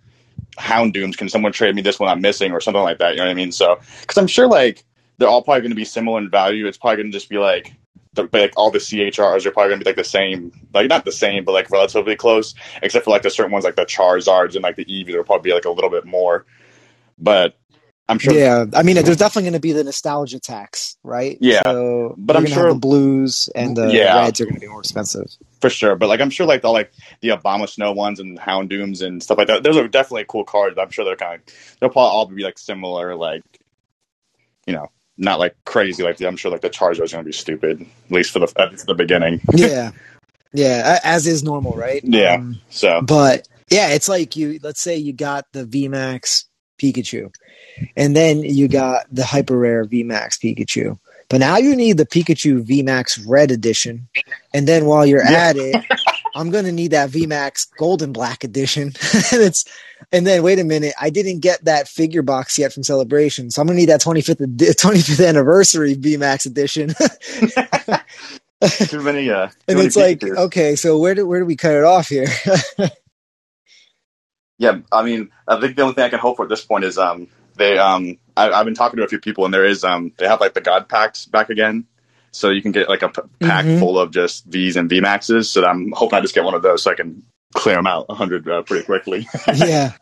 Houndooms. 0.57 1.18
Can 1.18 1.30
someone 1.30 1.51
trade 1.51 1.76
me 1.76 1.82
this 1.82 1.99
one 1.99 2.09
I'm 2.09 2.22
missing 2.22 2.51
or 2.51 2.61
something 2.61 2.82
like 2.82 2.99
that? 2.99 3.11
You 3.11 3.18
know 3.18 3.26
what 3.26 3.32
I 3.32 3.36
mean? 3.36 3.51
So, 3.51 3.80
because 4.01 4.18
I'm 4.18 4.28
sure 4.28 4.47
like 4.47 4.84
they're 5.18 5.28
all 5.28 5.41
probably 5.41 5.61
going 5.61 5.72
to 5.72 5.76
be 5.76 5.86
similar 5.86 6.20
in 6.20 6.30
value. 6.30 6.68
It's 6.68 6.78
probably 6.78 6.97
going 6.97 7.11
to 7.11 7.18
just 7.18 7.30
be 7.30 7.38
like. 7.38 7.74
The, 8.13 8.28
like 8.34 8.53
all 8.57 8.72
the 8.72 8.80
CHRs 8.80 9.45
are 9.45 9.51
probably 9.51 9.74
gonna 9.74 9.84
be 9.84 9.89
like 9.91 9.95
the 9.95 10.03
same, 10.03 10.51
like 10.74 10.88
not 10.88 11.05
the 11.05 11.11
same, 11.11 11.45
but 11.45 11.51
like 11.51 11.70
relatively 11.70 12.15
close, 12.15 12.55
except 12.82 13.05
for 13.05 13.11
like 13.11 13.22
the 13.22 13.30
certain 13.30 13.51
ones 13.51 13.63
like 13.63 13.76
the 13.76 13.86
Charizards 13.86 14.55
and 14.55 14.63
like 14.63 14.76
the 14.76 14.86
Eevees 14.86 15.13
are 15.13 15.24
probably 15.24 15.51
be 15.51 15.53
like 15.53 15.65
a 15.65 15.70
little 15.70 15.91
bit 15.91 16.03
more. 16.03 16.43
But 17.20 17.59
I'm 18.09 18.19
sure 18.19 18.33
Yeah. 18.33 18.65
I 18.73 18.83
mean 18.83 18.95
there's 18.95 19.17
definitely 19.17 19.49
gonna 19.49 19.59
be 19.59 19.73
the 19.73 19.83
nostalgia 19.83 20.39
tax, 20.39 20.95
right? 21.03 21.37
Yeah, 21.41 21.61
So 21.63 22.15
but 22.17 22.37
I'm 22.37 22.45
sure- 22.45 22.69
the 22.73 22.79
blues 22.79 23.49
and 23.53 23.75
the 23.75 23.87
Yeah. 23.93 24.15
reds 24.19 24.39
are 24.39 24.45
gonna 24.45 24.59
be 24.59 24.67
more 24.67 24.79
expensive. 24.79 25.25
for 25.59 25.69
sure. 25.69 25.95
But 25.95 26.07
like 26.07 26.21
I'm 26.21 26.29
sure 26.29 26.45
like 26.45 26.61
the 26.61 26.69
like 26.69 26.91
the 27.21 27.29
Abomasnow 27.29 27.95
ones 27.95 28.19
and 28.19 28.39
Houndooms 28.39 29.01
and 29.05 29.21
stuff 29.21 29.37
like 29.37 29.47
that. 29.47 29.63
Those 29.63 29.75
are 29.77 29.87
definitely 29.87 30.25
cool 30.27 30.43
cards. 30.45 30.77
I'm 30.79 30.89
sure 30.91 31.03
they're 31.03 31.15
kind 31.15 31.41
of 31.45 31.53
they'll 31.79 31.89
probably 31.89 32.11
all 32.11 32.25
be 32.27 32.43
like 32.43 32.57
similar, 32.57 33.15
like 33.15 33.43
you 34.65 34.73
know, 34.73 34.87
not 35.17 35.39
like 35.39 35.55
crazy. 35.65 36.03
Like 36.03 36.21
I'm 36.21 36.37
sure 36.37 36.51
like 36.51 36.61
the 36.61 36.69
Charizard 36.69 37.03
is 37.05 37.11
going 37.11 37.23
to 37.23 37.27
be 37.27 37.31
stupid, 37.33 37.81
at 37.81 38.11
least 38.11 38.31
for 38.31 38.39
the 38.39 38.53
at 38.57 38.71
least 38.71 38.85
the 38.85 38.93
beginning. 38.93 39.41
yeah. 39.53 39.91
Yeah. 40.53 40.99
As 41.03 41.27
is 41.27 41.43
normal, 41.43 41.73
right? 41.73 42.01
Yeah. 42.03 42.35
Um, 42.35 42.59
So 42.69 43.01
But 43.01 43.47
yeah, 43.69 43.89
it's 43.89 44.07
like 44.07 44.35
you 44.35 44.59
let's 44.63 44.81
say 44.81 44.95
you 44.97 45.11
got 45.13 45.45
the 45.53 45.65
VMAX 45.65 46.45
Pikachu, 46.81 47.33
and 47.95 48.15
then 48.15 48.43
you 48.43 48.67
got 48.67 49.05
the 49.11 49.25
hyper 49.25 49.57
rare 49.57 49.86
VMAX 49.86 50.38
Pikachu. 50.39 50.97
But 51.30 51.39
now 51.39 51.57
you 51.57 51.75
need 51.75 51.97
the 51.97 52.05
Pikachu 52.05 52.63
VMAX 52.65 53.25
Red 53.28 53.51
Edition, 53.51 54.07
and 54.53 54.65
then 54.67 54.86
while 54.86 55.05
you're 55.05 55.23
Yeah. 55.23 55.49
at 55.49 55.57
it, 55.57 55.75
I'm 56.36 56.51
gonna 56.51 56.71
need 56.71 56.91
that 56.91 57.09
VMAX 57.09 57.67
Golden 57.78 58.13
Black 58.13 58.43
Edition. 58.45 58.84
and 59.32 59.41
it's 59.41 59.65
and 60.13 60.25
then 60.25 60.41
wait 60.43 60.59
a 60.59 60.63
minute, 60.63 60.93
I 61.01 61.09
didn't 61.09 61.39
get 61.39 61.65
that 61.65 61.89
figure 61.89 62.21
box 62.21 62.57
yet 62.57 62.71
from 62.71 62.84
Celebration, 62.84 63.51
so 63.51 63.61
I'm 63.61 63.67
gonna 63.67 63.78
need 63.78 63.89
that 63.89 64.01
25th 64.01 64.38
25th 64.57 65.28
anniversary 65.28 65.95
VMAX 65.95 66.45
Edition. 66.45 66.93
too 68.88 69.01
many. 69.01 69.30
Uh, 69.30 69.47
too 69.47 69.53
and 69.67 69.80
it's 69.80 69.97
like, 69.97 70.23
okay, 70.23 70.75
so 70.78 70.97
where 70.97 71.13
do 71.13 71.28
where 71.28 71.39
do 71.41 71.45
we 71.45 71.57
cut 71.57 71.73
it 71.75 71.84
off 71.84 72.07
here? 72.07 72.28
yeah. 74.57 74.80
I 74.91 75.03
mean, 75.03 75.30
I 75.47 75.59
think 75.59 75.75
the 75.75 75.82
only 75.82 75.93
thing 75.95 76.05
I 76.05 76.09
can 76.09 76.19
hope 76.19 76.38
for 76.38 76.43
at 76.43 76.49
this 76.49 76.63
point 76.65 76.86
is 76.86 76.97
um 76.97 77.28
they 77.57 77.77
um 77.77 78.17
I, 78.35 78.51
I've 78.51 78.65
been 78.65 78.75
talking 78.75 78.97
to 78.97 79.03
a 79.03 79.07
few 79.07 79.19
people 79.19 79.45
and 79.45 79.53
there 79.53 79.65
is 79.65 79.83
um 79.83 80.11
they 80.17 80.27
have 80.27 80.39
like 80.41 80.53
the 80.53 80.61
God 80.61 80.87
packs 80.89 81.25
back 81.25 81.49
again. 81.49 81.85
So 82.31 82.49
you 82.49 82.61
can 82.61 82.71
get 82.71 82.87
like 82.89 83.01
a 83.01 83.09
p- 83.09 83.21
pack 83.39 83.65
Mhm. 83.65 83.79
full 83.79 83.97
of 83.97 84.11
just 84.11 84.45
V's 84.45 84.75
and 84.75 84.89
V 84.89 84.99
maxes. 85.01 85.49
So 85.49 85.65
I'm 85.65 85.91
hoping 85.91 86.17
I 86.19 86.21
just 86.21 86.35
get 86.35 86.43
one 86.43 86.53
of 86.53 86.61
those 86.61 86.83
so 86.83 86.91
I 86.91 86.95
can 86.95 87.23
clear 87.55 87.75
them 87.75 87.87
out 87.87 88.07
100 88.09 88.47
uh, 88.47 88.61
pretty 88.63 88.85
quickly. 88.85 89.27
yeah. 89.55 89.93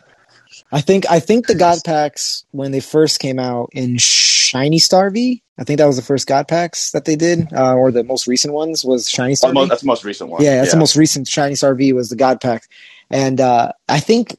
I 0.71 0.81
think 0.81 1.05
I 1.09 1.19
think 1.19 1.47
the 1.47 1.55
God 1.55 1.79
packs 1.85 2.45
when 2.51 2.71
they 2.71 2.79
first 2.79 3.19
came 3.19 3.39
out 3.39 3.69
in 3.73 3.97
Shiny 3.97 4.79
Star 4.79 5.09
V. 5.09 5.41
I 5.57 5.63
think 5.63 5.77
that 5.79 5.85
was 5.85 5.95
the 5.95 6.01
first 6.01 6.27
God 6.27 6.47
packs 6.47 6.91
that 6.91 7.05
they 7.05 7.15
did, 7.15 7.53
uh, 7.53 7.75
or 7.75 7.91
the 7.91 8.03
most 8.03 8.27
recent 8.27 8.53
ones 8.53 8.83
was 8.83 9.09
Shiny 9.09 9.35
Star 9.35 9.49
That's 9.49 9.53
the 9.53 9.59
most- 9.59 9.65
V. 9.65 9.69
that's 9.69 9.81
the 9.81 9.87
most 9.87 10.03
recent 10.05 10.29
one. 10.31 10.43
Yeah, 10.43 10.57
that's 10.57 10.71
the 10.71 10.77
most 10.77 10.95
recent 10.97 11.27
Shiny 11.27 11.55
Star 11.55 11.73
V 11.75 11.93
was 11.93 12.09
the 12.09 12.15
God 12.17 12.41
pack, 12.41 12.63
and 13.09 13.39
uh, 13.39 13.71
I 13.87 13.99
think 13.99 14.35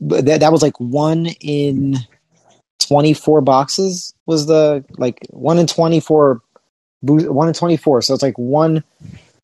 that 0.00 0.40
that 0.40 0.52
was 0.52 0.62
like 0.62 0.78
one 0.78 1.26
in 1.40 1.96
twenty 2.78 3.14
four 3.14 3.40
boxes 3.40 4.14
was 4.26 4.46
the 4.46 4.84
like 4.98 5.20
one 5.30 5.58
in 5.58 5.66
twenty 5.66 6.00
four, 6.00 6.42
one 7.00 7.48
in 7.48 7.54
twenty 7.54 7.76
four. 7.76 8.02
So 8.02 8.14
it's 8.14 8.22
like 8.22 8.38
one 8.38 8.84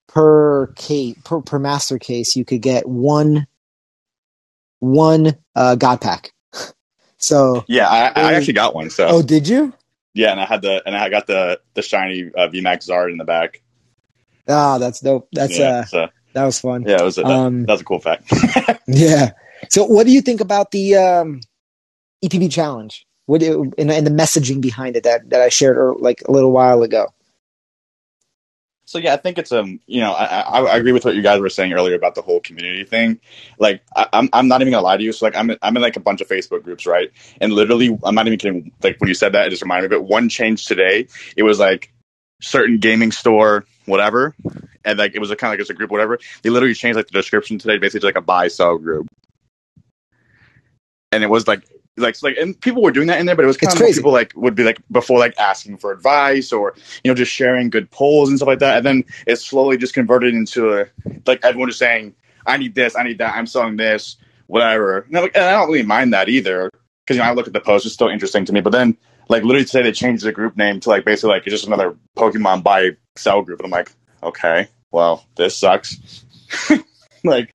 per 0.08 0.68
case 0.68 1.16
per, 1.24 1.40
per 1.40 1.58
master 1.58 1.98
case. 1.98 2.36
You 2.36 2.44
could 2.44 2.62
get 2.62 2.88
one 2.88 3.46
one 4.80 5.36
uh, 5.54 5.74
God 5.76 6.00
pack. 6.00 6.32
So 7.20 7.64
Yeah, 7.66 7.88
I, 7.88 8.12
I 8.14 8.34
actually 8.34 8.52
got 8.52 8.76
one. 8.76 8.90
So 8.90 9.08
oh, 9.08 9.22
did 9.22 9.48
you? 9.48 9.72
yeah, 10.14 10.30
and 10.30 10.40
I 10.40 10.46
had 10.46 10.62
the 10.62 10.82
and 10.86 10.96
I 10.96 11.08
got 11.08 11.26
the 11.26 11.60
the 11.74 11.82
shiny 11.82 12.30
uh, 12.36 12.48
VMAX 12.48 12.88
Zard 12.88 13.10
in 13.10 13.18
the 13.18 13.24
back. 13.24 13.60
Ah, 14.48 14.78
that's 14.78 15.00
dope. 15.00 15.28
That's 15.32 15.58
yeah, 15.58 15.68
uh, 15.68 15.84
so, 15.84 16.08
that 16.34 16.44
was 16.44 16.60
fun. 16.60 16.84
yeah, 16.86 17.00
it 17.00 17.04
was 17.04 17.18
a, 17.18 17.22
that, 17.22 17.30
Um, 17.30 17.66
that 17.66 17.72
was 17.72 17.80
a 17.80 17.84
cool 17.84 17.98
fact. 17.98 18.32
Yeah. 18.86 19.32
So, 19.70 19.84
what 19.84 20.06
do 20.06 20.12
you 20.12 20.20
think 20.20 20.40
about 20.40 20.70
the 20.70 20.96
um, 20.96 21.40
EPB 22.24 22.50
challenge? 22.50 23.06
What 23.26 23.40
do, 23.40 23.72
and, 23.76 23.90
and 23.90 24.06
the 24.06 24.10
messaging 24.10 24.60
behind 24.60 24.96
it 24.96 25.04
that 25.04 25.28
that 25.30 25.40
I 25.40 25.50
shared 25.50 25.76
er, 25.76 25.94
like 25.94 26.22
a 26.26 26.30
little 26.30 26.52
while 26.52 26.82
ago? 26.82 27.12
So 28.88 28.96
yeah, 28.96 29.12
I 29.12 29.18
think 29.18 29.36
it's 29.36 29.52
um, 29.52 29.80
you 29.86 30.00
know, 30.00 30.12
I, 30.12 30.40
I, 30.40 30.60
I 30.62 30.76
agree 30.78 30.92
with 30.92 31.04
what 31.04 31.14
you 31.14 31.20
guys 31.20 31.40
were 31.40 31.50
saying 31.50 31.74
earlier 31.74 31.94
about 31.94 32.14
the 32.14 32.22
whole 32.22 32.40
community 32.40 32.84
thing. 32.84 33.20
Like, 33.58 33.82
I, 33.94 34.06
I'm 34.14 34.30
I'm 34.32 34.48
not 34.48 34.62
even 34.62 34.72
gonna 34.72 34.82
lie 34.82 34.96
to 34.96 35.02
you. 35.02 35.12
So 35.12 35.26
like, 35.26 35.36
I'm 35.36 35.50
I'm 35.60 35.76
in 35.76 35.82
like 35.82 35.96
a 35.96 36.00
bunch 36.00 36.22
of 36.22 36.28
Facebook 36.28 36.62
groups, 36.62 36.86
right? 36.86 37.10
And 37.38 37.52
literally, 37.52 37.98
I'm 38.02 38.14
not 38.14 38.26
even 38.26 38.38
kidding. 38.38 38.72
Like 38.82 38.98
when 38.98 39.08
you 39.08 39.14
said 39.14 39.32
that, 39.32 39.46
it 39.46 39.50
just 39.50 39.60
reminded 39.60 39.90
me 39.90 39.98
it. 39.98 40.04
One 40.04 40.30
change 40.30 40.64
today, 40.64 41.08
it 41.36 41.42
was 41.42 41.58
like 41.58 41.92
certain 42.40 42.78
gaming 42.78 43.12
store, 43.12 43.66
whatever, 43.84 44.34
and 44.86 44.98
like 44.98 45.14
it 45.14 45.18
was 45.18 45.30
a 45.30 45.36
kind 45.36 45.50
of 45.50 45.58
like 45.58 45.60
it's 45.60 45.68
a 45.68 45.74
group, 45.74 45.90
whatever. 45.90 46.18
They 46.40 46.48
literally 46.48 46.72
changed 46.72 46.96
like 46.96 47.08
the 47.08 47.12
description 47.12 47.58
today, 47.58 47.76
basically 47.76 48.00
to, 48.00 48.06
like 48.06 48.16
a 48.16 48.22
buy 48.22 48.48
sell 48.48 48.78
group, 48.78 49.06
and 51.12 51.22
it 51.22 51.30
was 51.30 51.46
like. 51.48 51.64
Like, 52.00 52.14
like, 52.22 52.36
and 52.36 52.60
people 52.60 52.80
were 52.80 52.92
doing 52.92 53.08
that 53.08 53.18
in 53.18 53.26
there, 53.26 53.34
but 53.34 53.42
it 53.42 53.48
was 53.48 53.56
kind 53.56 53.72
It's 53.72 53.74
of 53.74 53.84
crazy. 53.84 53.98
people 53.98 54.12
like 54.12 54.32
would 54.36 54.54
be 54.54 54.62
like 54.62 54.78
before 54.88 55.18
like 55.18 55.36
asking 55.36 55.78
for 55.78 55.90
advice 55.90 56.52
or 56.52 56.74
you 57.02 57.10
know 57.10 57.14
just 57.16 57.32
sharing 57.32 57.70
good 57.70 57.90
polls 57.90 58.28
and 58.28 58.38
stuff 58.38 58.46
like 58.46 58.60
that, 58.60 58.76
and 58.76 58.86
then 58.86 59.04
it 59.26 59.34
slowly 59.40 59.76
just 59.78 59.94
converted 59.94 60.32
into 60.32 60.78
a 60.78 60.86
like 61.26 61.44
everyone 61.44 61.68
just 61.70 61.80
saying, 61.80 62.14
"I 62.46 62.56
need 62.56 62.76
this, 62.76 62.94
I 62.94 63.02
need 63.02 63.18
that, 63.18 63.34
I'm 63.34 63.48
selling 63.48 63.78
this, 63.78 64.16
whatever." 64.46 64.98
And, 65.00 65.12
like, 65.14 65.32
and 65.36 65.42
I 65.42 65.50
don't 65.54 65.66
really 65.72 65.82
mind 65.82 66.12
that 66.12 66.28
either 66.28 66.70
because 67.04 67.16
you 67.16 67.22
know 67.24 67.28
I 67.28 67.32
look 67.32 67.48
at 67.48 67.52
the 67.52 67.58
post; 67.60 67.84
it's 67.84 67.94
still 67.96 68.06
interesting 68.10 68.44
to 68.44 68.52
me. 68.52 68.60
But 68.60 68.70
then, 68.70 68.96
like 69.28 69.42
literally 69.42 69.64
today, 69.64 69.82
they 69.82 69.90
changed 69.90 70.22
the 70.22 70.30
group 70.30 70.56
name 70.56 70.78
to 70.78 70.88
like 70.90 71.04
basically 71.04 71.30
like 71.30 71.48
it's 71.48 71.52
just 71.54 71.66
another 71.66 71.96
Pokemon 72.16 72.62
buy 72.62 72.90
sell 73.16 73.42
group, 73.42 73.58
and 73.58 73.66
I'm 73.66 73.72
like, 73.72 73.90
okay, 74.22 74.68
well, 74.92 75.26
this 75.34 75.56
sucks. 75.56 75.96
like, 77.24 77.52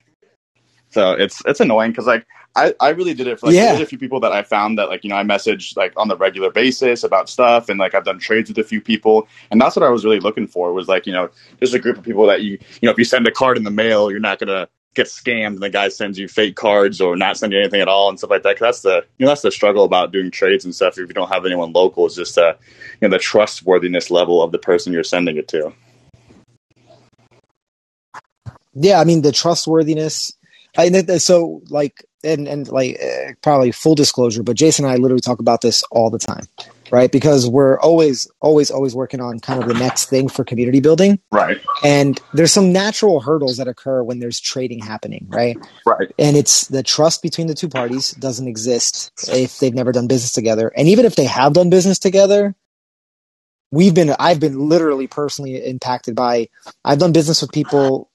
so 0.90 1.12
it's 1.14 1.42
it's 1.46 1.62
annoying 1.62 1.92
because 1.92 2.08
like 2.08 2.26
I, 2.56 2.76
I 2.80 2.90
really 2.90 3.16
did 3.16 3.28
it 3.28 3.40
for 3.40 3.48
like 3.48 3.56
yeah. 3.56 3.74
a 3.80 3.86
few 3.86 3.98
people 3.98 4.20
that 4.20 4.32
I 4.32 4.44
found 4.44 4.78
that 4.78 4.88
like 4.88 5.04
you 5.04 5.10
know 5.10 5.16
I 5.16 5.24
message 5.24 5.76
like 5.76 5.94
on 5.98 6.08
the 6.08 6.16
regular 6.16 6.52
basis 6.52 7.04
about 7.04 7.28
stuff 7.28 7.68
and 7.70 7.80
like 7.80 7.96
I've 7.96 8.06
done 8.06 8.20
trades 8.20 8.50
with 8.50 8.60
a 8.60 8.64
few 8.64 8.80
people 8.80 9.28
and 9.50 9.60
that's 9.60 9.76
what 9.76 9.84
I 9.84 9.90
was 9.90 10.06
really 10.06 10.20
looking 10.20 10.48
for 10.48 10.72
was 10.72 10.88
like 10.88 11.08
you 11.08 11.14
know 11.14 11.30
just 11.60 11.74
a 11.74 11.80
group 11.80 11.98
of 11.98 12.04
people 12.04 12.28
that 12.28 12.42
you 12.42 12.60
you 12.82 12.86
know 12.86 12.92
if 12.92 12.98
you 12.98 13.06
send 13.06 13.28
a 13.28 13.32
card 13.32 13.58
in 13.58 13.64
the 13.64 13.72
mail 13.72 14.12
you're 14.12 14.20
not 14.20 14.38
gonna 14.38 14.68
get 14.94 15.08
scammed 15.08 15.48
and 15.48 15.64
the 15.64 15.70
guy 15.70 15.90
sends 15.90 16.20
you 16.20 16.28
fake 16.28 16.56
cards 16.56 17.02
or 17.02 17.16
not 17.16 17.38
send 17.38 17.52
you 17.52 17.60
anything 17.60 17.82
at 17.82 17.88
all 17.88 18.10
and 18.10 18.20
stuff 18.20 18.30
like 18.30 18.44
that. 18.44 18.58
Cause 18.58 18.60
that's 18.60 18.82
the 18.82 19.06
you 19.18 19.26
know 19.26 19.32
that's 19.32 19.42
the 19.42 19.52
struggle 19.52 19.84
about 19.84 20.12
doing 20.12 20.32
trades 20.32 20.66
and 20.66 20.76
stuff. 20.76 20.98
If 20.98 21.08
you 21.08 21.14
don't 21.14 21.32
have 21.32 21.46
anyone 21.46 21.74
local, 21.74 22.06
is 22.06 22.16
just 22.16 22.38
uh 22.38 22.54
you 23.02 23.08
know 23.08 23.16
the 23.16 23.20
trustworthiness 23.20 24.12
level 24.12 24.42
of 24.42 24.52
the 24.52 24.60
person 24.60 24.94
you're 24.94 25.04
sending 25.04 25.38
it 25.38 25.48
to. 25.50 25.74
Yeah, 28.74 29.00
I 29.00 29.04
mean 29.04 29.22
the 29.22 29.32
trustworthiness. 29.32 30.34
I 30.78 30.90
so 31.18 31.62
like 31.70 32.04
and 32.24 32.48
and 32.48 32.68
like 32.70 33.00
uh, 33.02 33.34
probably 33.42 33.72
full 33.72 33.96
disclosure, 33.96 34.44
but 34.44 34.56
Jason 34.56 34.86
and 34.86 34.94
I 34.94 34.98
literally 34.98 35.22
talk 35.22 35.40
about 35.40 35.62
this 35.62 35.84
all 35.92 36.10
the 36.10 36.20
time, 36.20 36.46
right? 36.92 37.12
Because 37.12 37.50
we're 37.50 37.80
always 37.80 38.28
always 38.42 38.72
always 38.72 38.96
working 38.96 39.22
on 39.22 39.40
kind 39.40 39.62
of 39.62 39.68
the 39.68 39.76
next 39.76 40.10
thing 40.10 40.30
for 40.30 40.44
community 40.44 40.80
building, 40.80 41.20
right? 41.32 41.58
And 41.84 42.20
there's 42.34 42.52
some 42.54 42.74
natural 42.74 43.20
hurdles 43.20 43.58
that 43.58 43.68
occur 43.68 44.04
when 44.04 44.20
there's 44.20 44.40
trading 44.40 44.80
happening, 44.80 45.28
right? 45.30 45.58
Right. 45.86 46.12
And 46.20 46.38
it's 46.38 46.68
the 46.68 46.84
trust 46.84 47.22
between 47.22 47.48
the 47.48 47.56
two 47.56 47.70
parties 47.70 48.12
doesn't 48.12 48.48
exist 48.48 49.12
if 49.30 49.60
they've 49.60 49.74
never 49.74 49.92
done 49.92 50.08
business 50.08 50.32
together, 50.32 50.72
and 50.76 50.88
even 50.88 51.06
if 51.06 51.16
they 51.16 51.26
have 51.26 51.54
done 51.54 51.70
business 51.70 52.00
together, 52.00 52.56
we've 53.72 53.96
been 53.96 54.16
I've 54.20 54.40
been 54.40 54.70
literally 54.70 55.08
personally 55.08 55.56
impacted 55.66 56.16
by 56.16 56.50
I've 56.86 57.00
done 57.00 57.12
business 57.12 57.42
with 57.42 57.52
people 57.52 58.10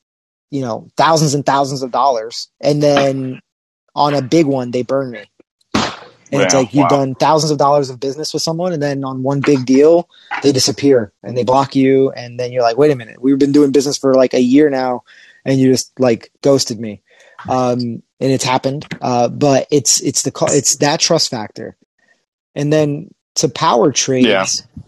you 0.51 0.63
know 0.63 0.89
thousands 0.97 1.35
and 1.35 1.45
thousands 1.45 1.83
of 1.83 1.91
dollars 1.91 2.49
and 2.61 2.83
then 2.83 3.41
on 3.99 4.14
a 4.14 4.22
big 4.22 4.46
one 4.46 4.70
they 4.70 4.82
burn 4.82 5.11
me 5.11 5.24
and 6.30 6.42
it's 6.42 6.55
like 6.55 6.74
you've 6.74 6.82
wow. 6.84 6.88
done 6.88 7.14
thousands 7.14 7.51
of 7.51 7.59
dollars 7.59 7.90
of 7.90 8.01
business 8.01 8.32
with 8.32 8.42
someone 8.42 8.72
and 8.72 8.82
then 8.82 9.05
on 9.05 9.22
one 9.22 9.40
big 9.40 9.64
deal 9.64 10.09
they 10.42 10.53
disappear 10.53 11.12
and 11.22 11.36
they 11.36 11.44
block 11.44 11.74
you 11.74 12.11
and 12.12 12.38
then 12.38 12.53
you're 12.53 12.62
like 12.62 12.76
wait 12.76 12.90
a 12.90 12.96
minute 12.96 13.20
we've 13.20 13.38
been 13.38 13.53
doing 13.53 13.72
business 13.72 13.99
for 13.99 14.14
like 14.14 14.34
a 14.34 14.40
year 14.40 14.70
now 14.70 15.03
and 15.44 15.59
you 15.59 15.70
just 15.70 15.99
like 15.99 16.30
ghosted 16.42 16.78
me 16.78 17.03
um, 17.49 18.03
and 18.20 18.32
it's 18.32 18.44
happened 18.44 18.86
uh, 19.01 19.28
but 19.28 19.66
it's 19.70 20.01
it's 20.03 20.22
the 20.22 20.32
it's 20.51 20.76
that 20.76 21.01
trust 21.01 21.30
factor 21.30 21.76
and 22.55 22.72
then 22.72 23.12
to 23.36 23.49
power 23.49 23.92
trades 23.92 24.26
yeah. 24.26 24.44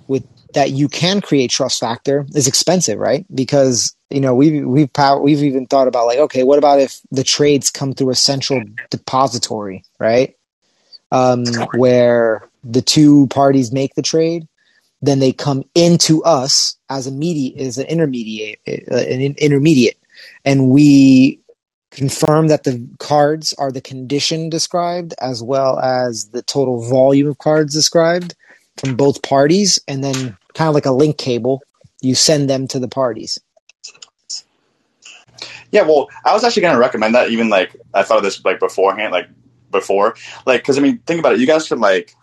with 0.08 0.26
that 0.54 0.70
you 0.70 0.88
can 0.88 1.20
create 1.20 1.50
trust 1.50 1.80
factor 1.80 2.26
is 2.34 2.48
expensive 2.48 2.98
right 2.98 3.24
because 3.34 3.94
you 4.10 4.20
know 4.20 4.34
we've 4.34 4.64
we've 4.66 4.92
power, 4.92 5.20
we've 5.20 5.42
even 5.42 5.66
thought 5.66 5.88
about 5.88 6.06
like 6.06 6.18
okay 6.18 6.42
what 6.42 6.58
about 6.58 6.80
if 6.80 7.00
the 7.10 7.24
trades 7.24 7.70
come 7.70 7.92
through 7.94 8.10
a 8.10 8.14
central 8.14 8.62
depository 8.90 9.84
right? 9.98 10.36
Um, 11.12 11.44
where 11.74 12.48
the 12.62 12.82
two 12.82 13.26
parties 13.28 13.72
make 13.72 13.94
the 13.94 14.02
trade 14.02 14.46
then 15.02 15.18
they 15.18 15.32
come 15.32 15.64
into 15.74 16.22
us 16.24 16.76
as 16.88 17.06
a 17.06 17.10
mediate 17.10 17.56
as 17.58 17.78
an 17.78 17.86
intermediate 17.86 18.60
uh, 18.68 18.96
an 18.96 19.34
intermediate. 19.38 19.98
And 20.44 20.68
we 20.68 21.40
confirm 21.90 22.48
that 22.48 22.64
the 22.64 22.86
cards 22.98 23.52
are 23.54 23.72
the 23.72 23.80
condition 23.80 24.50
described 24.50 25.14
as 25.20 25.42
well 25.42 25.78
as 25.80 26.26
the 26.26 26.42
total 26.42 26.88
volume 26.88 27.28
of 27.28 27.38
cards 27.38 27.74
described 27.74 28.34
from 28.76 28.94
both 28.94 29.22
parties. 29.22 29.78
And 29.88 30.04
then 30.04 30.36
kind 30.54 30.68
of 30.68 30.74
like 30.74 30.86
a 30.86 30.92
link 30.92 31.18
cable 31.18 31.62
you 32.02 32.14
send 32.14 32.48
them 32.48 32.66
to 32.68 32.78
the 32.78 32.88
parties 32.88 33.38
yeah, 35.70 35.82
well, 35.82 36.08
I 36.24 36.32
was 36.32 36.44
actually 36.44 36.62
going 36.62 36.74
to 36.74 36.80
recommend 36.80 37.14
that. 37.14 37.30
Even 37.30 37.48
like 37.48 37.76
I 37.94 38.02
thought 38.02 38.18
of 38.18 38.24
this 38.24 38.44
like 38.44 38.60
beforehand, 38.60 39.12
like 39.12 39.28
before, 39.70 40.14
like 40.46 40.62
because 40.62 40.78
I 40.78 40.80
mean, 40.80 40.98
think 40.98 41.20
about 41.20 41.34
it. 41.34 41.40
You 41.40 41.46
guys 41.46 41.68
could 41.68 41.78
like, 41.78 42.14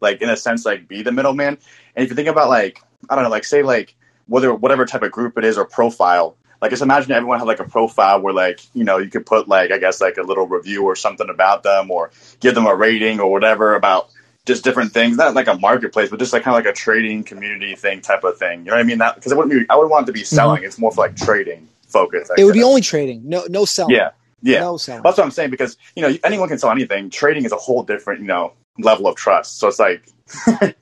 like 0.00 0.22
in 0.22 0.30
a 0.30 0.36
sense, 0.36 0.64
like 0.64 0.88
be 0.88 1.02
the 1.02 1.12
middleman. 1.12 1.58
And 1.94 2.04
if 2.04 2.10
you 2.10 2.16
think 2.16 2.28
about 2.28 2.48
like, 2.48 2.82
I 3.08 3.14
don't 3.14 3.24
know, 3.24 3.30
like 3.30 3.44
say 3.44 3.62
like 3.62 3.94
whether 4.26 4.54
whatever 4.54 4.86
type 4.86 5.02
of 5.02 5.12
group 5.12 5.38
it 5.38 5.44
is 5.44 5.58
or 5.58 5.64
profile. 5.64 6.36
Like 6.60 6.70
just 6.70 6.82
imagine 6.82 7.12
everyone 7.12 7.38
had 7.38 7.46
like 7.46 7.60
a 7.60 7.68
profile 7.68 8.20
where 8.20 8.32
like 8.32 8.60
you 8.74 8.82
know 8.82 8.96
you 8.96 9.10
could 9.10 9.26
put 9.26 9.46
like 9.46 9.70
I 9.70 9.78
guess 9.78 10.00
like 10.00 10.16
a 10.16 10.22
little 10.22 10.46
review 10.46 10.84
or 10.84 10.96
something 10.96 11.28
about 11.28 11.62
them 11.62 11.90
or 11.90 12.10
give 12.40 12.54
them 12.54 12.66
a 12.66 12.74
rating 12.74 13.20
or 13.20 13.30
whatever 13.30 13.74
about 13.74 14.10
just 14.46 14.64
different 14.64 14.92
things, 14.92 15.16
not 15.16 15.34
like 15.34 15.48
a 15.48 15.58
marketplace, 15.58 16.08
but 16.08 16.20
just 16.20 16.32
like 16.32 16.44
kind 16.44 16.56
of 16.56 16.64
like 16.64 16.72
a 16.72 16.76
trading 16.76 17.24
community 17.24 17.74
thing 17.74 18.00
type 18.00 18.24
of 18.24 18.38
thing. 18.38 18.60
You 18.60 18.66
know 18.66 18.72
what 18.72 18.80
I 18.80 18.84
mean? 18.84 18.98
That 18.98 19.16
because 19.16 19.32
I 19.32 19.34
wouldn't 19.34 19.52
be, 19.52 19.66
I 19.68 19.76
would 19.76 19.90
want 19.90 20.04
it 20.04 20.06
to 20.06 20.12
be 20.12 20.20
mm-hmm. 20.20 20.34
selling. 20.34 20.58
Mm-hmm. 20.58 20.66
It's 20.66 20.78
more 20.78 20.92
for 20.92 21.02
like 21.02 21.16
trading 21.16 21.68
focus. 21.86 22.30
I 22.30 22.40
it 22.40 22.44
would 22.44 22.54
be 22.54 22.62
only 22.62 22.80
trading, 22.80 23.28
no 23.28 23.44
no 23.48 23.64
selling. 23.64 23.94
Yeah, 23.94 24.10
yeah. 24.42 24.60
No 24.60 24.76
selling. 24.76 25.02
That's 25.02 25.18
what 25.18 25.24
I'm 25.24 25.30
saying 25.30 25.50
because 25.50 25.76
you 25.94 26.02
know 26.02 26.16
anyone 26.24 26.48
can 26.48 26.58
sell 26.58 26.70
anything. 26.70 27.10
Trading 27.10 27.44
is 27.44 27.52
a 27.52 27.56
whole 27.56 27.82
different 27.82 28.20
you 28.20 28.26
know 28.26 28.52
level 28.78 29.06
of 29.06 29.16
trust. 29.16 29.58
So 29.58 29.68
it's 29.68 29.78
like, 29.78 30.06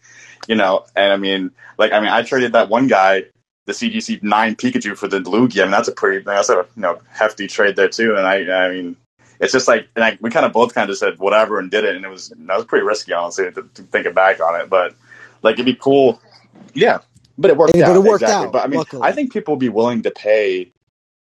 you 0.48 0.54
know, 0.54 0.84
and 0.96 1.12
I 1.12 1.16
mean, 1.16 1.50
like 1.78 1.92
I 1.92 2.00
mean, 2.00 2.10
I 2.10 2.22
traded 2.22 2.52
that 2.52 2.68
one 2.68 2.88
guy 2.88 3.24
the 3.66 3.72
CGC 3.72 4.22
nine 4.22 4.56
Pikachu 4.56 4.96
for 4.96 5.08
the 5.08 5.20
Lugia. 5.20 5.60
I 5.60 5.64
mean, 5.64 5.70
that's 5.70 5.88
a 5.88 5.92
pretty 5.92 6.24
that's 6.24 6.50
a 6.50 6.66
you 6.76 6.82
know 6.82 7.00
hefty 7.10 7.46
trade 7.46 7.76
there 7.76 7.88
too. 7.88 8.16
And 8.16 8.26
I 8.26 8.66
I 8.66 8.72
mean, 8.72 8.96
it's 9.40 9.52
just 9.52 9.68
like 9.68 9.88
and 9.96 10.04
I, 10.04 10.18
we 10.20 10.30
kind 10.30 10.46
of 10.46 10.52
both 10.52 10.74
kind 10.74 10.90
of 10.90 10.98
said 10.98 11.18
whatever 11.18 11.58
and 11.58 11.70
did 11.70 11.84
it, 11.84 11.96
and 11.96 12.04
it 12.04 12.08
was 12.08 12.28
that 12.28 12.56
was 12.56 12.66
pretty 12.66 12.84
risky 12.84 13.12
honestly 13.12 13.50
to, 13.50 13.62
to 13.62 13.82
think 13.82 14.06
it 14.06 14.14
back 14.14 14.40
on 14.40 14.60
it, 14.60 14.68
but 14.68 14.94
like 15.42 15.54
it'd 15.54 15.66
be 15.66 15.74
cool. 15.74 16.20
Yeah, 16.74 17.00
but 17.38 17.50
it 17.50 17.56
worked 17.56 17.76
out. 17.76 17.86
But 17.86 17.96
it 17.96 18.02
worked 18.02 18.22
exactly. 18.22 18.46
out. 18.46 18.52
But 18.52 18.64
I 18.64 18.66
mean, 18.66 18.78
luckily. 18.78 19.02
I 19.02 19.12
think 19.12 19.32
people 19.32 19.54
would 19.54 19.60
be 19.60 19.68
willing 19.68 20.02
to 20.02 20.10
pay 20.10 20.72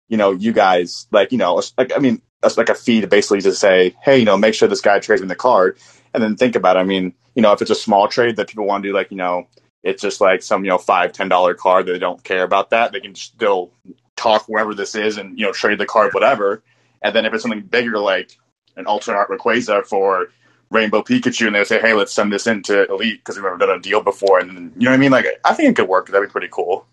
you 0.08 0.18
know, 0.18 0.32
you 0.32 0.53
guys 0.53 1.08
like, 1.12 1.32
you 1.32 1.38
know, 1.38 1.62
like 1.78 1.95
I 1.95 1.99
mean, 1.99 2.22
like 2.55 2.70
a 2.70 2.76
fee 2.76 3.01
to 3.01 3.08
basically 3.08 3.41
just 3.41 3.60
say, 3.60 3.95
hey, 4.01 4.20
you 4.20 4.26
know, 4.26 4.38
make 4.38 4.53
sure 4.53 4.68
this 4.68 4.82
guy 4.82 4.99
trades 4.99 5.22
in 5.22 5.28
the 5.28 5.36
card, 5.36 5.78
and 6.14 6.24
then 6.24 6.36
think 6.36 6.55
about. 6.55 6.78
It. 6.78 6.80
I 6.80 6.84
mean, 6.84 7.14
you 7.36 7.41
know, 7.41 7.51
if 7.51 7.62
it's 7.62 7.72
a 7.72 7.76
small 7.76 8.08
trade 8.08 8.38
that 8.38 8.47
people 8.47 8.66
want 8.66 8.84
to 8.84 8.89
do, 8.89 8.93
like 8.93 9.12
you 9.12 9.18
know, 9.18 9.47
it's 9.84 10.01
just 10.01 10.22
like 10.22 10.43
some 10.43 10.64
you 10.64 10.70
know 10.70 10.78
five 10.78 11.12
ten 11.12 11.30
dollar 11.30 11.53
card 11.53 11.86
that 11.86 11.93
they 11.93 11.99
don't 11.99 12.24
care 12.24 12.43
about 12.43 12.70
that, 12.70 12.91
they 12.91 12.99
can 12.99 13.16
still 13.16 13.72
talk 14.16 14.45
wherever 14.47 14.74
this 14.74 14.95
is 14.95 15.18
and 15.18 15.38
you 15.38 15.45
know 15.45 15.51
trade 15.51 15.80
the 15.80 15.86
card 15.86 16.14
whatever. 16.14 16.64
And 17.01 17.16
then 17.16 17.26
if 17.26 17.34
it's 17.34 17.43
something 17.43 17.62
bigger 17.62 17.99
like 17.99 18.36
an 18.76 18.86
alternate 18.86 19.18
art 19.18 19.30
Rayquaza 19.30 19.86
for 19.86 20.28
Rainbow 20.70 21.01
Pikachu, 21.01 21.47
and 21.47 21.55
they 21.55 21.64
say, 21.64 21.80
hey, 21.80 21.93
let's 21.93 22.14
send 22.14 22.32
this 22.32 22.47
into 22.47 22.86
Elite 22.91 23.20
because 23.20 23.36
we've 23.36 23.43
never 23.43 23.58
done 23.58 23.70
a 23.70 23.80
deal 23.80 24.01
before, 24.01 24.39
and 24.39 24.74
you 24.78 24.86
know 24.86 24.91
what 24.91 24.95
I 24.95 24.97
mean? 24.97 25.12
Like, 25.12 25.26
I 25.45 25.53
think 25.53 25.70
it 25.70 25.76
could 25.78 25.88
work. 25.88 26.08
That'd 26.08 26.28
be 26.28 26.32
pretty 26.32 26.49
cool. 26.51 26.86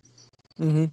Mm-hmm. 0.60 0.84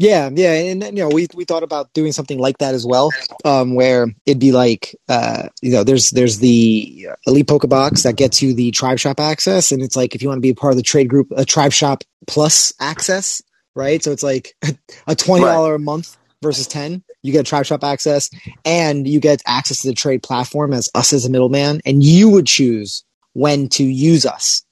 Yeah, 0.00 0.30
yeah, 0.32 0.52
and 0.52 0.84
you 0.84 0.92
know, 0.92 1.08
we 1.08 1.26
we 1.34 1.44
thought 1.44 1.64
about 1.64 1.92
doing 1.92 2.12
something 2.12 2.38
like 2.38 2.58
that 2.58 2.72
as 2.72 2.86
well, 2.86 3.10
um, 3.44 3.74
where 3.74 4.06
it'd 4.26 4.38
be 4.38 4.52
like, 4.52 4.94
uh, 5.08 5.48
you 5.60 5.72
know, 5.72 5.82
there's 5.82 6.10
there's 6.10 6.38
the 6.38 7.08
elite 7.26 7.48
Pokebox 7.48 8.04
that 8.04 8.14
gets 8.14 8.40
you 8.40 8.54
the 8.54 8.70
Tribe 8.70 9.00
Shop 9.00 9.18
access, 9.18 9.72
and 9.72 9.82
it's 9.82 9.96
like 9.96 10.14
if 10.14 10.22
you 10.22 10.28
want 10.28 10.38
to 10.38 10.42
be 10.42 10.50
a 10.50 10.54
part 10.54 10.72
of 10.72 10.76
the 10.76 10.84
trade 10.84 11.08
group, 11.08 11.32
a 11.36 11.44
Tribe 11.44 11.72
Shop 11.72 12.04
Plus 12.28 12.72
access, 12.78 13.42
right? 13.74 14.00
So 14.00 14.12
it's 14.12 14.22
like 14.22 14.54
a 15.08 15.16
twenty 15.16 15.44
dollar 15.44 15.72
right. 15.72 15.80
a 15.80 15.84
month 15.84 16.16
versus 16.42 16.68
ten. 16.68 17.02
You 17.22 17.32
get 17.32 17.46
Tribe 17.46 17.66
Shop 17.66 17.82
access, 17.82 18.30
and 18.64 19.08
you 19.08 19.18
get 19.18 19.42
access 19.46 19.82
to 19.82 19.88
the 19.88 19.94
trade 19.94 20.22
platform 20.22 20.74
as 20.74 20.88
us 20.94 21.12
as 21.12 21.26
a 21.26 21.30
middleman, 21.30 21.80
and 21.84 22.04
you 22.04 22.28
would 22.28 22.46
choose 22.46 23.02
when 23.32 23.68
to 23.70 23.82
use 23.82 24.24
us 24.24 24.62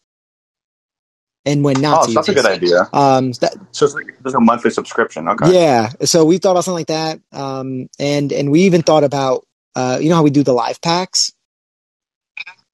and 1.47 1.63
when 1.63 1.81
not 1.81 2.03
oh, 2.03 2.07
to. 2.07 2.13
that's 2.13 2.29
a 2.29 2.35
good 2.35 2.45
idea. 2.45 2.89
Um, 2.93 3.31
that, 3.41 3.55
so 3.71 3.87
it's 3.87 3.95
like 3.95 4.19
there's 4.23 4.35
a 4.35 4.41
monthly 4.41 4.71
subscription. 4.71 5.29
Okay. 5.29 5.55
Yeah. 5.55 5.91
So 6.05 6.25
we 6.25 6.39
thought 6.39 6.51
about 6.51 6.65
something 6.65 6.87
like 6.87 6.89
that. 6.89 7.21
Um, 7.33 7.89
and 7.99 8.33
and 8.33 8.51
we 8.51 8.63
even 8.63 8.83
thought 8.83 9.05
about 9.05 9.47
uh, 9.77 9.99
you 10.01 10.11
know 10.11 10.17
how 10.17 10.23
we 10.25 10.31
do 10.31 10.43
the 10.43 10.53
live 10.53 10.83
packs. 10.83 11.33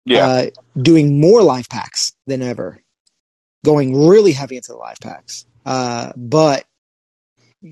Yeah. 0.05 0.27
Uh, 0.27 0.47
doing 0.81 1.21
more 1.21 1.43
live 1.43 1.69
packs 1.69 2.15
than 2.27 2.43
ever, 2.43 2.83
going 3.65 4.07
really 4.09 4.33
heavy 4.33 4.57
into 4.57 4.73
the 4.73 4.79
live 4.79 4.99
packs. 5.01 5.47
Uh, 5.65 6.13
but 6.17 6.65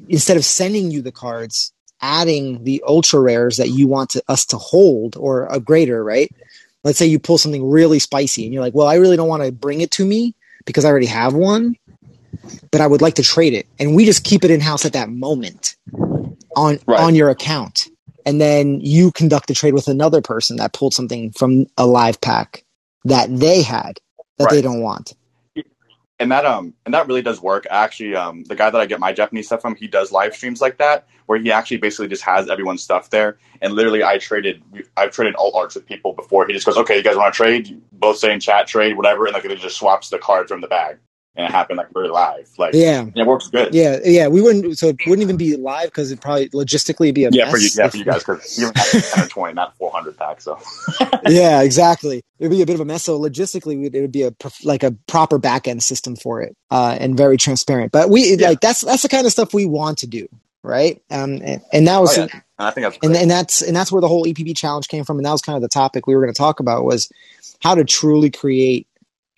instead 0.09 0.37
of 0.37 0.45
sending 0.45 0.93
you 0.93 1.03
the 1.03 1.11
cards, 1.11 1.73
adding 2.01 2.63
the 2.63 2.85
ultra 2.87 3.21
rares 3.21 3.57
that 3.57 3.71
you 3.71 3.89
want 3.89 4.11
to, 4.11 4.23
us 4.29 4.47
to 4.47 4.59
hold 4.59 5.17
or 5.17 5.47
a 5.47 5.59
greater, 5.59 6.05
right? 6.05 6.31
Let's 6.85 6.99
say 6.99 7.07
you 7.07 7.19
pull 7.19 7.37
something 7.37 7.69
really 7.69 7.99
spicy 7.99 8.45
and 8.45 8.55
you're 8.55 8.63
like, 8.63 8.75
well, 8.75 8.87
I 8.87 8.95
really 8.95 9.17
don't 9.17 9.29
want 9.29 9.43
to 9.43 9.51
bring 9.51 9.81
it 9.81 9.91
to 9.93 10.05
me 10.05 10.37
because 10.65 10.85
I 10.85 10.89
already 10.89 11.07
have 11.07 11.35
one, 11.35 11.77
but 12.71 12.81
I 12.81 12.87
would 12.87 13.03
like 13.03 13.15
to 13.15 13.23
trade 13.23 13.55
it. 13.55 13.67
And 13.79 13.95
we 13.95 14.05
just 14.05 14.25
keep 14.25 14.45
it 14.45 14.51
in 14.51 14.61
house 14.61 14.85
at 14.85 14.93
that 14.93 15.11
moment 15.11 15.77
on 16.57 16.79
right. 16.87 17.01
on 17.01 17.15
your 17.15 17.31
account. 17.31 17.89
And 18.27 18.41
then 18.41 18.81
you 18.81 19.13
conduct 19.13 19.51
a 19.51 19.55
trade 19.55 19.75
with 19.75 19.89
another 19.89 20.21
person 20.21 20.57
that 20.57 20.73
pulled 20.73 20.95
something 20.95 21.33
from 21.33 21.67
a 21.77 21.87
live 21.87 22.21
pack 22.21 22.65
that 23.05 23.35
they 23.35 23.63
had 23.63 23.99
that 24.39 24.45
right. 24.45 24.51
they 24.51 24.63
don't 24.63 24.83
want. 24.83 25.15
And 26.21 26.31
that 26.31 26.47
um 26.47 26.75
and 26.85 26.95
that 26.95 27.09
really 27.09 27.23
does 27.23 27.41
work. 27.43 27.67
Actually, 27.71 28.15
um 28.15 28.45
the 28.45 28.55
guy 28.55 28.71
that 28.71 28.81
I 28.81 28.87
get 28.87 29.01
my 29.01 29.13
Japanese 29.13 29.47
stuff 29.47 29.63
from, 29.63 29.75
he 29.75 29.89
does 29.89 30.13
live 30.13 30.37
streams 30.37 30.61
like 30.61 30.79
that 30.79 31.09
where 31.27 31.39
he 31.39 31.51
actually 31.53 31.79
basically 31.79 32.09
just 32.09 32.23
has 32.23 32.51
everyone's 32.51 32.83
stuff 32.83 33.11
there. 33.11 33.39
And 33.63 33.73
literally, 33.75 34.05
I 34.05 34.19
traded 34.19 34.63
I've 34.97 35.13
traded 35.13 35.35
alt 35.37 35.55
arts 35.57 35.77
with 35.77 35.87
people 35.87 36.13
before. 36.13 36.47
He 36.47 36.53
just 36.53 36.67
goes, 36.67 36.77
"Okay, 36.77 36.97
you 36.97 37.03
guys 37.03 37.17
want 37.17 37.33
to 37.33 37.37
trade? 37.37 37.81
both 37.93 38.19
say 38.19 38.33
in 38.33 38.41
chat 38.41 38.67
trade, 38.67 38.97
whatever," 38.97 39.27
and 39.27 39.35
like 39.35 39.45
it 39.45 39.57
just 39.59 39.77
swaps 39.77 40.11
the 40.11 40.19
cards 40.19 40.51
from 40.51 40.61
the 40.61 40.69
bag. 40.69 40.99
And 41.37 41.47
it 41.47 41.51
happened 41.51 41.79
like 41.79 41.93
very 41.93 42.09
live. 42.09 42.51
Like 42.59 42.75
yeah, 42.75 43.07
it 43.15 43.27
works 43.27 43.49
good. 43.49 43.73
Yeah, 43.73 43.99
yeah. 44.05 44.29
We 44.29 44.43
wouldn't. 44.43 44.79
So 44.79 44.89
it 44.89 44.99
wouldn't 45.07 45.23
even 45.23 45.37
be 45.37 45.57
live 45.57 45.87
because 45.87 46.11
it 46.11 46.21
probably 46.21 46.49
logistically 46.51 47.15
be 47.15 47.25
a 47.25 47.31
yeah 47.31 47.45
mess. 47.45 47.53
for 47.53 47.59
you. 47.59 47.69
Yeah, 47.77 47.89
for 47.89 47.97
you 47.97 48.05
guys 48.05 48.25
because 48.25 48.59
you 48.59 48.67
have 48.67 49.15
10 49.15 49.29
20, 49.29 49.55
not 49.55 49.77
400 49.77 50.17
packs. 50.17 50.45
So 50.45 50.59
yeah, 51.29 51.63
exactly. 51.63 52.19
It 52.39 52.49
would 52.49 52.51
be 52.51 52.63
a 52.63 52.67
bit 52.67 52.75
of 52.75 52.81
a 52.81 52.85
mess. 52.85 53.05
So 53.05 53.19
logistically, 53.19 53.93
it 53.95 54.01
would 54.01 54.13
be 54.13 54.23
a 54.23 54.35
like 54.65 54.83
a 54.83 54.93
proper 55.07 55.39
back 55.39 55.69
end 55.69 55.83
system 55.83 56.17
for 56.17 56.43
it, 56.43 56.57
uh, 56.71 56.97
and 56.99 57.17
very 57.17 57.37
transparent. 57.37 57.93
But 57.93 58.11
we 58.11 58.35
yeah. 58.35 58.49
like 58.49 58.61
that's 58.61 58.81
that's 58.81 59.03
the 59.03 59.09
kind 59.09 59.25
of 59.25 59.33
stuff 59.33 59.55
we 59.55 59.67
want 59.67 59.99
to 59.99 60.09
do, 60.09 60.29
right? 60.63 61.01
Um, 61.11 61.41
and, 61.43 61.63
and 61.73 61.87
that 61.87 62.01
was, 62.01 62.19
oh, 62.19 62.23
yeah. 62.23 62.29
and 62.33 62.43
I 62.59 62.71
think 62.73 62.87
that's 62.87 62.99
and, 63.03 63.17
and 63.17 63.31
that's 63.31 63.63
and 63.63 63.77
that's 63.77 63.93
where 63.93 64.01
the 64.01 64.09
whole 64.09 64.25
EPB 64.25 64.57
challenge 64.57 64.89
came 64.89 65.05
from, 65.05 65.19
and 65.19 65.27
that 65.27 65.33
was 65.33 65.43
kind 65.43 65.57
of 65.57 65.63
the 65.63 65.69
topic 65.69 66.07
we 66.07 66.17
were 66.17 66.23
going 66.23 66.35
to 66.35 66.39
talk 66.39 66.59
about 66.59 66.85
was 66.85 67.09
how 67.63 67.75
to 67.75 67.85
truly 67.85 68.31
create 68.31 68.89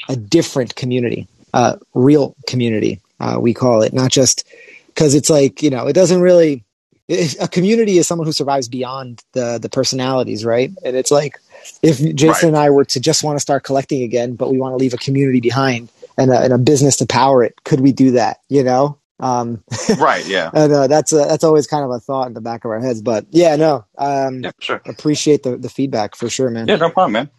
a 0.08 0.16
different 0.16 0.74
community, 0.74 1.28
uh, 1.52 1.76
real 1.94 2.34
community, 2.46 3.00
uh, 3.20 3.38
we 3.40 3.54
call 3.54 3.82
it, 3.82 3.92
not 3.92 4.10
just 4.10 4.46
because 4.88 5.14
it's 5.14 5.30
like 5.30 5.62
you 5.62 5.70
know 5.70 5.86
it 5.86 5.94
doesn't 5.94 6.20
really. 6.20 6.64
It, 7.08 7.36
a 7.40 7.48
community 7.48 7.98
is 7.98 8.06
someone 8.06 8.26
who 8.26 8.32
survives 8.32 8.68
beyond 8.68 9.22
the 9.32 9.58
the 9.58 9.68
personalities, 9.68 10.44
right? 10.44 10.70
And 10.84 10.96
it's 10.96 11.10
like 11.10 11.38
if 11.82 11.98
Jason 11.98 12.28
right. 12.28 12.42
and 12.44 12.56
I 12.56 12.70
were 12.70 12.84
to 12.86 13.00
just 13.00 13.24
want 13.24 13.36
to 13.36 13.40
start 13.40 13.64
collecting 13.64 14.02
again, 14.02 14.34
but 14.34 14.50
we 14.50 14.58
want 14.58 14.72
to 14.72 14.76
leave 14.76 14.94
a 14.94 14.98
community 14.98 15.40
behind 15.40 15.90
and 16.18 16.30
a, 16.30 16.40
and 16.40 16.52
a 16.52 16.58
business 16.58 16.96
to 16.98 17.06
power 17.06 17.42
it, 17.42 17.54
could 17.64 17.80
we 17.80 17.92
do 17.92 18.12
that? 18.12 18.38
You 18.48 18.62
know, 18.62 18.98
um, 19.20 19.62
right? 19.98 20.26
Yeah, 20.26 20.50
and 20.52 20.72
uh, 20.72 20.86
that's 20.86 21.12
a, 21.12 21.16
that's 21.16 21.44
always 21.44 21.66
kind 21.66 21.84
of 21.84 21.90
a 21.90 22.00
thought 22.00 22.26
in 22.26 22.34
the 22.34 22.40
back 22.40 22.64
of 22.64 22.70
our 22.70 22.80
heads. 22.80 23.02
But 23.02 23.26
yeah, 23.30 23.56
no, 23.56 23.84
um, 23.98 24.42
yeah, 24.42 24.52
sure. 24.58 24.82
Appreciate 24.86 25.42
the 25.42 25.56
the 25.56 25.68
feedback 25.68 26.14
for 26.16 26.28
sure, 26.28 26.50
man. 26.50 26.68
Yeah, 26.68 26.76
no 26.76 26.90
problem, 26.90 27.12
man. 27.12 27.30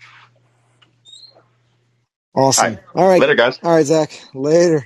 Awesome. 2.36 2.66
All 2.66 2.72
right. 2.72 2.84
All 2.96 3.08
right. 3.08 3.22
Later, 3.22 3.36
guys. 3.36 3.60
All 3.64 3.72
right, 3.72 3.86
Zach. 3.86 4.20
Later. 4.34 4.86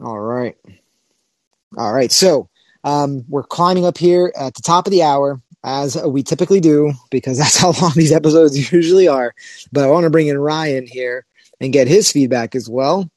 All 0.00 0.18
right. 0.18 0.56
All 1.76 1.92
right. 1.92 2.10
So 2.12 2.48
um, 2.84 3.24
we're 3.28 3.42
climbing 3.42 3.84
up 3.84 3.98
here 3.98 4.32
at 4.38 4.54
the 4.54 4.62
top 4.62 4.86
of 4.86 4.90
the 4.90 5.02
hour, 5.02 5.40
as 5.64 5.96
we 6.06 6.22
typically 6.22 6.60
do, 6.60 6.92
because 7.10 7.38
that's 7.38 7.58
how 7.58 7.72
long 7.72 7.92
these 7.94 8.12
episodes 8.12 8.72
usually 8.72 9.08
are. 9.08 9.34
But 9.72 9.84
I 9.84 9.88
want 9.88 10.04
to 10.04 10.10
bring 10.10 10.28
in 10.28 10.38
Ryan 10.38 10.86
here 10.86 11.26
and 11.60 11.72
get 11.72 11.88
his 11.88 12.10
feedback 12.10 12.54
as 12.54 12.68
well. 12.68 13.10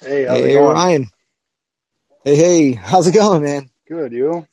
Hey, 0.00 0.24
how's 0.24 0.38
hey, 0.38 0.50
it 0.50 0.54
going? 0.54 0.74
Ryan. 0.74 1.10
Hey, 2.24 2.36
hey, 2.36 2.72
how's 2.72 3.06
it 3.06 3.14
going, 3.14 3.42
man? 3.42 3.70
Good, 3.88 4.12
you? 4.12 4.46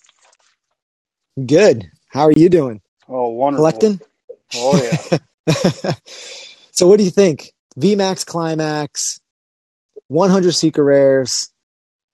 Good. 1.45 1.91
How 2.07 2.25
are 2.25 2.31
you 2.31 2.49
doing? 2.49 2.81
Oh, 3.07 3.29
wonderful. 3.29 3.63
Collecting? 3.63 4.01
Oh, 4.55 5.19
yeah. 5.47 5.93
so, 6.71 6.87
what 6.87 6.97
do 6.97 7.03
you 7.03 7.11
think? 7.11 7.53
VMAX 7.77 8.25
Climax, 8.25 9.19
100 10.07 10.51
secret 10.53 10.83
rares, 10.83 11.51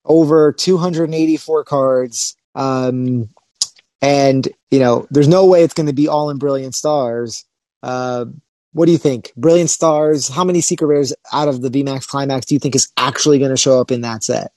over 0.04 0.52
284 0.52 1.64
cards. 1.64 2.36
Um, 2.54 3.30
and, 4.00 4.46
you 4.70 4.78
know, 4.78 5.06
there's 5.10 5.28
no 5.28 5.46
way 5.46 5.62
it's 5.62 5.74
going 5.74 5.88
to 5.88 5.92
be 5.92 6.08
all 6.08 6.30
in 6.30 6.38
Brilliant 6.38 6.74
Stars. 6.74 7.44
Uh, 7.82 8.26
what 8.72 8.86
do 8.86 8.92
you 8.92 8.98
think? 8.98 9.32
Brilliant 9.36 9.70
Stars, 9.70 10.28
how 10.28 10.44
many 10.44 10.60
secret 10.60 10.86
rares 10.86 11.14
out 11.32 11.48
of 11.48 11.62
the 11.62 11.70
VMAX 11.70 12.06
Climax 12.06 12.46
do 12.46 12.54
you 12.54 12.58
think 12.58 12.74
is 12.76 12.92
actually 12.96 13.38
going 13.38 13.50
to 13.50 13.56
show 13.56 13.80
up 13.80 13.90
in 13.90 14.02
that 14.02 14.22
set? 14.22 14.52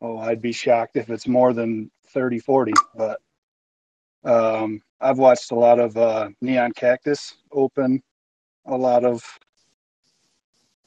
Oh, 0.00 0.18
I'd 0.18 0.42
be 0.42 0.52
shocked 0.52 0.96
if 0.96 1.08
it's 1.08 1.26
more 1.26 1.52
than 1.52 1.90
30, 2.16 2.38
40, 2.38 2.72
but 2.94 3.20
um, 4.24 4.80
I've 5.02 5.18
watched 5.18 5.50
a 5.50 5.54
lot 5.54 5.78
of 5.78 5.98
uh, 5.98 6.30
Neon 6.40 6.72
Cactus 6.72 7.34
open 7.52 8.02
a 8.64 8.74
lot 8.74 9.04
of 9.04 9.22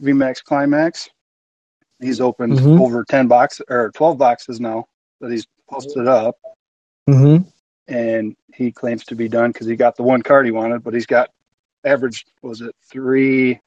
VMAX 0.01 0.43
Climax. 0.43 1.07
He's 2.01 2.19
opened 2.19 2.53
Mhm. 2.53 2.81
over 2.81 3.03
10 3.03 3.27
boxes 3.27 3.63
or 3.69 3.91
12 3.91 4.17
boxes 4.17 4.59
now 4.59 4.85
that 5.21 5.29
he's 5.29 5.45
posted 5.69 6.07
up. 6.07 6.35
Mm-hmm. 7.07 7.47
And 7.93 8.35
he 8.55 8.71
claims 8.71 9.05
to 9.05 9.15
be 9.15 9.29
done 9.29 9.51
because 9.51 9.67
he 9.67 9.75
got 9.75 9.97
the 9.97 10.03
one 10.03 10.23
card 10.23 10.47
he 10.47 10.51
wanted, 10.51 10.83
but 10.83 10.95
he's 10.95 11.05
got 11.05 11.29
average, 11.85 12.25
was 12.41 12.61
it 12.61 12.75
three 12.89 13.59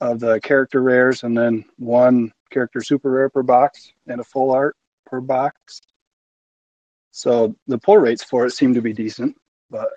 of 0.00 0.20
the 0.20 0.40
character 0.42 0.82
rares 0.82 1.24
and 1.24 1.36
then 1.36 1.64
one 1.78 2.32
character 2.50 2.80
super 2.80 3.10
rare 3.10 3.28
per 3.28 3.42
box 3.42 3.92
and 4.06 4.20
a 4.20 4.24
full 4.24 4.52
art 4.52 4.76
per 5.04 5.20
box. 5.20 5.80
So 7.12 7.56
the 7.68 7.78
pull 7.78 7.98
rates 7.98 8.24
for 8.24 8.46
it 8.46 8.52
seem 8.52 8.74
to 8.74 8.82
be 8.82 8.94
decent, 8.94 9.36
but 9.70 9.90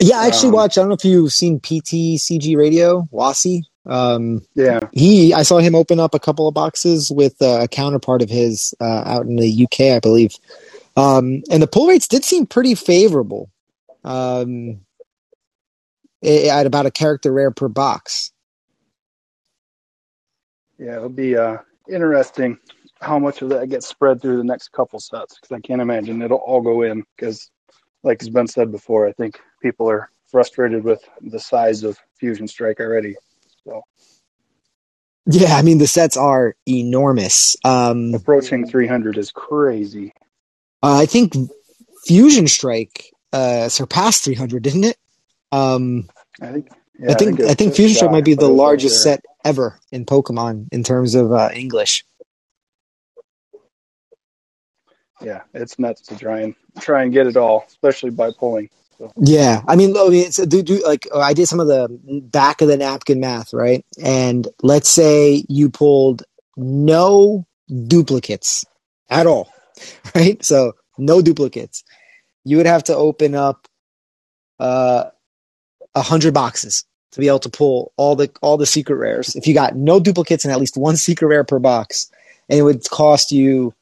Yeah, 0.00 0.18
I 0.20 0.26
actually 0.28 0.50
Um, 0.50 0.54
watched. 0.54 0.78
I 0.78 0.82
don't 0.82 0.88
know 0.90 0.94
if 0.96 1.04
you've 1.04 1.32
seen 1.32 1.60
PTCG 1.60 2.56
Radio, 2.56 3.08
Wasi. 3.12 3.62
Um, 3.86 4.42
yeah, 4.54 4.80
he, 4.92 5.34
I 5.34 5.42
saw 5.42 5.58
him 5.58 5.74
open 5.74 6.00
up 6.00 6.14
a 6.14 6.20
couple 6.20 6.48
of 6.48 6.54
boxes 6.54 7.10
with 7.10 7.40
uh, 7.42 7.60
a 7.62 7.68
counterpart 7.68 8.22
of 8.22 8.30
his 8.30 8.74
uh, 8.80 9.02
out 9.06 9.26
in 9.26 9.36
the 9.36 9.64
UK, 9.64 9.96
I 9.96 10.00
believe. 10.00 10.34
Um, 10.96 11.42
and 11.50 11.62
the 11.62 11.66
pull 11.68 11.88
rates 11.88 12.08
did 12.08 12.24
seem 12.24 12.46
pretty 12.46 12.74
favorable. 12.74 13.50
Um, 14.04 14.80
at 16.24 16.66
about 16.66 16.86
a 16.86 16.90
character 16.90 17.32
rare 17.32 17.50
per 17.50 17.68
box. 17.68 18.32
yeah, 20.78 20.96
it'll 20.96 21.08
be 21.08 21.36
uh, 21.36 21.58
interesting 21.90 22.58
how 23.02 23.18
much 23.18 23.42
of 23.42 23.48
that 23.50 23.68
gets 23.68 23.86
spread 23.86 24.22
through 24.22 24.38
the 24.38 24.44
next 24.44 24.68
couple 24.72 25.00
sets 25.00 25.34
because 25.34 25.54
I 25.54 25.60
can't 25.60 25.82
imagine 25.82 26.22
it'll 26.22 26.38
all 26.38 26.60
go 26.60 26.82
in 26.82 27.04
because, 27.16 27.50
like 28.02 28.20
has 28.20 28.30
been 28.30 28.46
said 28.46 28.70
before, 28.70 29.08
I 29.08 29.12
think 29.12 29.40
people 29.60 29.90
are 29.90 30.08
frustrated 30.30 30.84
with 30.84 31.02
the 31.20 31.40
size 31.40 31.82
of 31.82 31.98
Fusion 32.18 32.46
Strike 32.46 32.80
already. 32.80 33.16
So 33.66 33.82
Yeah, 35.26 35.56
I 35.56 35.62
mean 35.62 35.78
the 35.78 35.86
sets 35.86 36.16
are 36.16 36.56
enormous. 36.66 37.56
Um, 37.64 38.14
approaching 38.14 38.66
300 38.66 39.18
is 39.18 39.30
crazy. 39.32 40.12
uh, 40.82 40.98
I 40.98 41.06
think 41.06 41.34
Fusion 42.06 42.48
Strike 42.48 43.12
uh, 43.32 43.68
surpassed 43.68 44.24
300, 44.24 44.62
didn't 44.62 44.84
it? 44.84 44.96
Um, 45.50 46.08
I 46.40 46.52
think. 46.52 46.68
Yeah, 46.98 47.10
I 47.10 47.14
think 47.14 47.40
it 47.40 47.50
I 47.50 47.54
think 47.54 47.74
Fusion 47.74 47.96
Strike 47.96 48.12
might 48.12 48.24
be 48.24 48.34
the 48.34 48.44
it 48.44 48.48
was 48.48 48.50
right 48.50 48.64
largest 48.64 49.02
set 49.02 49.24
ever 49.44 49.78
in 49.90 50.04
Pokemon 50.04 50.68
in 50.72 50.84
terms 50.84 51.14
of 51.14 51.32
uh, 51.32 51.50
English. 51.52 52.04
Yeah, 55.22 55.42
it's 55.54 55.78
nuts 55.78 56.02
to 56.02 56.18
try 56.18 56.40
and 56.40 56.54
try 56.80 57.02
and 57.02 57.12
get 57.12 57.26
it 57.26 57.36
all, 57.36 57.64
especially 57.68 58.10
by 58.10 58.30
pulling. 58.36 58.70
Yeah, 59.16 59.62
I 59.66 59.76
mean, 59.76 59.96
I 59.96 60.08
mean, 60.08 60.26
it's, 60.26 60.36
do 60.36 60.62
do 60.62 60.82
like 60.84 61.08
uh, 61.12 61.18
I 61.18 61.32
did 61.32 61.46
some 61.46 61.60
of 61.60 61.66
the 61.66 61.88
back 62.24 62.60
of 62.60 62.68
the 62.68 62.76
napkin 62.76 63.20
math, 63.20 63.52
right? 63.52 63.84
And 64.02 64.46
let's 64.62 64.88
say 64.88 65.44
you 65.48 65.70
pulled 65.70 66.22
no 66.56 67.46
duplicates 67.88 68.64
at 69.10 69.26
all, 69.26 69.52
right? 70.14 70.42
So 70.44 70.74
no 70.98 71.22
duplicates. 71.22 71.84
You 72.44 72.56
would 72.56 72.66
have 72.66 72.84
to 72.84 72.96
open 72.96 73.34
up 73.34 73.66
uh, 74.58 75.04
a 75.94 76.02
hundred 76.02 76.34
boxes 76.34 76.84
to 77.12 77.20
be 77.20 77.28
able 77.28 77.40
to 77.40 77.50
pull 77.50 77.92
all 77.96 78.16
the 78.16 78.30
all 78.40 78.56
the 78.56 78.66
secret 78.66 78.96
rares. 78.96 79.34
If 79.36 79.46
you 79.46 79.54
got 79.54 79.76
no 79.76 80.00
duplicates 80.00 80.44
and 80.44 80.52
at 80.52 80.60
least 80.60 80.76
one 80.76 80.96
secret 80.96 81.26
rare 81.26 81.44
per 81.44 81.58
box, 81.58 82.10
and 82.48 82.58
it 82.58 82.62
would 82.62 82.88
cost 82.88 83.32
you 83.32 83.74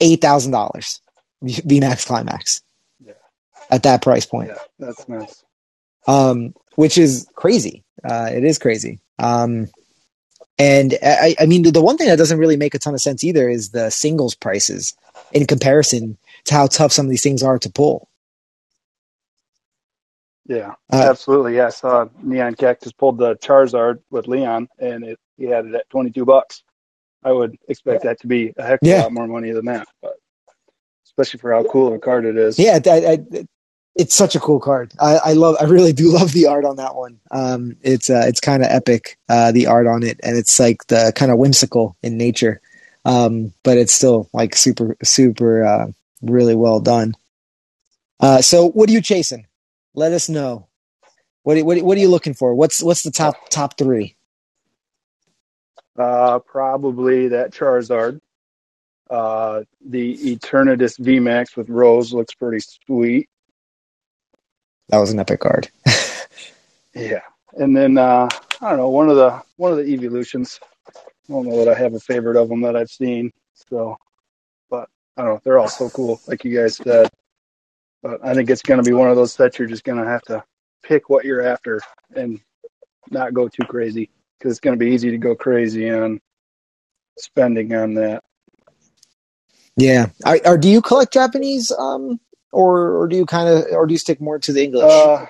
eight 0.00 0.20
thousand 0.20 0.52
dollars. 0.52 1.00
VMAX 1.44 2.04
Climax 2.06 2.62
Yeah. 3.04 3.12
at 3.70 3.84
that 3.84 4.02
price 4.02 4.26
point 4.26 4.48
Yeah, 4.50 4.58
that's 4.78 5.08
nuts. 5.08 5.44
um, 6.08 6.52
which 6.74 6.98
is 6.98 7.28
crazy. 7.36 7.84
Uh, 8.04 8.28
it 8.32 8.42
is 8.44 8.58
crazy. 8.58 8.98
Um, 9.20 9.68
and 10.58 10.96
I, 11.00 11.36
I 11.38 11.46
mean, 11.46 11.62
the, 11.62 11.80
one 11.80 11.96
thing 11.96 12.08
that 12.08 12.18
doesn't 12.18 12.38
really 12.40 12.56
make 12.56 12.74
a 12.74 12.80
ton 12.80 12.92
of 12.94 13.00
sense 13.00 13.22
either 13.22 13.48
is 13.48 13.70
the 13.70 13.90
singles 13.90 14.34
prices 14.34 14.96
in 15.32 15.46
comparison 15.46 16.18
to 16.46 16.54
how 16.54 16.66
tough 16.66 16.90
some 16.90 17.06
of 17.06 17.10
these 17.10 17.22
things 17.22 17.44
are 17.44 17.58
to 17.60 17.70
pull. 17.70 18.08
Yeah, 20.46 20.74
Uh, 20.92 21.06
absolutely. 21.10 21.56
Yeah, 21.56 21.66
I 21.66 21.70
saw 21.70 22.08
Neon 22.22 22.54
Cactus 22.54 22.92
pulled 22.92 23.18
the 23.18 23.36
Charizard 23.36 24.00
with 24.10 24.26
Leon, 24.26 24.68
and 24.78 25.04
it, 25.04 25.20
he 25.36 25.44
had 25.44 25.66
it 25.66 25.74
at 25.74 25.90
22 25.90 26.24
bucks. 26.24 26.62
I 27.24 27.32
would 27.32 27.56
expect 27.68 28.04
that 28.04 28.20
to 28.20 28.26
be 28.26 28.52
a 28.56 28.62
heck 28.64 28.82
of 28.82 28.88
Yeah. 28.88 29.00
a 29.00 29.04
lot 29.04 29.12
more 29.12 29.26
money 29.26 29.50
than 29.50 29.66
that, 29.66 29.88
but 30.02 30.14
especially 31.06 31.38
for 31.40 31.52
how 31.52 31.64
cool 31.64 31.88
of 31.88 31.94
a 31.94 31.98
card 31.98 32.24
it 32.24 32.36
is. 32.36 32.58
Yeah, 32.58 32.78
I, 32.86 32.90
I, 32.90 33.18
it's 33.96 34.14
such 34.14 34.36
a 34.36 34.40
cool 34.40 34.60
card. 34.60 34.92
I, 35.00 35.16
I 35.16 35.32
love, 35.32 35.56
I 35.60 35.64
really 35.64 35.92
do 35.92 36.12
love 36.12 36.32
the 36.32 36.46
art 36.46 36.64
on 36.64 36.76
that 36.76 36.94
one. 36.94 37.18
Um, 37.30 37.76
it's 37.82 38.08
uh, 38.08 38.24
it's 38.26 38.40
kind 38.40 38.62
of 38.62 38.70
epic, 38.70 39.18
uh, 39.28 39.50
the 39.52 39.66
art 39.66 39.86
on 39.86 40.02
it, 40.04 40.20
and 40.22 40.36
it's 40.36 40.58
like 40.60 40.86
the 40.86 41.12
kind 41.16 41.32
of 41.32 41.38
whimsical 41.38 41.96
in 42.02 42.16
nature, 42.16 42.60
um, 43.04 43.52
but 43.64 43.76
it's 43.78 43.92
still 43.92 44.28
like 44.32 44.54
super, 44.54 44.96
super, 45.02 45.64
uh, 45.64 45.86
really 46.22 46.54
well 46.54 46.78
done. 46.80 47.14
Uh, 48.20 48.40
so, 48.42 48.68
what 48.70 48.88
are 48.88 48.92
you 48.92 49.00
chasing? 49.00 49.46
Let 49.94 50.12
us 50.12 50.28
know. 50.28 50.68
What 51.42 51.60
what, 51.64 51.82
what 51.82 51.96
are 51.96 52.00
you 52.00 52.08
looking 52.08 52.34
for? 52.34 52.54
What's 52.54 52.82
what's 52.82 53.02
the 53.02 53.10
top 53.10 53.48
top 53.50 53.76
three? 53.78 54.16
Uh, 55.98 56.38
probably 56.38 57.28
that 57.28 57.50
Charizard. 57.50 58.20
Uh, 59.10 59.62
the 59.84 60.16
Eternatus 60.16 61.00
VMAX 61.00 61.56
with 61.56 61.68
Rose 61.68 62.12
looks 62.12 62.34
pretty 62.34 62.64
sweet. 62.86 63.28
That 64.90 64.98
was 64.98 65.10
an 65.10 65.18
epic 65.18 65.40
card. 65.40 65.68
yeah, 66.94 67.22
and 67.54 67.76
then 67.76 67.98
uh, 67.98 68.28
I 68.60 68.68
don't 68.68 68.78
know 68.78 68.90
one 68.90 69.08
of 69.10 69.16
the 69.16 69.42
one 69.56 69.72
of 69.72 69.78
the 69.78 69.92
evolutions. 69.92 70.60
I 70.94 71.32
don't 71.32 71.46
know 71.46 71.64
that 71.64 71.74
I 71.74 71.78
have 71.78 71.94
a 71.94 72.00
favorite 72.00 72.36
of 72.36 72.48
them 72.48 72.60
that 72.62 72.76
I've 72.76 72.90
seen. 72.90 73.32
So, 73.54 73.96
but 74.70 74.88
I 75.16 75.22
don't 75.22 75.34
know. 75.34 75.40
They're 75.42 75.58
all 75.58 75.68
so 75.68 75.90
cool, 75.90 76.20
like 76.28 76.44
you 76.44 76.56
guys 76.56 76.76
said. 76.76 77.10
But 78.02 78.24
I 78.24 78.34
think 78.34 78.50
it's 78.50 78.62
going 78.62 78.82
to 78.82 78.88
be 78.88 78.94
one 78.94 79.10
of 79.10 79.16
those 79.16 79.32
sets 79.32 79.58
you're 79.58 79.68
just 79.68 79.84
going 79.84 79.98
to 79.98 80.08
have 80.08 80.22
to 80.22 80.44
pick 80.84 81.10
what 81.10 81.24
you're 81.24 81.42
after 81.42 81.80
and 82.14 82.40
not 83.10 83.34
go 83.34 83.48
too 83.48 83.64
crazy 83.64 84.10
because 84.38 84.52
it's 84.52 84.60
going 84.60 84.78
to 84.78 84.84
be 84.84 84.92
easy 84.92 85.10
to 85.10 85.18
go 85.18 85.34
crazy 85.34 85.90
on 85.90 86.20
spending 87.18 87.74
on 87.74 87.94
that. 87.94 88.22
Yeah. 89.76 90.06
Are, 90.24 90.38
are 90.44 90.58
do 90.58 90.68
you 90.68 90.82
collect 90.82 91.12
Japanese, 91.12 91.70
um, 91.70 92.20
or 92.52 93.02
or 93.02 93.08
do 93.08 93.16
you 93.16 93.26
kind 93.26 93.48
of, 93.48 93.64
or 93.72 93.86
do 93.86 93.94
you 93.94 93.98
stick 93.98 94.20
more 94.20 94.38
to 94.38 94.52
the 94.52 94.64
English? 94.64 94.84
Uh, 94.84 95.26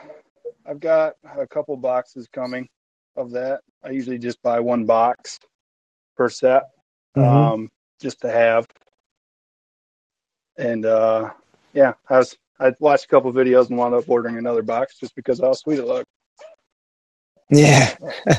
I've 0.67 0.81
got 0.81 1.15
a 1.37 1.47
couple 1.47 1.77
boxes 1.77 2.29
coming 2.33 2.69
of 3.17 3.33
that. 3.33 3.61
I 3.83 3.91
usually 3.91 4.19
just 4.19 4.43
buy 4.43 4.61
one 4.61 4.85
box 4.85 5.39
per 6.17 6.29
set, 6.29 6.65
mm-hmm. 7.17 7.23
um, 7.23 7.71
just 8.01 8.21
to 8.21 8.31
have. 8.31 8.67
And 10.57 10.85
uh, 10.85 11.31
yeah, 11.73 11.95
I 12.09 12.19
was 12.19 12.37
I 12.61 12.73
watched 12.81 13.05
a 13.05 13.09
couple 13.09 13.33
videos 13.33 13.69
and 13.69 13.79
wound 13.79 13.95
up 13.95 14.09
ordering 14.09 14.37
another 14.37 14.63
box 14.63 14.99
just 14.99 15.15
because 15.15 15.41
how 15.41 15.53
sweet 15.53 15.79
it 15.79 15.87
looked. 15.87 16.11
Yeah, 17.51 17.95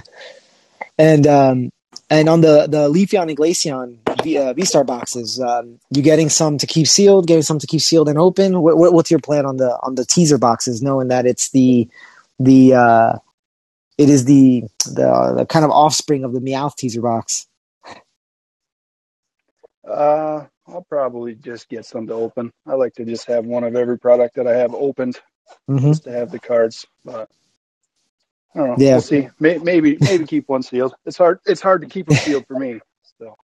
and 1.00 1.26
um, 1.26 1.72
and 2.10 2.30
on 2.30 2.42
the 2.42 2.68
the 2.68 2.90
Leafeon 2.90 3.30
and 3.30 3.38
Glaceon 3.38 3.98
V, 4.22 4.38
uh, 4.38 4.54
V-Star 4.54 4.84
boxes, 4.84 5.40
um, 5.40 5.80
you 5.90 6.04
getting 6.04 6.30
some 6.30 6.58
to 6.58 6.68
keep 6.68 6.88
sealed, 6.88 7.26
getting 7.26 7.42
some 7.42 7.58
to 7.58 7.68
keep 7.68 7.82
sealed 7.82 8.10
and 8.10 8.20
open. 8.20 8.62
What, 8.62 8.78
what, 8.78 8.94
what's 8.94 9.10
your 9.10 9.22
plan 9.22 9.46
on 9.46 9.58
the 9.58 9.80
on 9.82 9.96
the 9.96 10.06
teaser 10.06 10.38
boxes, 10.38 10.82
knowing 10.84 11.08
that 11.08 11.26
it's 11.26 11.50
the 11.52 11.90
the 12.38 12.74
uh, 12.74 13.14
it 13.98 14.10
is 14.10 14.26
the 14.26 14.66
the, 14.86 15.36
the 15.38 15.46
kind 15.48 15.66
of 15.66 15.72
offspring 15.72 16.26
of 16.26 16.34
the 16.34 16.42
Meowth 16.42 16.76
teaser 16.76 17.02
box? 17.02 17.48
Uh, 19.88 20.46
I'll 20.68 20.86
probably 20.88 21.34
just 21.34 21.70
get 21.70 21.86
some 21.86 22.08
to 22.08 22.14
open. 22.14 22.52
I 22.68 22.74
like 22.74 22.94
to 22.96 23.06
just 23.06 23.26
have 23.28 23.46
one 23.46 23.64
of 23.64 23.76
every 23.76 23.98
product 23.98 24.36
that 24.36 24.46
I 24.46 24.58
have 24.58 24.76
opened, 24.76 25.20
mm-hmm. 25.68 25.88
just 25.88 26.04
to 26.04 26.12
have 26.12 26.30
the 26.30 26.40
cards. 26.40 26.86
But 27.04 27.30
I 28.56 28.60
don't 28.60 28.70
know. 28.70 28.76
Yeah. 28.78 28.94
We'll 28.94 29.02
see. 29.02 29.30
Maybe 29.40 29.98
maybe 30.00 30.26
keep 30.26 30.50
one 30.50 30.64
sealed. 30.64 30.94
It's 31.06 31.18
hard. 31.18 31.40
It's 31.46 31.62
hard 31.62 31.82
to 31.82 31.88
keep 31.88 32.08
them 32.08 32.18
sealed 32.18 32.48
for 32.48 32.58
me. 32.58 32.80
So. 33.20 33.36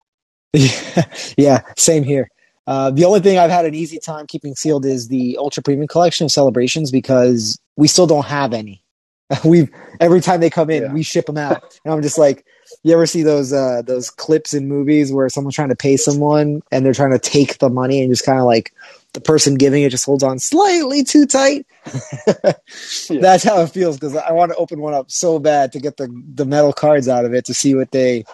yeah, 1.38 1.62
same 1.78 2.04
here. 2.04 2.30
Uh, 2.68 2.90
the 2.90 3.06
only 3.06 3.20
thing 3.20 3.38
I've 3.38 3.52
had 3.52 3.66
an 3.66 3.76
easy 3.76 4.00
time 4.00 4.26
keeping 4.26 4.56
sealed 4.56 4.86
is 4.86 5.08
the 5.08 5.38
ultra 5.38 5.62
premium 5.62 5.88
collection 5.88 6.26
of 6.26 6.32
celebrations 6.32 6.92
because 6.92 7.60
we 7.76 7.88
still 7.88 8.08
don't 8.08 8.26
have 8.26 8.54
any. 8.54 8.82
we 9.46 9.68
every 10.00 10.22
time 10.22 10.40
they 10.40 10.50
come 10.50 10.70
in, 10.70 10.84
yeah. 10.84 10.94
we 10.94 11.04
ship 11.04 11.26
them 11.26 11.38
out, 11.38 11.80
and 11.84 11.94
I'm 11.94 12.02
just 12.02 12.18
like, 12.18 12.46
you 12.84 12.94
ever 12.94 13.06
see 13.06 13.24
those 13.24 13.54
uh, 13.54 13.82
those 13.84 14.10
clips 14.10 14.54
in 14.54 14.68
movies 14.68 15.12
where 15.12 15.30
someone's 15.30 15.56
trying 15.56 15.70
to 15.70 15.76
pay 15.76 15.98
someone 15.98 16.62
and 16.72 16.86
they're 16.86 16.94
trying 16.94 17.12
to 17.12 17.20
take 17.20 17.58
the 17.58 17.70
money 17.70 18.02
and 18.02 18.12
just 18.12 18.26
kind 18.26 18.40
of 18.40 18.46
like 18.46 18.72
the 19.16 19.22
person 19.22 19.56
giving 19.56 19.82
it 19.82 19.90
just 19.90 20.06
holds 20.06 20.24
on 20.24 20.38
slightly 20.38 21.04
too 21.04 21.26
tight. 21.26 21.66
yeah. 22.28 23.22
That's 23.22 23.44
how 23.44 23.62
it 23.62 23.72
feels 23.72 23.98
because 23.98 24.16
I 24.16 24.32
want 24.34 24.52
to 24.52 24.58
open 24.58 24.80
one 24.80 24.94
up 24.94 25.10
so 25.10 25.40
bad 25.40 25.72
to 25.72 25.80
get 25.80 25.98
the 25.98 26.08
the 26.34 26.46
metal 26.46 26.74
cards 26.74 27.08
out 27.08 27.26
of 27.26 27.34
it 27.34 27.46
to 27.46 27.54
see 27.54 27.74
what 27.74 27.92
they 27.92 28.26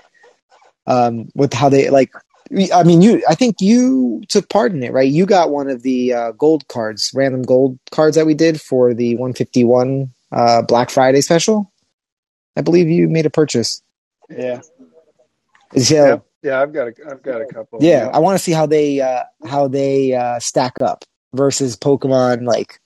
um 0.88 1.30
with 1.36 1.54
how 1.54 1.70
they 1.70 1.90
like 1.90 2.12
I 2.74 2.84
mean, 2.84 3.02
you. 3.02 3.24
I 3.30 3.36
think 3.36 3.62
you 3.62 4.24
took 4.28 4.50
part 4.50 4.74
in 4.74 4.84
it, 4.84 4.92
right? 4.92 5.10
You 5.10 5.26
got 5.26 5.52
one 5.52 5.70
of 5.70 5.84
the 5.84 6.14
uh, 6.14 6.32
gold 6.34 6.68
cards, 6.68 7.12
random 7.16 7.44
gold 7.44 7.80
cards 7.92 8.18
that 8.18 8.26
we 8.26 8.34
did 8.34 8.60
for 8.60 8.94
the 8.94 9.16
151 9.16 10.12
uh, 10.34 10.62
Black 10.64 10.90
Friday 10.90 11.22
special. 11.22 11.72
I 12.58 12.62
believe 12.62 12.90
you 12.90 13.08
made 13.08 13.26
a 13.26 13.30
purchase. 13.30 13.82
Yeah. 14.30 14.62
So, 15.78 15.96
yeah, 15.96 16.18
yeah, 16.44 16.62
I've 16.62 16.74
got 16.74 16.88
a, 16.88 16.94
I've 17.10 17.22
got 17.22 17.42
a 17.42 17.46
couple. 17.46 17.80
Yeah, 17.82 18.10
I 18.14 18.20
want 18.20 18.38
to 18.38 18.44
see 18.44 18.52
how 18.52 18.66
they 18.66 19.02
uh, 19.02 19.24
how 19.46 19.68
they 19.68 20.14
uh, 20.14 20.40
stack 20.40 20.82
up 20.82 21.06
versus 21.34 21.76
Pokemon. 21.76 22.46
Like, 22.46 22.80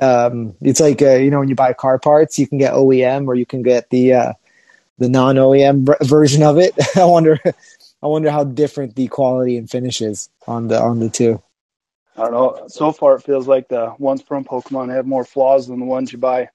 um, 0.00 0.54
it's 0.60 0.80
like 0.80 1.00
uh, 1.00 1.16
you 1.16 1.30
know 1.30 1.40
when 1.40 1.48
you 1.48 1.54
buy 1.54 1.72
car 1.72 1.98
parts, 1.98 2.38
you 2.38 2.46
can 2.46 2.58
get 2.58 2.74
OEM 2.74 3.26
or 3.26 3.34
you 3.34 3.46
can 3.46 3.62
get 3.62 3.88
the 3.90 4.12
uh, 4.12 4.32
the 4.98 5.08
non 5.08 5.36
OEM 5.36 6.06
version 6.06 6.42
of 6.42 6.58
it. 6.58 6.74
I 6.96 7.04
wonder, 7.04 7.38
I 7.44 8.06
wonder 8.06 8.30
how 8.30 8.44
different 8.44 8.94
the 8.94 9.08
quality 9.08 9.56
and 9.56 9.70
finishes 9.70 10.28
on 10.46 10.68
the 10.68 10.80
on 10.80 11.00
the 11.00 11.08
two. 11.08 11.42
I 12.16 12.22
don't 12.22 12.32
know. 12.32 12.64
So 12.68 12.92
far, 12.92 13.14
it 13.14 13.22
feels 13.22 13.46
like 13.46 13.68
the 13.68 13.94
ones 13.98 14.22
from 14.22 14.44
Pokemon 14.44 14.92
have 14.92 15.06
more 15.06 15.24
flaws 15.24 15.68
than 15.68 15.78
the 15.78 15.86
ones 15.86 16.12
you 16.12 16.18
buy 16.18 16.48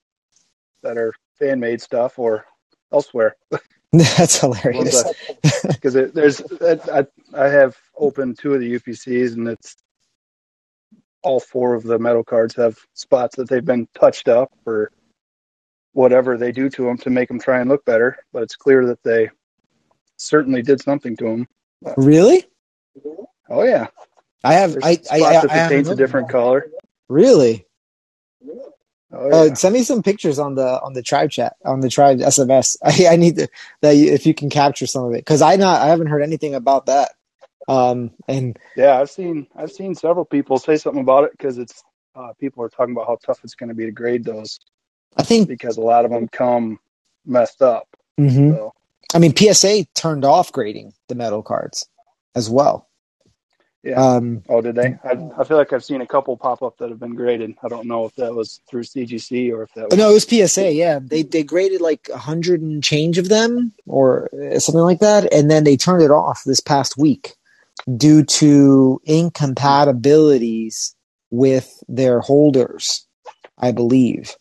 that 0.81 0.97
are 0.97 1.13
fan 1.39 1.59
made 1.59 1.81
stuff 1.81 2.19
or 2.19 2.45
elsewhere. 2.91 3.37
That's 4.17 4.39
hilarious. 4.39 5.03
Because 5.67 5.93
there's, 5.93 6.41
I, 6.91 7.05
I 7.35 7.47
have 7.47 7.77
opened 7.95 8.39
two 8.39 8.55
of 8.55 8.59
the 8.59 8.79
UPCs, 8.79 9.33
and 9.33 9.47
it's 9.47 9.75
all 11.21 11.39
four 11.39 11.75
of 11.75 11.83
the 11.83 11.99
metal 11.99 12.23
cards 12.23 12.55
have 12.55 12.75
spots 12.95 13.35
that 13.35 13.49
they've 13.49 13.63
been 13.63 13.87
touched 13.93 14.27
up 14.27 14.51
or 14.65 14.91
whatever 15.91 16.37
they 16.37 16.51
do 16.51 16.71
to 16.71 16.85
them 16.85 16.97
to 16.97 17.11
make 17.11 17.27
them 17.27 17.39
try 17.39 17.59
and 17.59 17.69
look 17.69 17.85
better. 17.85 18.17
But 18.33 18.41
it's 18.41 18.55
clear 18.55 18.87
that 18.87 19.03
they 19.03 19.29
certainly 20.17 20.63
did 20.63 20.81
something 20.81 21.15
to 21.17 21.25
them. 21.25 21.47
Really? 21.95 22.45
Oh 23.47 23.61
yeah. 23.61 23.87
I 24.43 24.53
have. 24.55 24.75
I, 24.81 24.99
I, 25.11 25.15
I, 25.15 25.19
that 25.19 25.51
I, 25.51 25.69
paint's 25.69 25.89
a 25.89 25.95
different 25.95 26.29
color. 26.29 26.65
Really? 27.09 27.67
Oh, 29.13 29.25
uh, 29.25 29.45
yeah. 29.45 29.51
uh, 29.51 29.55
send 29.55 29.73
me 29.73 29.83
some 29.83 30.01
pictures 30.01 30.39
on 30.39 30.55
the 30.55 30.81
on 30.81 30.93
the 30.93 31.03
tribe 31.03 31.31
chat 31.31 31.55
on 31.63 31.81
the 31.81 31.89
tribe 31.89 32.19
SMS. 32.19 32.77
I, 32.83 33.13
I 33.13 33.15
need 33.15 33.37
to, 33.37 33.47
that 33.81 33.95
if 33.95 34.25
you 34.25 34.33
can 34.33 34.49
capture 34.49 34.87
some 34.87 35.05
of 35.05 35.13
it 35.13 35.17
because 35.17 35.41
I 35.41 35.55
not 35.55 35.81
I 35.81 35.87
haven't 35.87 36.07
heard 36.07 36.23
anything 36.23 36.55
about 36.55 36.87
that. 36.87 37.11
Um 37.67 38.11
and 38.27 38.57
yeah, 38.75 38.99
I've 38.99 39.09
seen 39.09 39.47
I've 39.55 39.71
seen 39.71 39.95
several 39.95 40.25
people 40.25 40.57
say 40.57 40.77
something 40.77 41.01
about 41.01 41.25
it 41.25 41.31
because 41.31 41.57
it's 41.57 41.83
uh, 42.15 42.33
people 42.39 42.63
are 42.63 42.69
talking 42.69 42.93
about 42.93 43.07
how 43.07 43.17
tough 43.25 43.39
it's 43.43 43.55
going 43.55 43.69
to 43.69 43.75
be 43.75 43.85
to 43.85 43.91
grade 43.91 44.23
those. 44.23 44.59
I 45.17 45.23
think 45.23 45.47
because 45.47 45.77
a 45.77 45.81
lot 45.81 46.05
of 46.05 46.11
them 46.11 46.27
come 46.27 46.79
messed 47.25 47.61
up. 47.61 47.87
Mm-hmm. 48.19 48.51
So. 48.51 48.73
I 49.13 49.19
mean, 49.19 49.35
PSA 49.35 49.85
turned 49.93 50.25
off 50.25 50.51
grading 50.51 50.93
the 51.07 51.15
metal 51.15 51.43
cards 51.43 51.87
as 52.35 52.49
well. 52.49 52.87
Yeah. 53.83 54.01
Um, 54.01 54.43
oh, 54.47 54.61
did 54.61 54.75
they? 54.75 54.95
I, 55.03 55.29
I 55.37 55.43
feel 55.43 55.57
like 55.57 55.73
I've 55.73 55.83
seen 55.83 55.99
a 55.99 56.07
couple 56.07 56.37
pop 56.37 56.63
up 56.63 56.77
that 56.77 56.89
have 56.89 56.99
been 56.99 57.15
graded. 57.15 57.55
I 57.61 57.67
don't 57.67 57.85
know 57.85 58.05
if 58.05 58.15
that 58.15 58.33
was 58.33 58.61
through 58.69 58.83
CGC 58.83 59.51
or 59.51 59.63
if 59.63 59.73
that 59.73 59.89
was. 59.89 59.97
No, 59.97 60.09
it 60.09 60.13
was 60.13 60.23
PSA. 60.49 60.71
Yeah, 60.71 60.99
they 61.03 61.23
they 61.23 61.43
graded 61.43 61.81
like 61.81 62.09
a 62.13 62.17
hundred 62.17 62.61
and 62.61 62.81
change 62.81 63.17
of 63.17 63.27
them 63.27 63.73
or 63.85 64.29
something 64.57 64.81
like 64.81 64.99
that, 64.99 65.33
and 65.33 65.51
then 65.51 65.65
they 65.65 65.75
turned 65.75 66.01
it 66.01 66.11
off 66.11 66.43
this 66.45 66.61
past 66.61 66.97
week 66.97 67.35
due 67.97 68.23
to 68.23 69.01
incompatibilities 69.03 70.95
with 71.29 71.83
their 71.89 72.21
holders, 72.21 73.05
I 73.57 73.71
believe. 73.71 74.35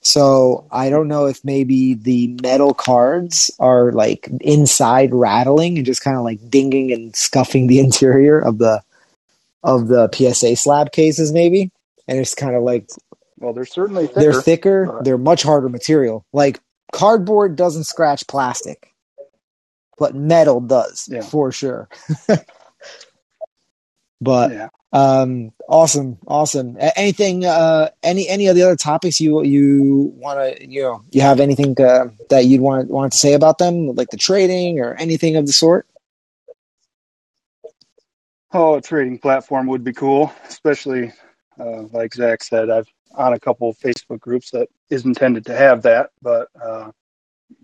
So 0.00 0.66
I 0.70 0.90
don't 0.90 1.08
know 1.08 1.26
if 1.26 1.44
maybe 1.44 1.94
the 1.94 2.38
metal 2.42 2.74
cards 2.74 3.50
are 3.58 3.92
like 3.92 4.28
inside 4.40 5.12
rattling 5.12 5.76
and 5.76 5.86
just 5.86 6.02
kind 6.02 6.16
of 6.16 6.24
like 6.24 6.50
dinging 6.50 6.92
and 6.92 7.14
scuffing 7.14 7.66
the 7.66 7.78
interior 7.84 8.38
of 8.38 8.58
the 8.58 8.82
of 9.62 9.88
the 9.88 10.08
PSA 10.12 10.56
slab 10.56 10.92
cases, 10.92 11.32
maybe. 11.32 11.70
And 12.08 12.18
it's 12.18 12.34
kind 12.34 12.56
of 12.56 12.62
like 12.62 12.88
well, 13.38 13.52
they're 13.52 13.64
certainly 13.64 14.06
thicker. 14.06 14.20
they're 14.20 14.42
thicker. 14.42 15.00
They're 15.02 15.18
much 15.18 15.42
harder 15.42 15.68
material. 15.68 16.24
Like 16.32 16.60
cardboard 16.92 17.56
doesn't 17.56 17.84
scratch 17.84 18.26
plastic, 18.26 18.92
but 19.98 20.14
metal 20.14 20.60
does 20.60 21.08
yeah. 21.10 21.22
for 21.22 21.50
sure. 21.50 21.88
but 24.20 24.52
yeah. 24.52 24.68
Um, 24.92 25.52
awesome, 25.68 26.18
awesome. 26.26 26.76
Anything, 26.78 27.46
uh, 27.46 27.88
any 28.02 28.28
any 28.28 28.48
of 28.48 28.56
the 28.56 28.62
other 28.62 28.76
topics 28.76 29.20
you 29.20 29.42
you 29.42 30.12
want 30.16 30.38
to 30.38 30.68
you 30.68 30.82
know 30.82 31.02
you 31.10 31.22
have 31.22 31.40
anything 31.40 31.80
uh, 31.80 32.08
that 32.28 32.44
you'd 32.44 32.60
want 32.60 32.90
want 32.90 33.12
to 33.12 33.18
say 33.18 33.32
about 33.32 33.56
them, 33.58 33.94
like 33.94 34.10
the 34.10 34.18
trading 34.18 34.80
or 34.80 34.94
anything 34.94 35.36
of 35.36 35.46
the 35.46 35.52
sort? 35.52 35.86
Oh, 38.52 38.74
a 38.74 38.82
trading 38.82 39.18
platform 39.18 39.66
would 39.68 39.82
be 39.82 39.94
cool, 39.94 40.30
especially 40.46 41.12
uh, 41.58 41.84
like 41.92 42.12
Zach 42.12 42.42
said. 42.44 42.68
I've 42.68 42.88
on 43.14 43.32
a 43.32 43.40
couple 43.40 43.72
Facebook 43.74 44.20
groups 44.20 44.50
that 44.50 44.68
is 44.90 45.04
intended 45.04 45.46
to 45.46 45.56
have 45.56 45.82
that, 45.82 46.10
but 46.20 46.48
uh, 46.62 46.90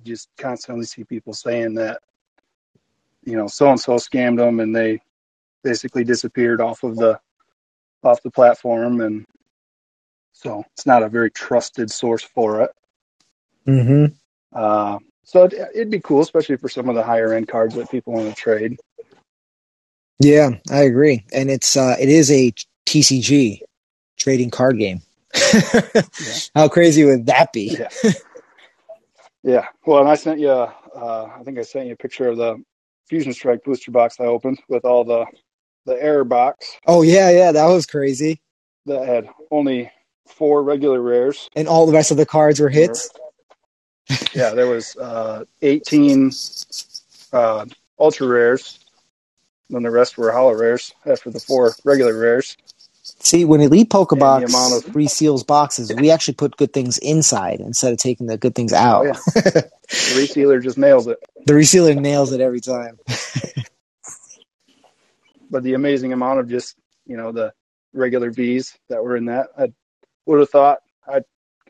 just 0.02 0.28
constantly 0.38 0.84
see 0.84 1.04
people 1.04 1.34
saying 1.34 1.74
that 1.74 2.00
you 3.24 3.36
know 3.36 3.48
so 3.48 3.68
and 3.70 3.80
so 3.80 3.96
scammed 3.96 4.38
them 4.38 4.60
and 4.60 4.74
they 4.74 5.00
basically 5.62 6.04
disappeared 6.04 6.60
off 6.60 6.82
of 6.82 6.96
the 6.96 7.18
off 8.02 8.22
the 8.22 8.30
platform, 8.30 9.00
and 9.00 9.24
so 10.32 10.64
it's 10.72 10.86
not 10.86 11.02
a 11.02 11.08
very 11.08 11.30
trusted 11.30 11.90
source 11.90 12.22
for 12.22 12.62
it. 12.62 12.70
Mm-hmm. 13.66 14.14
Uh, 14.52 14.98
so 15.24 15.44
it, 15.44 15.70
would 15.74 15.90
be 15.90 16.00
cool, 16.00 16.20
especially 16.20 16.56
for 16.56 16.68
some 16.68 16.88
of 16.88 16.94
the 16.94 17.02
higher 17.02 17.34
end 17.34 17.48
cards 17.48 17.74
that 17.74 17.90
people 17.90 18.14
want 18.14 18.28
to 18.28 18.34
trade. 18.34 18.78
Yeah, 20.20 20.50
I 20.70 20.82
agree, 20.82 21.24
and 21.32 21.50
it's 21.50 21.76
uh, 21.76 21.96
it 22.00 22.08
is 22.08 22.30
a 22.30 22.52
TCG 22.86 23.60
trading 24.16 24.50
card 24.50 24.78
game. 24.78 25.02
yeah. 25.52 26.00
How 26.54 26.68
crazy 26.68 27.04
would 27.04 27.26
that 27.26 27.52
be? 27.52 27.76
Yeah. 27.78 28.12
yeah. 29.42 29.66
Well, 29.86 30.00
and 30.00 30.08
I 30.08 30.14
sent 30.14 30.40
you. 30.40 30.50
Uh, 30.50 31.30
I 31.38 31.42
think 31.44 31.58
I 31.58 31.62
sent 31.62 31.86
you 31.86 31.92
a 31.92 31.96
picture 31.96 32.28
of 32.28 32.38
the 32.38 32.62
Fusion 33.08 33.32
Strike 33.32 33.62
booster 33.64 33.90
box 33.90 34.16
I 34.20 34.24
opened 34.24 34.60
with 34.68 34.84
all 34.84 35.04
the 35.04 35.26
the 35.88 36.00
error 36.00 36.24
box. 36.24 36.76
Oh 36.86 37.02
yeah, 37.02 37.30
yeah, 37.30 37.52
that 37.52 37.66
was 37.66 37.86
crazy. 37.86 38.40
That 38.86 39.08
had 39.08 39.28
only 39.50 39.90
four 40.26 40.62
regular 40.62 41.00
rares, 41.00 41.48
and 41.56 41.66
all 41.66 41.86
the 41.86 41.92
rest 41.92 42.10
of 42.10 42.16
the 42.16 42.26
cards 42.26 42.60
were 42.60 42.68
hits. 42.68 43.10
yeah, 44.32 44.50
there 44.50 44.68
was 44.68 44.96
uh, 44.96 45.44
eighteen 45.62 46.30
uh, 47.32 47.66
ultra 47.98 48.26
rares. 48.28 48.78
Then 49.70 49.82
the 49.82 49.90
rest 49.90 50.16
were 50.16 50.30
holo 50.30 50.54
rares 50.54 50.94
after 51.04 51.30
the 51.30 51.40
four 51.40 51.74
regular 51.84 52.18
rares. 52.18 52.56
See, 53.20 53.44
when 53.44 53.60
Elite 53.60 53.90
Pokebox 53.90 54.48
amount 54.48 54.86
of 54.86 54.92
reseals 54.92 55.46
boxes, 55.46 55.92
we 55.94 56.10
actually 56.10 56.34
put 56.34 56.56
good 56.56 56.72
things 56.72 56.98
inside 56.98 57.60
instead 57.60 57.92
of 57.92 57.98
taking 57.98 58.26
the 58.26 58.36
good 58.36 58.54
things 58.54 58.72
out. 58.72 59.06
Oh, 59.06 59.08
yeah. 59.08 59.12
the 59.34 59.70
resealer 60.14 60.62
just 60.62 60.78
nails 60.78 61.06
it. 61.06 61.18
The 61.44 61.54
resealer 61.54 61.98
nails 61.98 62.32
it 62.32 62.40
every 62.40 62.60
time. 62.60 62.98
but 65.50 65.62
the 65.62 65.74
amazing 65.74 66.12
amount 66.12 66.40
of 66.40 66.48
just, 66.48 66.76
you 67.06 67.16
know, 67.16 67.32
the 67.32 67.52
regular 67.92 68.30
bees 68.30 68.76
that 68.88 69.02
were 69.02 69.16
in 69.16 69.26
that, 69.26 69.48
I 69.58 69.72
would 70.26 70.40
have 70.40 70.50
thought, 70.50 70.78
I 71.06 71.20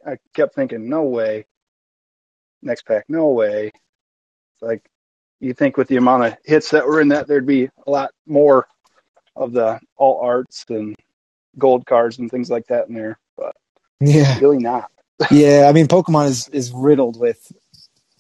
I 0.07 0.17
kept 0.35 0.55
thinking, 0.55 0.89
no 0.89 1.05
way. 1.05 1.47
Next 2.63 2.87
pack, 2.87 3.05
no 3.09 3.29
way. 3.29 3.67
It's 3.67 4.63
like, 4.63 4.89
you 5.41 5.55
think 5.55 5.77
with 5.77 5.89
the 5.89 5.97
amount 5.97 6.25
of 6.25 6.37
hits 6.45 6.71
that 6.71 6.87
were 6.87 7.01
in 7.01 7.09
that, 7.09 7.29
there'd 7.29 7.47
be 7.47 7.69
a 7.87 7.91
lot 7.91 8.11
more 8.27 8.67
of 9.37 9.53
the 9.53 9.79
all 9.97 10.21
arts 10.21 10.65
and 10.69 10.97
gold 11.59 11.87
cards 11.87 12.19
and 12.19 12.31
things 12.31 12.51
like 12.51 12.67
that 12.67 12.89
in 12.89 12.95
there, 12.95 13.19
but 13.37 13.55
yeah, 14.01 14.39
really 14.41 14.59
not. 14.59 14.91
yeah, 15.31 15.67
I 15.69 15.73
mean, 15.73 15.87
Pokemon 15.87 16.29
is 16.29 16.49
is 16.49 16.73
riddled 16.73 17.19
with 17.19 17.51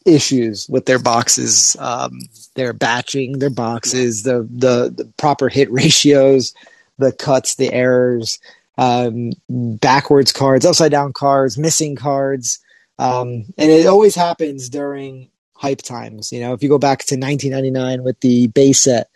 issues 0.09 0.69
with 0.69 0.87
their 0.87 0.99
boxes, 0.99 1.77
um, 1.79 2.19
their 2.55 2.73
batching, 2.73 3.39
their 3.39 3.51
boxes, 3.51 4.23
the, 4.23 4.49
the 4.51 4.93
the 4.97 5.13
proper 5.17 5.49
hit 5.49 5.71
ratios, 5.73 6.55
the 6.99 7.13
cuts, 7.13 7.57
the 7.57 7.73
errors, 7.73 8.39
um, 8.79 9.33
backwards 9.49 10.33
cards, 10.33 10.67
upside 10.67 10.91
down 10.91 11.13
cards, 11.13 11.59
missing 11.59 11.97
cards, 11.97 12.59
um, 12.99 13.45
and 13.57 13.71
it 13.71 13.87
always 13.87 14.15
happens 14.15 14.69
during 14.69 15.31
hype 15.55 15.83
times. 15.83 16.33
You 16.33 16.41
know, 16.41 16.53
if 16.53 16.63
you 16.63 16.69
go 16.69 16.79
back 16.79 17.01
to 17.01 17.15
1999 17.17 18.03
with 18.03 18.21
the 18.21 18.49
base 18.49 18.81
set, 18.81 19.11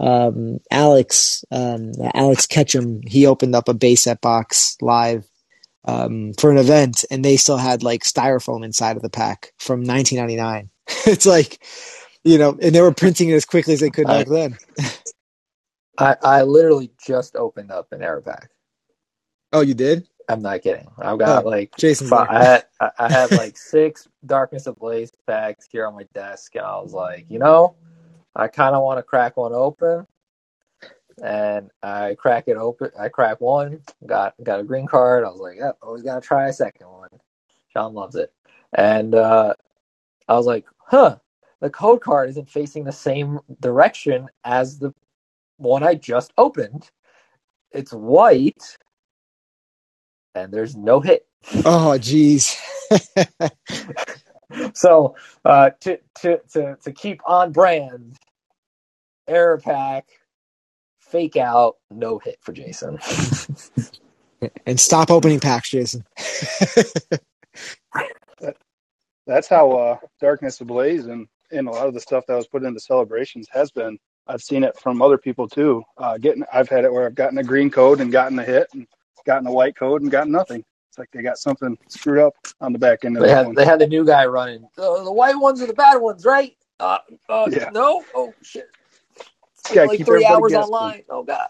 um, 0.00 0.60
Alex 0.70 1.44
um, 1.50 1.92
Alex 2.14 2.46
Ketchum 2.46 3.02
he 3.02 3.26
opened 3.26 3.54
up 3.54 3.68
a 3.68 3.74
base 3.74 4.02
set 4.02 4.20
box 4.20 4.76
live 4.80 5.26
um, 5.84 6.32
for 6.34 6.50
an 6.50 6.58
event, 6.58 7.04
and 7.10 7.24
they 7.24 7.36
still 7.36 7.56
had 7.56 7.82
like 7.82 8.02
styrofoam 8.02 8.64
inside 8.64 8.96
of 8.96 9.02
the 9.02 9.10
pack 9.10 9.52
from 9.58 9.80
1999. 9.80 10.70
it's 11.06 11.26
like 11.26 11.64
you 12.24 12.38
know, 12.38 12.58
and 12.60 12.74
they 12.74 12.80
were 12.80 12.92
printing 12.92 13.30
it 13.30 13.34
as 13.34 13.44
quickly 13.44 13.74
as 13.74 13.80
they 13.80 13.90
could 13.90 14.06
back 14.06 14.26
then. 14.26 14.58
I 15.98 16.16
I 16.22 16.42
literally 16.42 16.90
just 17.04 17.36
opened 17.36 17.70
up 17.70 17.92
an 17.92 18.02
air 18.02 18.20
pack. 18.20 18.50
Oh, 19.52 19.62
you 19.62 19.74
did? 19.74 20.06
I'm 20.28 20.42
not 20.42 20.60
kidding. 20.60 20.86
I've 20.98 21.18
got 21.18 21.44
oh, 21.44 21.48
like 21.48 21.74
Jason. 21.78 22.12
I 22.12 22.44
had 22.44 22.64
I 22.98 23.10
had 23.10 23.30
like 23.32 23.56
six 23.56 24.06
Darkness 24.26 24.66
of 24.66 24.76
Ablaze 24.76 25.12
packs 25.26 25.66
here 25.70 25.86
on 25.86 25.94
my 25.94 26.04
desk, 26.12 26.54
and 26.54 26.64
I 26.64 26.78
was 26.78 26.92
like, 26.92 27.24
you 27.30 27.38
know, 27.38 27.76
I 28.36 28.48
kind 28.48 28.74
of 28.74 28.82
want 28.82 28.98
to 28.98 29.02
crack 29.02 29.38
one 29.38 29.54
open, 29.54 30.06
and 31.22 31.70
I 31.82 32.14
crack 32.14 32.44
it 32.48 32.56
open. 32.56 32.90
I 32.98 33.08
crack 33.08 33.40
one, 33.40 33.80
got 34.06 34.34
got 34.42 34.60
a 34.60 34.64
green 34.64 34.86
card. 34.86 35.24
I 35.24 35.30
was 35.30 35.40
like, 35.40 35.56
yep, 35.58 35.78
always 35.82 36.02
gotta 36.02 36.20
try 36.20 36.48
a 36.48 36.52
second 36.52 36.88
one. 36.88 37.10
Sean 37.72 37.94
loves 37.94 38.16
it, 38.16 38.32
and 38.76 39.14
uh, 39.14 39.54
I 40.28 40.34
was 40.34 40.46
like, 40.46 40.66
huh, 40.78 41.18
the 41.60 41.70
code 41.70 42.00
card 42.00 42.30
isn't 42.30 42.50
facing 42.50 42.84
the 42.84 42.92
same 42.92 43.40
direction 43.60 44.28
as 44.44 44.78
the 44.78 44.92
one 45.56 45.82
I 45.82 45.94
just 45.94 46.32
opened. 46.38 46.90
It's 47.72 47.92
white, 47.92 48.78
and 50.34 50.52
there's 50.52 50.76
no 50.76 51.00
hit. 51.00 51.26
Oh, 51.64 51.96
jeez. 51.98 52.56
so 54.74 55.14
uh, 55.44 55.70
to 55.80 55.98
to 56.20 56.38
to 56.52 56.76
to 56.76 56.92
keep 56.92 57.20
on 57.26 57.52
brand, 57.52 58.16
error 59.28 59.58
pack, 59.58 60.06
fake 61.08 61.36
out, 61.36 61.76
no 61.90 62.18
hit 62.18 62.38
for 62.40 62.52
Jason. 62.52 62.98
and 64.66 64.78
stop 64.78 65.10
opening 65.10 65.40
packs, 65.40 65.70
Jason. 65.70 66.04
that, 68.40 68.56
that's 69.26 69.48
how 69.48 69.72
uh, 69.72 69.98
Darkness 70.20 70.60
Ablaze 70.60 71.06
and, 71.06 71.26
and 71.50 71.68
a 71.68 71.70
lot 71.70 71.88
of 71.88 71.94
the 71.94 72.00
stuff 72.00 72.24
that 72.26 72.36
was 72.36 72.46
put 72.46 72.62
into 72.62 72.80
celebrations 72.80 73.48
has 73.50 73.70
been. 73.70 73.98
I've 74.26 74.42
seen 74.42 74.62
it 74.62 74.78
from 74.78 75.00
other 75.00 75.16
people 75.16 75.48
too. 75.48 75.82
Uh, 75.96 76.18
getting, 76.18 76.44
I've 76.52 76.68
had 76.68 76.84
it 76.84 76.92
where 76.92 77.06
I've 77.06 77.14
gotten 77.14 77.38
a 77.38 77.42
green 77.42 77.70
code 77.70 78.00
and 78.00 78.12
gotten 78.12 78.38
a 78.38 78.44
hit, 78.44 78.68
and 78.74 78.86
gotten 79.24 79.46
a 79.46 79.52
white 79.52 79.74
code 79.74 80.02
and 80.02 80.10
gotten 80.10 80.32
nothing. 80.32 80.62
It's 80.90 80.98
like 80.98 81.10
they 81.12 81.22
got 81.22 81.38
something 81.38 81.78
screwed 81.88 82.18
up 82.18 82.34
on 82.60 82.74
the 82.74 82.78
back 82.78 83.06
end 83.06 83.16
of 83.16 83.22
they 83.22 83.30
had, 83.30 83.46
one. 83.46 83.54
They 83.54 83.64
had 83.64 83.78
the 83.78 83.86
new 83.86 84.04
guy 84.04 84.26
running. 84.26 84.68
Uh, 84.76 85.02
the 85.02 85.12
white 85.12 85.36
ones 85.36 85.62
are 85.62 85.66
the 85.66 85.72
bad 85.72 85.96
ones, 85.96 86.26
right? 86.26 86.54
Uh, 86.78 86.98
uh, 87.30 87.48
yeah. 87.50 87.70
No. 87.72 88.04
Oh 88.14 88.34
shit 88.42 88.68
yeah, 89.72 89.84
like 89.84 90.04
three 90.04 90.24
hours 90.24 90.52
online. 90.54 91.02
Oh 91.08 91.22
god, 91.22 91.48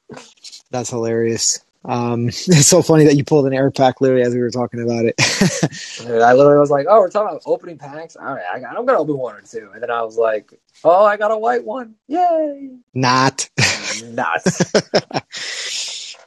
that's 0.70 0.90
hilarious. 0.90 1.64
Um, 1.84 2.28
it's 2.28 2.66
so 2.66 2.82
funny 2.82 3.04
that 3.04 3.16
you 3.16 3.24
pulled 3.24 3.46
an 3.46 3.52
air 3.52 3.70
pack 3.70 4.00
literally 4.00 4.22
as 4.22 4.34
we 4.34 4.40
were 4.40 4.50
talking 4.50 4.82
about 4.82 5.04
it. 5.04 5.14
I 6.22 6.32
literally 6.32 6.58
was 6.58 6.70
like, 6.70 6.86
"Oh, 6.88 7.00
we're 7.00 7.10
talking 7.10 7.28
about 7.28 7.42
opening 7.46 7.78
packs. 7.78 8.16
All 8.16 8.24
right, 8.24 8.44
I 8.52 8.60
got, 8.60 8.76
I'm 8.76 8.86
gonna 8.86 8.98
open 8.98 9.18
one 9.18 9.34
or 9.34 9.42
two. 9.42 9.70
And 9.74 9.82
then 9.82 9.90
I 9.90 10.02
was 10.02 10.16
like, 10.16 10.52
"Oh, 10.84 11.04
I 11.04 11.16
got 11.16 11.30
a 11.30 11.38
white 11.38 11.64
one! 11.64 11.94
Yay!" 12.06 12.70
Not, 12.94 13.48
not. 14.04 14.42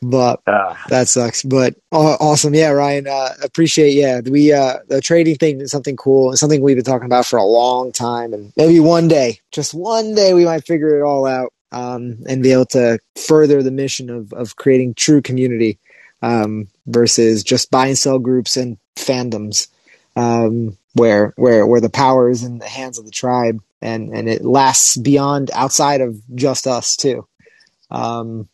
But 0.09 0.41
uh, 0.47 0.75
that 0.89 1.07
sucks. 1.07 1.43
But 1.43 1.75
uh, 1.91 2.15
awesome, 2.19 2.53
yeah, 2.53 2.69
Ryan. 2.69 3.07
Uh, 3.07 3.29
appreciate. 3.43 3.93
Yeah, 3.93 4.21
we 4.21 4.53
uh, 4.53 4.77
the 4.87 5.01
trading 5.01 5.35
thing 5.35 5.61
is 5.61 5.71
something 5.71 5.95
cool. 5.95 6.31
It's 6.31 6.39
something 6.39 6.61
we've 6.61 6.75
been 6.75 6.85
talking 6.85 7.05
about 7.05 7.25
for 7.25 7.37
a 7.37 7.43
long 7.43 7.91
time, 7.91 8.33
and 8.33 8.53
maybe 8.55 8.79
one 8.79 9.07
day, 9.07 9.39
just 9.51 9.73
one 9.73 10.15
day, 10.15 10.33
we 10.33 10.45
might 10.45 10.65
figure 10.65 10.99
it 10.99 11.03
all 11.03 11.25
out 11.25 11.53
um, 11.71 12.17
and 12.27 12.43
be 12.43 12.51
able 12.51 12.67
to 12.67 12.99
further 13.15 13.63
the 13.63 13.71
mission 13.71 14.09
of 14.09 14.31
of 14.33 14.55
creating 14.55 14.93
true 14.93 15.21
community 15.21 15.79
um, 16.21 16.67
versus 16.85 17.43
just 17.43 17.71
buy 17.71 17.87
and 17.87 17.97
sell 17.97 18.19
groups 18.19 18.57
and 18.57 18.77
fandoms. 18.95 19.67
Um, 20.15 20.77
where 20.93 21.33
where 21.35 21.67
where 21.67 21.81
the 21.81 21.89
power 21.89 22.29
is 22.29 22.43
in 22.43 22.57
the 22.57 22.67
hands 22.67 22.97
of 22.97 23.05
the 23.05 23.11
tribe 23.11 23.61
and 23.81 24.13
and 24.13 24.29
it 24.29 24.43
lasts 24.43 24.95
beyond 24.97 25.51
outside 25.53 25.99
of 26.01 26.19
just 26.33 26.67
us 26.67 26.95
too 26.95 27.27
um 27.91 28.47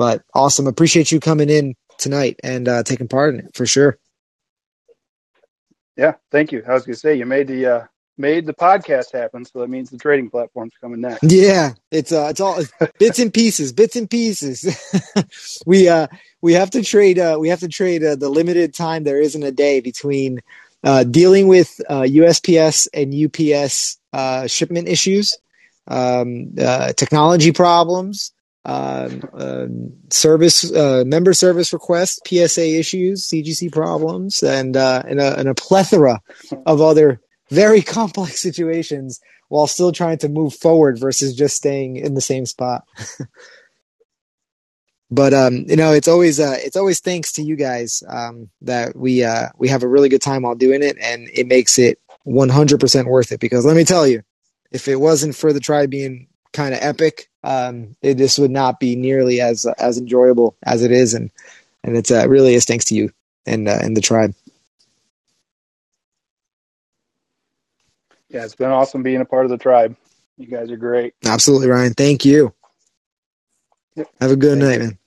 but 0.00 0.22
awesome. 0.32 0.66
Appreciate 0.66 1.12
you 1.12 1.20
coming 1.20 1.50
in 1.50 1.74
tonight 1.98 2.40
and 2.42 2.66
uh, 2.66 2.82
taking 2.82 3.06
part 3.06 3.34
in 3.34 3.40
it 3.40 3.54
for 3.54 3.66
sure. 3.66 3.98
Yeah, 5.94 6.14
thank 6.30 6.52
you. 6.52 6.62
I 6.66 6.72
was 6.72 6.86
gonna 6.86 6.96
say 6.96 7.16
you 7.16 7.26
made 7.26 7.48
the 7.48 7.66
uh, 7.66 7.84
made 8.16 8.46
the 8.46 8.54
podcast 8.54 9.12
happen, 9.12 9.44
so 9.44 9.58
that 9.58 9.68
means 9.68 9.90
the 9.90 9.98
trading 9.98 10.30
platform's 10.30 10.72
coming 10.80 11.02
next. 11.02 11.22
Yeah, 11.22 11.74
it's 11.90 12.12
uh, 12.12 12.28
it's 12.30 12.40
all 12.40 12.62
bits 12.98 13.18
and 13.18 13.30
pieces, 13.30 13.74
bits 13.74 13.94
and 13.94 14.08
pieces. 14.08 14.64
we 15.66 15.90
uh, 15.90 16.06
we 16.40 16.54
have 16.54 16.70
to 16.70 16.82
trade. 16.82 17.18
Uh, 17.18 17.36
we 17.38 17.50
have 17.50 17.60
to 17.60 17.68
trade 17.68 18.02
uh, 18.02 18.16
the 18.16 18.30
limited 18.30 18.72
time 18.72 19.04
there 19.04 19.20
is 19.20 19.34
in 19.34 19.42
a 19.42 19.52
day 19.52 19.80
between 19.80 20.40
uh, 20.82 21.04
dealing 21.04 21.46
with 21.46 21.78
uh, 21.90 22.04
USPS 22.04 22.88
and 22.94 23.14
UPS 23.14 23.98
uh, 24.14 24.46
shipment 24.46 24.88
issues, 24.88 25.36
um, 25.88 26.54
uh, 26.58 26.94
technology 26.94 27.52
problems, 27.52 28.32
um, 28.64 29.22
uh, 29.32 29.66
service 30.10 30.70
uh, 30.72 31.02
member 31.06 31.32
service 31.32 31.72
requests, 31.72 32.20
PSA 32.26 32.78
issues, 32.78 33.26
CGC 33.26 33.72
problems, 33.72 34.42
and 34.42 34.76
uh, 34.76 35.02
and, 35.06 35.20
a, 35.20 35.38
and 35.38 35.48
a 35.48 35.54
plethora 35.54 36.20
of 36.66 36.80
other 36.80 37.20
very 37.50 37.82
complex 37.82 38.40
situations 38.40 39.20
while 39.48 39.66
still 39.66 39.92
trying 39.92 40.18
to 40.18 40.28
move 40.28 40.54
forward 40.54 40.98
versus 40.98 41.34
just 41.34 41.56
staying 41.56 41.96
in 41.96 42.14
the 42.14 42.20
same 42.20 42.44
spot. 42.46 42.84
but 45.10 45.32
um, 45.32 45.64
you 45.66 45.76
know, 45.76 45.92
it's 45.92 46.08
always 46.08 46.38
uh, 46.38 46.56
it's 46.58 46.76
always 46.76 47.00
thanks 47.00 47.32
to 47.32 47.42
you 47.42 47.56
guys 47.56 48.02
um, 48.08 48.50
that 48.60 48.94
we 48.94 49.24
uh, 49.24 49.48
we 49.58 49.68
have 49.68 49.82
a 49.82 49.88
really 49.88 50.10
good 50.10 50.22
time 50.22 50.42
while 50.42 50.54
doing 50.54 50.82
it, 50.82 50.98
and 51.00 51.28
it 51.32 51.46
makes 51.46 51.78
it 51.78 51.98
100% 52.26 53.06
worth 53.06 53.32
it. 53.32 53.40
Because 53.40 53.64
let 53.64 53.76
me 53.76 53.84
tell 53.84 54.06
you, 54.06 54.22
if 54.70 54.86
it 54.86 54.96
wasn't 54.96 55.34
for 55.34 55.54
the 55.54 55.60
tribe 55.60 55.90
being 55.90 56.28
kind 56.52 56.74
of 56.74 56.80
epic, 56.82 57.29
um, 57.42 57.96
it, 58.02 58.16
just 58.16 58.38
would 58.38 58.50
not 58.50 58.80
be 58.80 58.96
nearly 58.96 59.40
as 59.40 59.66
as 59.78 59.98
enjoyable 59.98 60.56
as 60.62 60.82
it 60.82 60.90
is, 60.90 61.14
and 61.14 61.30
and 61.84 61.96
it's 61.96 62.10
uh, 62.10 62.28
really 62.28 62.54
is 62.54 62.64
thanks 62.64 62.86
to 62.86 62.94
you 62.94 63.10
and 63.46 63.68
uh, 63.68 63.78
and 63.80 63.96
the 63.96 64.00
tribe. 64.00 64.34
Yeah, 68.28 68.44
it's 68.44 68.54
been 68.54 68.70
awesome 68.70 69.02
being 69.02 69.20
a 69.20 69.24
part 69.24 69.44
of 69.44 69.50
the 69.50 69.58
tribe. 69.58 69.96
You 70.36 70.46
guys 70.46 70.70
are 70.70 70.76
great. 70.76 71.14
Absolutely, 71.24 71.68
Ryan. 71.68 71.94
Thank 71.94 72.24
you. 72.24 72.54
Have 74.20 74.30
a 74.30 74.36
good 74.36 74.58
Thank 74.58 74.62
night, 74.62 74.78
you. 74.78 74.78
man. 74.80 74.98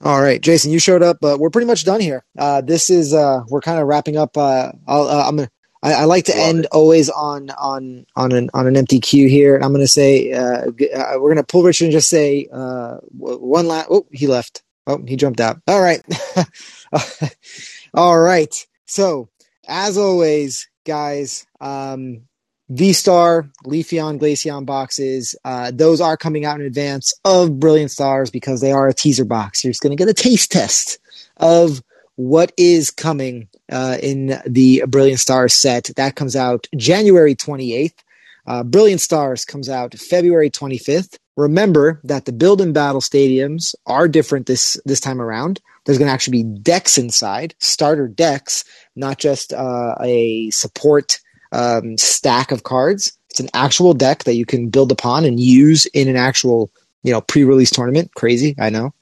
All 0.00 0.20
right, 0.20 0.40
Jason, 0.40 0.70
you 0.70 0.78
showed 0.78 1.02
up, 1.02 1.18
but 1.20 1.40
we're 1.40 1.50
pretty 1.50 1.66
much 1.66 1.84
done 1.84 2.00
here. 2.00 2.24
Uh, 2.38 2.60
this 2.60 2.88
is 2.88 3.12
uh, 3.12 3.40
we're 3.48 3.60
kind 3.60 3.80
of 3.80 3.88
wrapping 3.88 4.16
up. 4.16 4.36
Uh, 4.36 4.70
I'll, 4.86 5.08
uh, 5.08 5.26
I'm 5.26 5.36
gonna. 5.36 5.50
I, 5.82 5.94
I 5.94 6.04
like 6.04 6.24
to 6.26 6.36
Love 6.36 6.48
end 6.48 6.64
it. 6.64 6.68
always 6.72 7.08
on 7.10 7.50
on 7.50 8.06
on 8.16 8.32
an 8.32 8.50
on 8.54 8.66
an 8.66 8.76
empty 8.76 9.00
queue 9.00 9.28
here. 9.28 9.54
And 9.54 9.64
I'm 9.64 9.72
gonna 9.72 9.86
say 9.86 10.32
uh, 10.32 10.66
uh, 10.68 11.14
we're 11.18 11.30
gonna 11.30 11.44
pull 11.44 11.62
Richard 11.62 11.84
and 11.84 11.92
just 11.92 12.08
say 12.08 12.48
uh, 12.52 12.96
one 13.12 13.68
last. 13.68 13.88
Oh, 13.90 14.06
he 14.12 14.26
left. 14.26 14.62
Oh, 14.86 15.02
he 15.06 15.16
jumped 15.16 15.40
out. 15.40 15.60
All 15.68 15.80
right. 15.80 16.02
All 17.94 18.18
right. 18.18 18.66
So 18.86 19.28
as 19.66 19.98
always, 19.98 20.68
guys, 20.86 21.46
um, 21.60 22.22
V 22.70 22.92
Star, 22.92 23.50
Leafeon, 23.64 24.18
Glaceon 24.18 24.66
boxes, 24.66 25.34
uh, 25.44 25.70
those 25.74 26.00
are 26.00 26.16
coming 26.16 26.44
out 26.44 26.60
in 26.60 26.66
advance 26.66 27.14
of 27.24 27.58
Brilliant 27.60 27.90
Stars 27.90 28.30
because 28.30 28.60
they 28.60 28.72
are 28.72 28.88
a 28.88 28.94
teaser 28.94 29.24
box. 29.24 29.62
You're 29.64 29.72
just 29.72 29.82
going 29.82 29.96
to 29.96 30.02
get 30.02 30.08
a 30.08 30.14
taste 30.14 30.50
test 30.52 30.98
of 31.38 31.82
what 32.18 32.52
is 32.56 32.90
coming 32.90 33.48
uh, 33.70 33.96
in 34.02 34.40
the 34.44 34.82
Brilliant 34.88 35.20
Stars 35.20 35.54
set. 35.54 35.88
That 35.94 36.16
comes 36.16 36.34
out 36.34 36.66
January 36.76 37.36
28th. 37.36 37.94
Uh, 38.44 38.64
Brilliant 38.64 39.00
Stars 39.00 39.44
comes 39.44 39.68
out 39.68 39.94
February 39.94 40.50
25th. 40.50 41.16
Remember 41.36 42.00
that 42.02 42.24
the 42.24 42.32
build 42.32 42.60
and 42.60 42.74
battle 42.74 43.00
stadiums 43.00 43.76
are 43.86 44.08
different 44.08 44.46
this 44.46 44.80
this 44.84 44.98
time 44.98 45.22
around. 45.22 45.60
There's 45.86 45.96
going 45.96 46.08
to 46.08 46.12
actually 46.12 46.42
be 46.42 46.58
decks 46.58 46.98
inside, 46.98 47.54
starter 47.60 48.08
decks, 48.08 48.64
not 48.96 49.18
just 49.18 49.52
uh, 49.52 49.94
a 50.00 50.50
support 50.50 51.20
um, 51.52 51.96
stack 51.98 52.50
of 52.50 52.64
cards. 52.64 53.16
It's 53.30 53.38
an 53.38 53.48
actual 53.54 53.94
deck 53.94 54.24
that 54.24 54.34
you 54.34 54.44
can 54.44 54.70
build 54.70 54.90
upon 54.90 55.24
and 55.24 55.38
use 55.38 55.86
in 55.86 56.08
an 56.08 56.16
actual, 56.16 56.72
you 57.04 57.12
know, 57.12 57.20
pre-release 57.20 57.70
tournament. 57.70 58.12
Crazy, 58.16 58.56
I 58.58 58.70
know. 58.70 58.92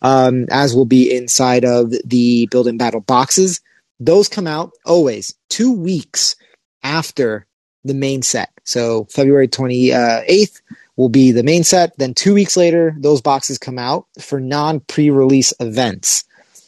Um, 0.00 0.46
as 0.50 0.76
will 0.76 0.84
be 0.84 1.14
inside 1.14 1.64
of 1.64 1.92
the 2.04 2.46
build 2.50 2.68
and 2.68 2.78
battle 2.78 3.00
boxes. 3.00 3.60
Those 3.98 4.28
come 4.28 4.46
out 4.46 4.70
always 4.84 5.34
two 5.48 5.72
weeks 5.72 6.36
after 6.84 7.46
the 7.84 7.94
main 7.94 8.22
set. 8.22 8.50
So 8.64 9.06
February 9.10 9.48
28th 9.48 10.60
will 10.96 11.08
be 11.08 11.32
the 11.32 11.42
main 11.42 11.64
set. 11.64 11.96
Then 11.98 12.14
two 12.14 12.34
weeks 12.34 12.56
later, 12.56 12.94
those 12.98 13.20
boxes 13.20 13.58
come 13.58 13.78
out 13.78 14.06
for 14.20 14.40
non 14.40 14.80
pre-release 14.80 15.52
events. 15.58 16.24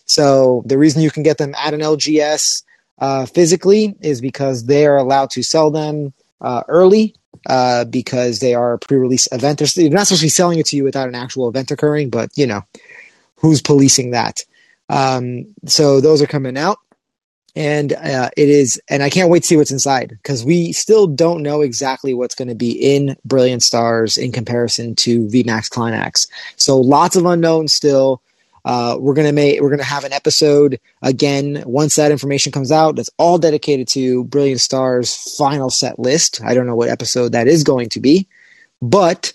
So 0.06 0.62
the 0.66 0.78
reason 0.78 1.02
you 1.02 1.10
can 1.10 1.22
get 1.22 1.38
them 1.38 1.54
at 1.56 1.74
an 1.74 1.80
LGS 1.80 2.64
uh, 2.98 3.26
physically 3.26 3.96
is 4.00 4.20
because 4.20 4.64
they 4.64 4.86
are 4.86 4.96
allowed 4.96 5.30
to 5.30 5.42
sell 5.42 5.70
them 5.70 6.12
uh, 6.40 6.62
early 6.68 7.14
uh, 7.46 7.84
because 7.84 8.40
they 8.40 8.54
are 8.54 8.74
a 8.74 8.78
pre-release 8.78 9.28
event. 9.32 9.58
They're, 9.58 9.68
they're 9.74 9.90
not 9.90 10.06
supposed 10.06 10.22
to 10.22 10.26
be 10.26 10.30
selling 10.30 10.58
it 10.58 10.66
to 10.66 10.76
you 10.76 10.84
without 10.84 11.08
an 11.08 11.14
actual 11.14 11.48
event 11.48 11.70
occurring, 11.70 12.10
but 12.10 12.30
you 12.36 12.46
know 12.46 12.62
who's 13.40 13.60
policing 13.62 14.10
that. 14.12 14.40
Um, 14.88 15.54
so 15.66 16.00
those 16.00 16.20
are 16.22 16.26
coming 16.26 16.56
out, 16.56 16.78
and 17.56 17.92
uh, 17.92 18.30
it 18.36 18.48
is, 18.48 18.80
and 18.88 19.02
I 19.02 19.10
can't 19.10 19.30
wait 19.30 19.40
to 19.40 19.46
see 19.46 19.56
what's 19.56 19.70
inside 19.70 20.10
because 20.10 20.44
we 20.44 20.72
still 20.72 21.06
don't 21.06 21.42
know 21.42 21.60
exactly 21.62 22.14
what's 22.14 22.34
going 22.34 22.48
to 22.48 22.54
be 22.54 22.72
in 22.72 23.16
Brilliant 23.24 23.62
Stars 23.62 24.18
in 24.18 24.32
comparison 24.32 24.94
to 24.96 25.26
VMAX 25.26 25.70
Climax. 25.70 26.26
So 26.56 26.80
lots 26.80 27.16
of 27.16 27.26
unknowns 27.26 27.72
still. 27.72 28.22
Uh, 28.64 28.96
we're 29.00 29.14
gonna 29.14 29.32
make 29.32 29.60
we're 29.60 29.70
gonna 29.70 29.82
have 29.82 30.04
an 30.04 30.12
episode 30.12 30.78
again 31.00 31.62
once 31.66 31.96
that 31.96 32.12
information 32.12 32.52
comes 32.52 32.70
out. 32.70 32.96
That's 32.96 33.10
all 33.16 33.38
dedicated 33.38 33.88
to 33.88 34.24
Brilliant 34.24 34.60
Stars 34.60 35.14
final 35.38 35.70
set 35.70 35.98
list. 35.98 36.42
I 36.44 36.52
don't 36.52 36.66
know 36.66 36.76
what 36.76 36.90
episode 36.90 37.32
that 37.32 37.48
is 37.48 37.64
going 37.64 37.88
to 37.90 38.00
be, 38.00 38.28
but 38.82 39.32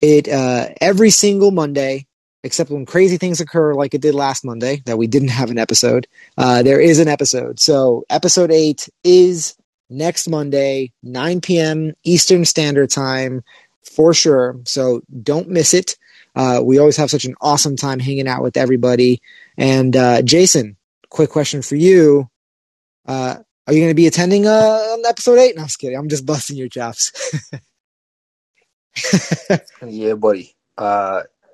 it 0.00 0.28
uh, 0.28 0.68
every 0.80 1.10
single 1.10 1.50
Monday, 1.50 2.06
except 2.44 2.70
when 2.70 2.86
crazy 2.86 3.16
things 3.16 3.40
occur, 3.40 3.74
like 3.74 3.94
it 3.94 4.02
did 4.02 4.14
last 4.14 4.44
Monday, 4.44 4.82
that 4.84 4.98
we 4.98 5.08
didn't 5.08 5.28
have 5.28 5.50
an 5.50 5.58
episode. 5.58 6.06
Uh, 6.38 6.62
there 6.62 6.80
is 6.80 7.00
an 7.00 7.08
episode. 7.08 7.58
So 7.58 8.04
episode 8.10 8.52
eight 8.52 8.88
is 9.02 9.56
next 9.90 10.28
Monday, 10.28 10.92
9 11.02 11.40
p.m. 11.40 11.94
Eastern 12.04 12.44
Standard 12.44 12.90
Time 12.90 13.42
for 13.82 14.14
sure. 14.14 14.60
So 14.64 15.02
don't 15.22 15.48
miss 15.48 15.74
it. 15.74 15.96
Uh, 16.36 16.60
we 16.62 16.78
always 16.78 16.96
have 16.96 17.10
such 17.10 17.24
an 17.24 17.34
awesome 17.40 17.76
time 17.76 17.98
hanging 17.98 18.28
out 18.28 18.42
with 18.42 18.56
everybody. 18.56 19.22
And 19.56 19.96
uh, 19.96 20.22
Jason, 20.22 20.76
quick 21.08 21.30
question 21.30 21.62
for 21.62 21.76
you: 21.76 22.28
uh, 23.06 23.36
Are 23.66 23.72
you 23.72 23.80
going 23.80 23.90
to 23.90 23.94
be 23.94 24.06
attending 24.06 24.46
uh, 24.46 24.96
episode 25.06 25.38
eight? 25.38 25.56
No, 25.56 25.62
I'm 25.62 25.68
just 25.68 25.78
kidding. 25.78 25.96
I'm 25.96 26.08
just 26.08 26.26
busting 26.26 26.56
your 26.56 26.68
chops. 26.68 27.12
Yeah, 29.86 30.14
buddy. 30.14 30.54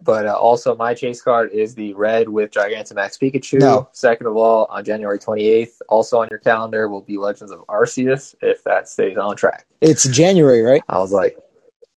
But 0.02 0.26
uh, 0.26 0.34
also, 0.34 0.74
my 0.76 0.94
chase 0.94 1.20
card 1.22 1.50
is 1.52 1.74
the 1.74 1.94
red 1.94 2.28
with 2.28 2.50
Gigantamax 2.50 3.18
Pikachu. 3.18 3.58
No. 3.58 3.88
Second 3.92 4.26
of 4.26 4.36
all, 4.36 4.66
on 4.70 4.84
January 4.84 5.18
28th, 5.18 5.80
also 5.88 6.18
on 6.18 6.28
your 6.30 6.38
calendar 6.38 6.88
will 6.88 7.02
be 7.02 7.18
Legends 7.18 7.52
of 7.52 7.60
Arceus 7.68 8.34
if 8.40 8.64
that 8.64 8.88
stays 8.88 9.16
on 9.18 9.36
track. 9.36 9.66
it's 9.80 10.06
January, 10.08 10.62
right? 10.62 10.82
I 10.88 10.98
was 10.98 11.12
like, 11.12 11.36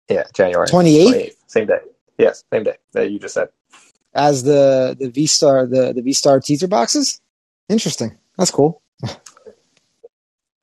yeah, 0.09 0.25
January 0.35 0.67
28th? 0.67 1.33
Same 1.47 1.67
day. 1.67 1.79
Yes, 2.19 2.45
same 2.53 2.65
day 2.65 2.77
that 2.93 3.11
you 3.11 3.19
just 3.19 3.35
said. 3.35 3.49
As 4.15 4.43
the 4.43 4.97
the 4.99 5.09
V 5.09 5.27
Star 5.27 5.67
the 5.67 5.93
the 5.95 6.03
V 6.03 6.13
Star 6.13 6.39
teaser 6.41 6.69
boxes. 6.69 7.21
Interesting. 7.69 8.19
That's 8.37 8.51
cool. 8.51 8.83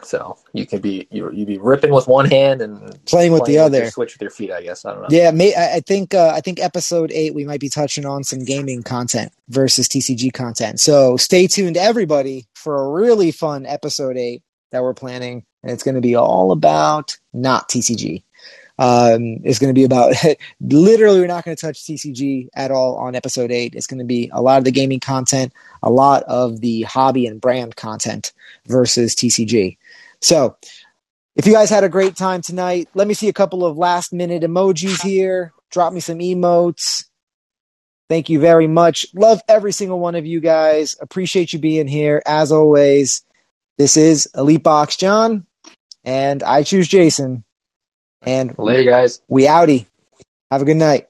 So 0.02 0.38
you 0.54 0.66
can 0.66 0.80
be 0.80 1.08
you 1.12 1.30
you 1.32 1.46
be 1.46 1.58
ripping 1.58 1.92
with 1.92 2.08
one 2.08 2.30
hand 2.30 2.62
and 2.62 3.04
Playing 3.06 3.34
with 3.34 3.44
the 3.46 3.58
other. 3.58 3.90
switch 3.90 4.14
with 4.14 4.22
your 4.22 4.32
feet. 4.32 4.52
I 4.52 4.62
guess 4.62 4.86
I 4.86 4.94
don't 4.94 5.02
know. 5.02 5.08
Yeah, 5.10 5.32
may, 5.32 5.54
I 5.54 5.76
I 5.76 5.80
think 5.82 6.14
uh, 6.14 6.32
I 6.34 6.40
think 6.40 6.60
episode 6.60 7.12
eight 7.12 7.36
we 7.36 7.44
might 7.44 7.60
be 7.60 7.70
touching 7.70 8.06
on 8.06 8.24
some 8.24 8.40
gaming 8.40 8.82
content 8.82 9.34
versus 9.50 9.90
TCG 9.90 10.32
content. 10.32 10.80
So 10.80 11.18
stay 11.18 11.48
tuned, 11.48 11.76
everybody, 11.76 12.48
for 12.56 12.82
a 12.82 12.90
really 12.90 13.32
fun 13.32 13.66
episode 13.66 14.16
eight 14.16 14.42
that 14.72 14.84
we're 14.84 14.94
planning, 14.94 15.46
and 15.64 15.72
it's 15.72 15.84
going 15.84 15.96
to 15.96 16.02
be 16.02 16.16
all 16.16 16.52
about 16.52 17.18
not 17.34 17.68
TCG. 17.68 18.24
Um, 18.78 19.40
it's 19.44 19.60
going 19.60 19.74
to 19.74 19.78
be 19.78 19.84
about 19.84 20.14
literally 20.62 21.20
we're 21.20 21.28
not 21.28 21.44
going 21.44 21.58
to 21.58 21.62
touch 21.62 21.84
TCG 21.84 22.48
at 22.54 22.72
all 22.72 22.96
on 22.96 23.14
episode 23.14 23.52
eight. 23.52 23.76
It's 23.76 23.88
going 23.88 24.00
to 24.00 24.06
be 24.06 24.30
a 24.32 24.42
lot 24.42 24.58
of 24.60 24.64
the 24.64 24.72
gaming 24.72 25.02
content, 25.02 25.52
a 25.84 25.90
lot 25.90 26.24
of 26.24 26.62
the 26.62 26.84
hobby 26.84 27.28
and 27.28 27.42
brand 27.42 27.76
content 27.76 28.32
versus 28.68 29.16
TCG. 29.16 29.78
So 30.22 30.58
if 31.36 31.46
you 31.46 31.54
guys 31.54 31.70
had 31.70 31.84
a 31.84 31.90
great 31.90 32.16
time 32.16 32.42
tonight, 32.42 32.90
let 32.94 33.08
me 33.08 33.14
see 33.14 33.30
a 33.30 33.34
couple 33.34 33.66
of 33.66 33.78
last 33.78 34.12
minute 34.14 34.44
emojis 34.44 35.02
here. 35.02 35.54
Drop 35.72 35.94
me 35.94 36.00
some 36.00 36.20
emotes. 36.20 37.06
Thank 38.10 38.30
you 38.30 38.40
very 38.40 38.68
much. 38.68 39.06
Love 39.14 39.40
every 39.48 39.72
single 39.72 40.00
one 40.00 40.16
of 40.16 40.26
you 40.26 40.40
guys. 40.40 40.96
Appreciate 41.00 41.54
you 41.54 41.60
being 41.60 41.88
here. 41.88 42.24
As 42.26 42.52
always, 42.52 43.24
this 43.78 43.98
is 43.98 44.28
Elite 44.36 44.64
Box 44.64 44.98
John, 44.98 45.46
and 46.04 46.42
I 46.42 46.64
choose 46.64 46.88
Jason. 46.88 47.44
And 48.24 48.58
Later, 48.58 48.90
guys. 48.90 49.22
we 49.28 49.44
outie. 49.44 49.86
Have 50.52 50.64
a 50.64 50.66
good 50.66 50.78
night. 50.78 51.08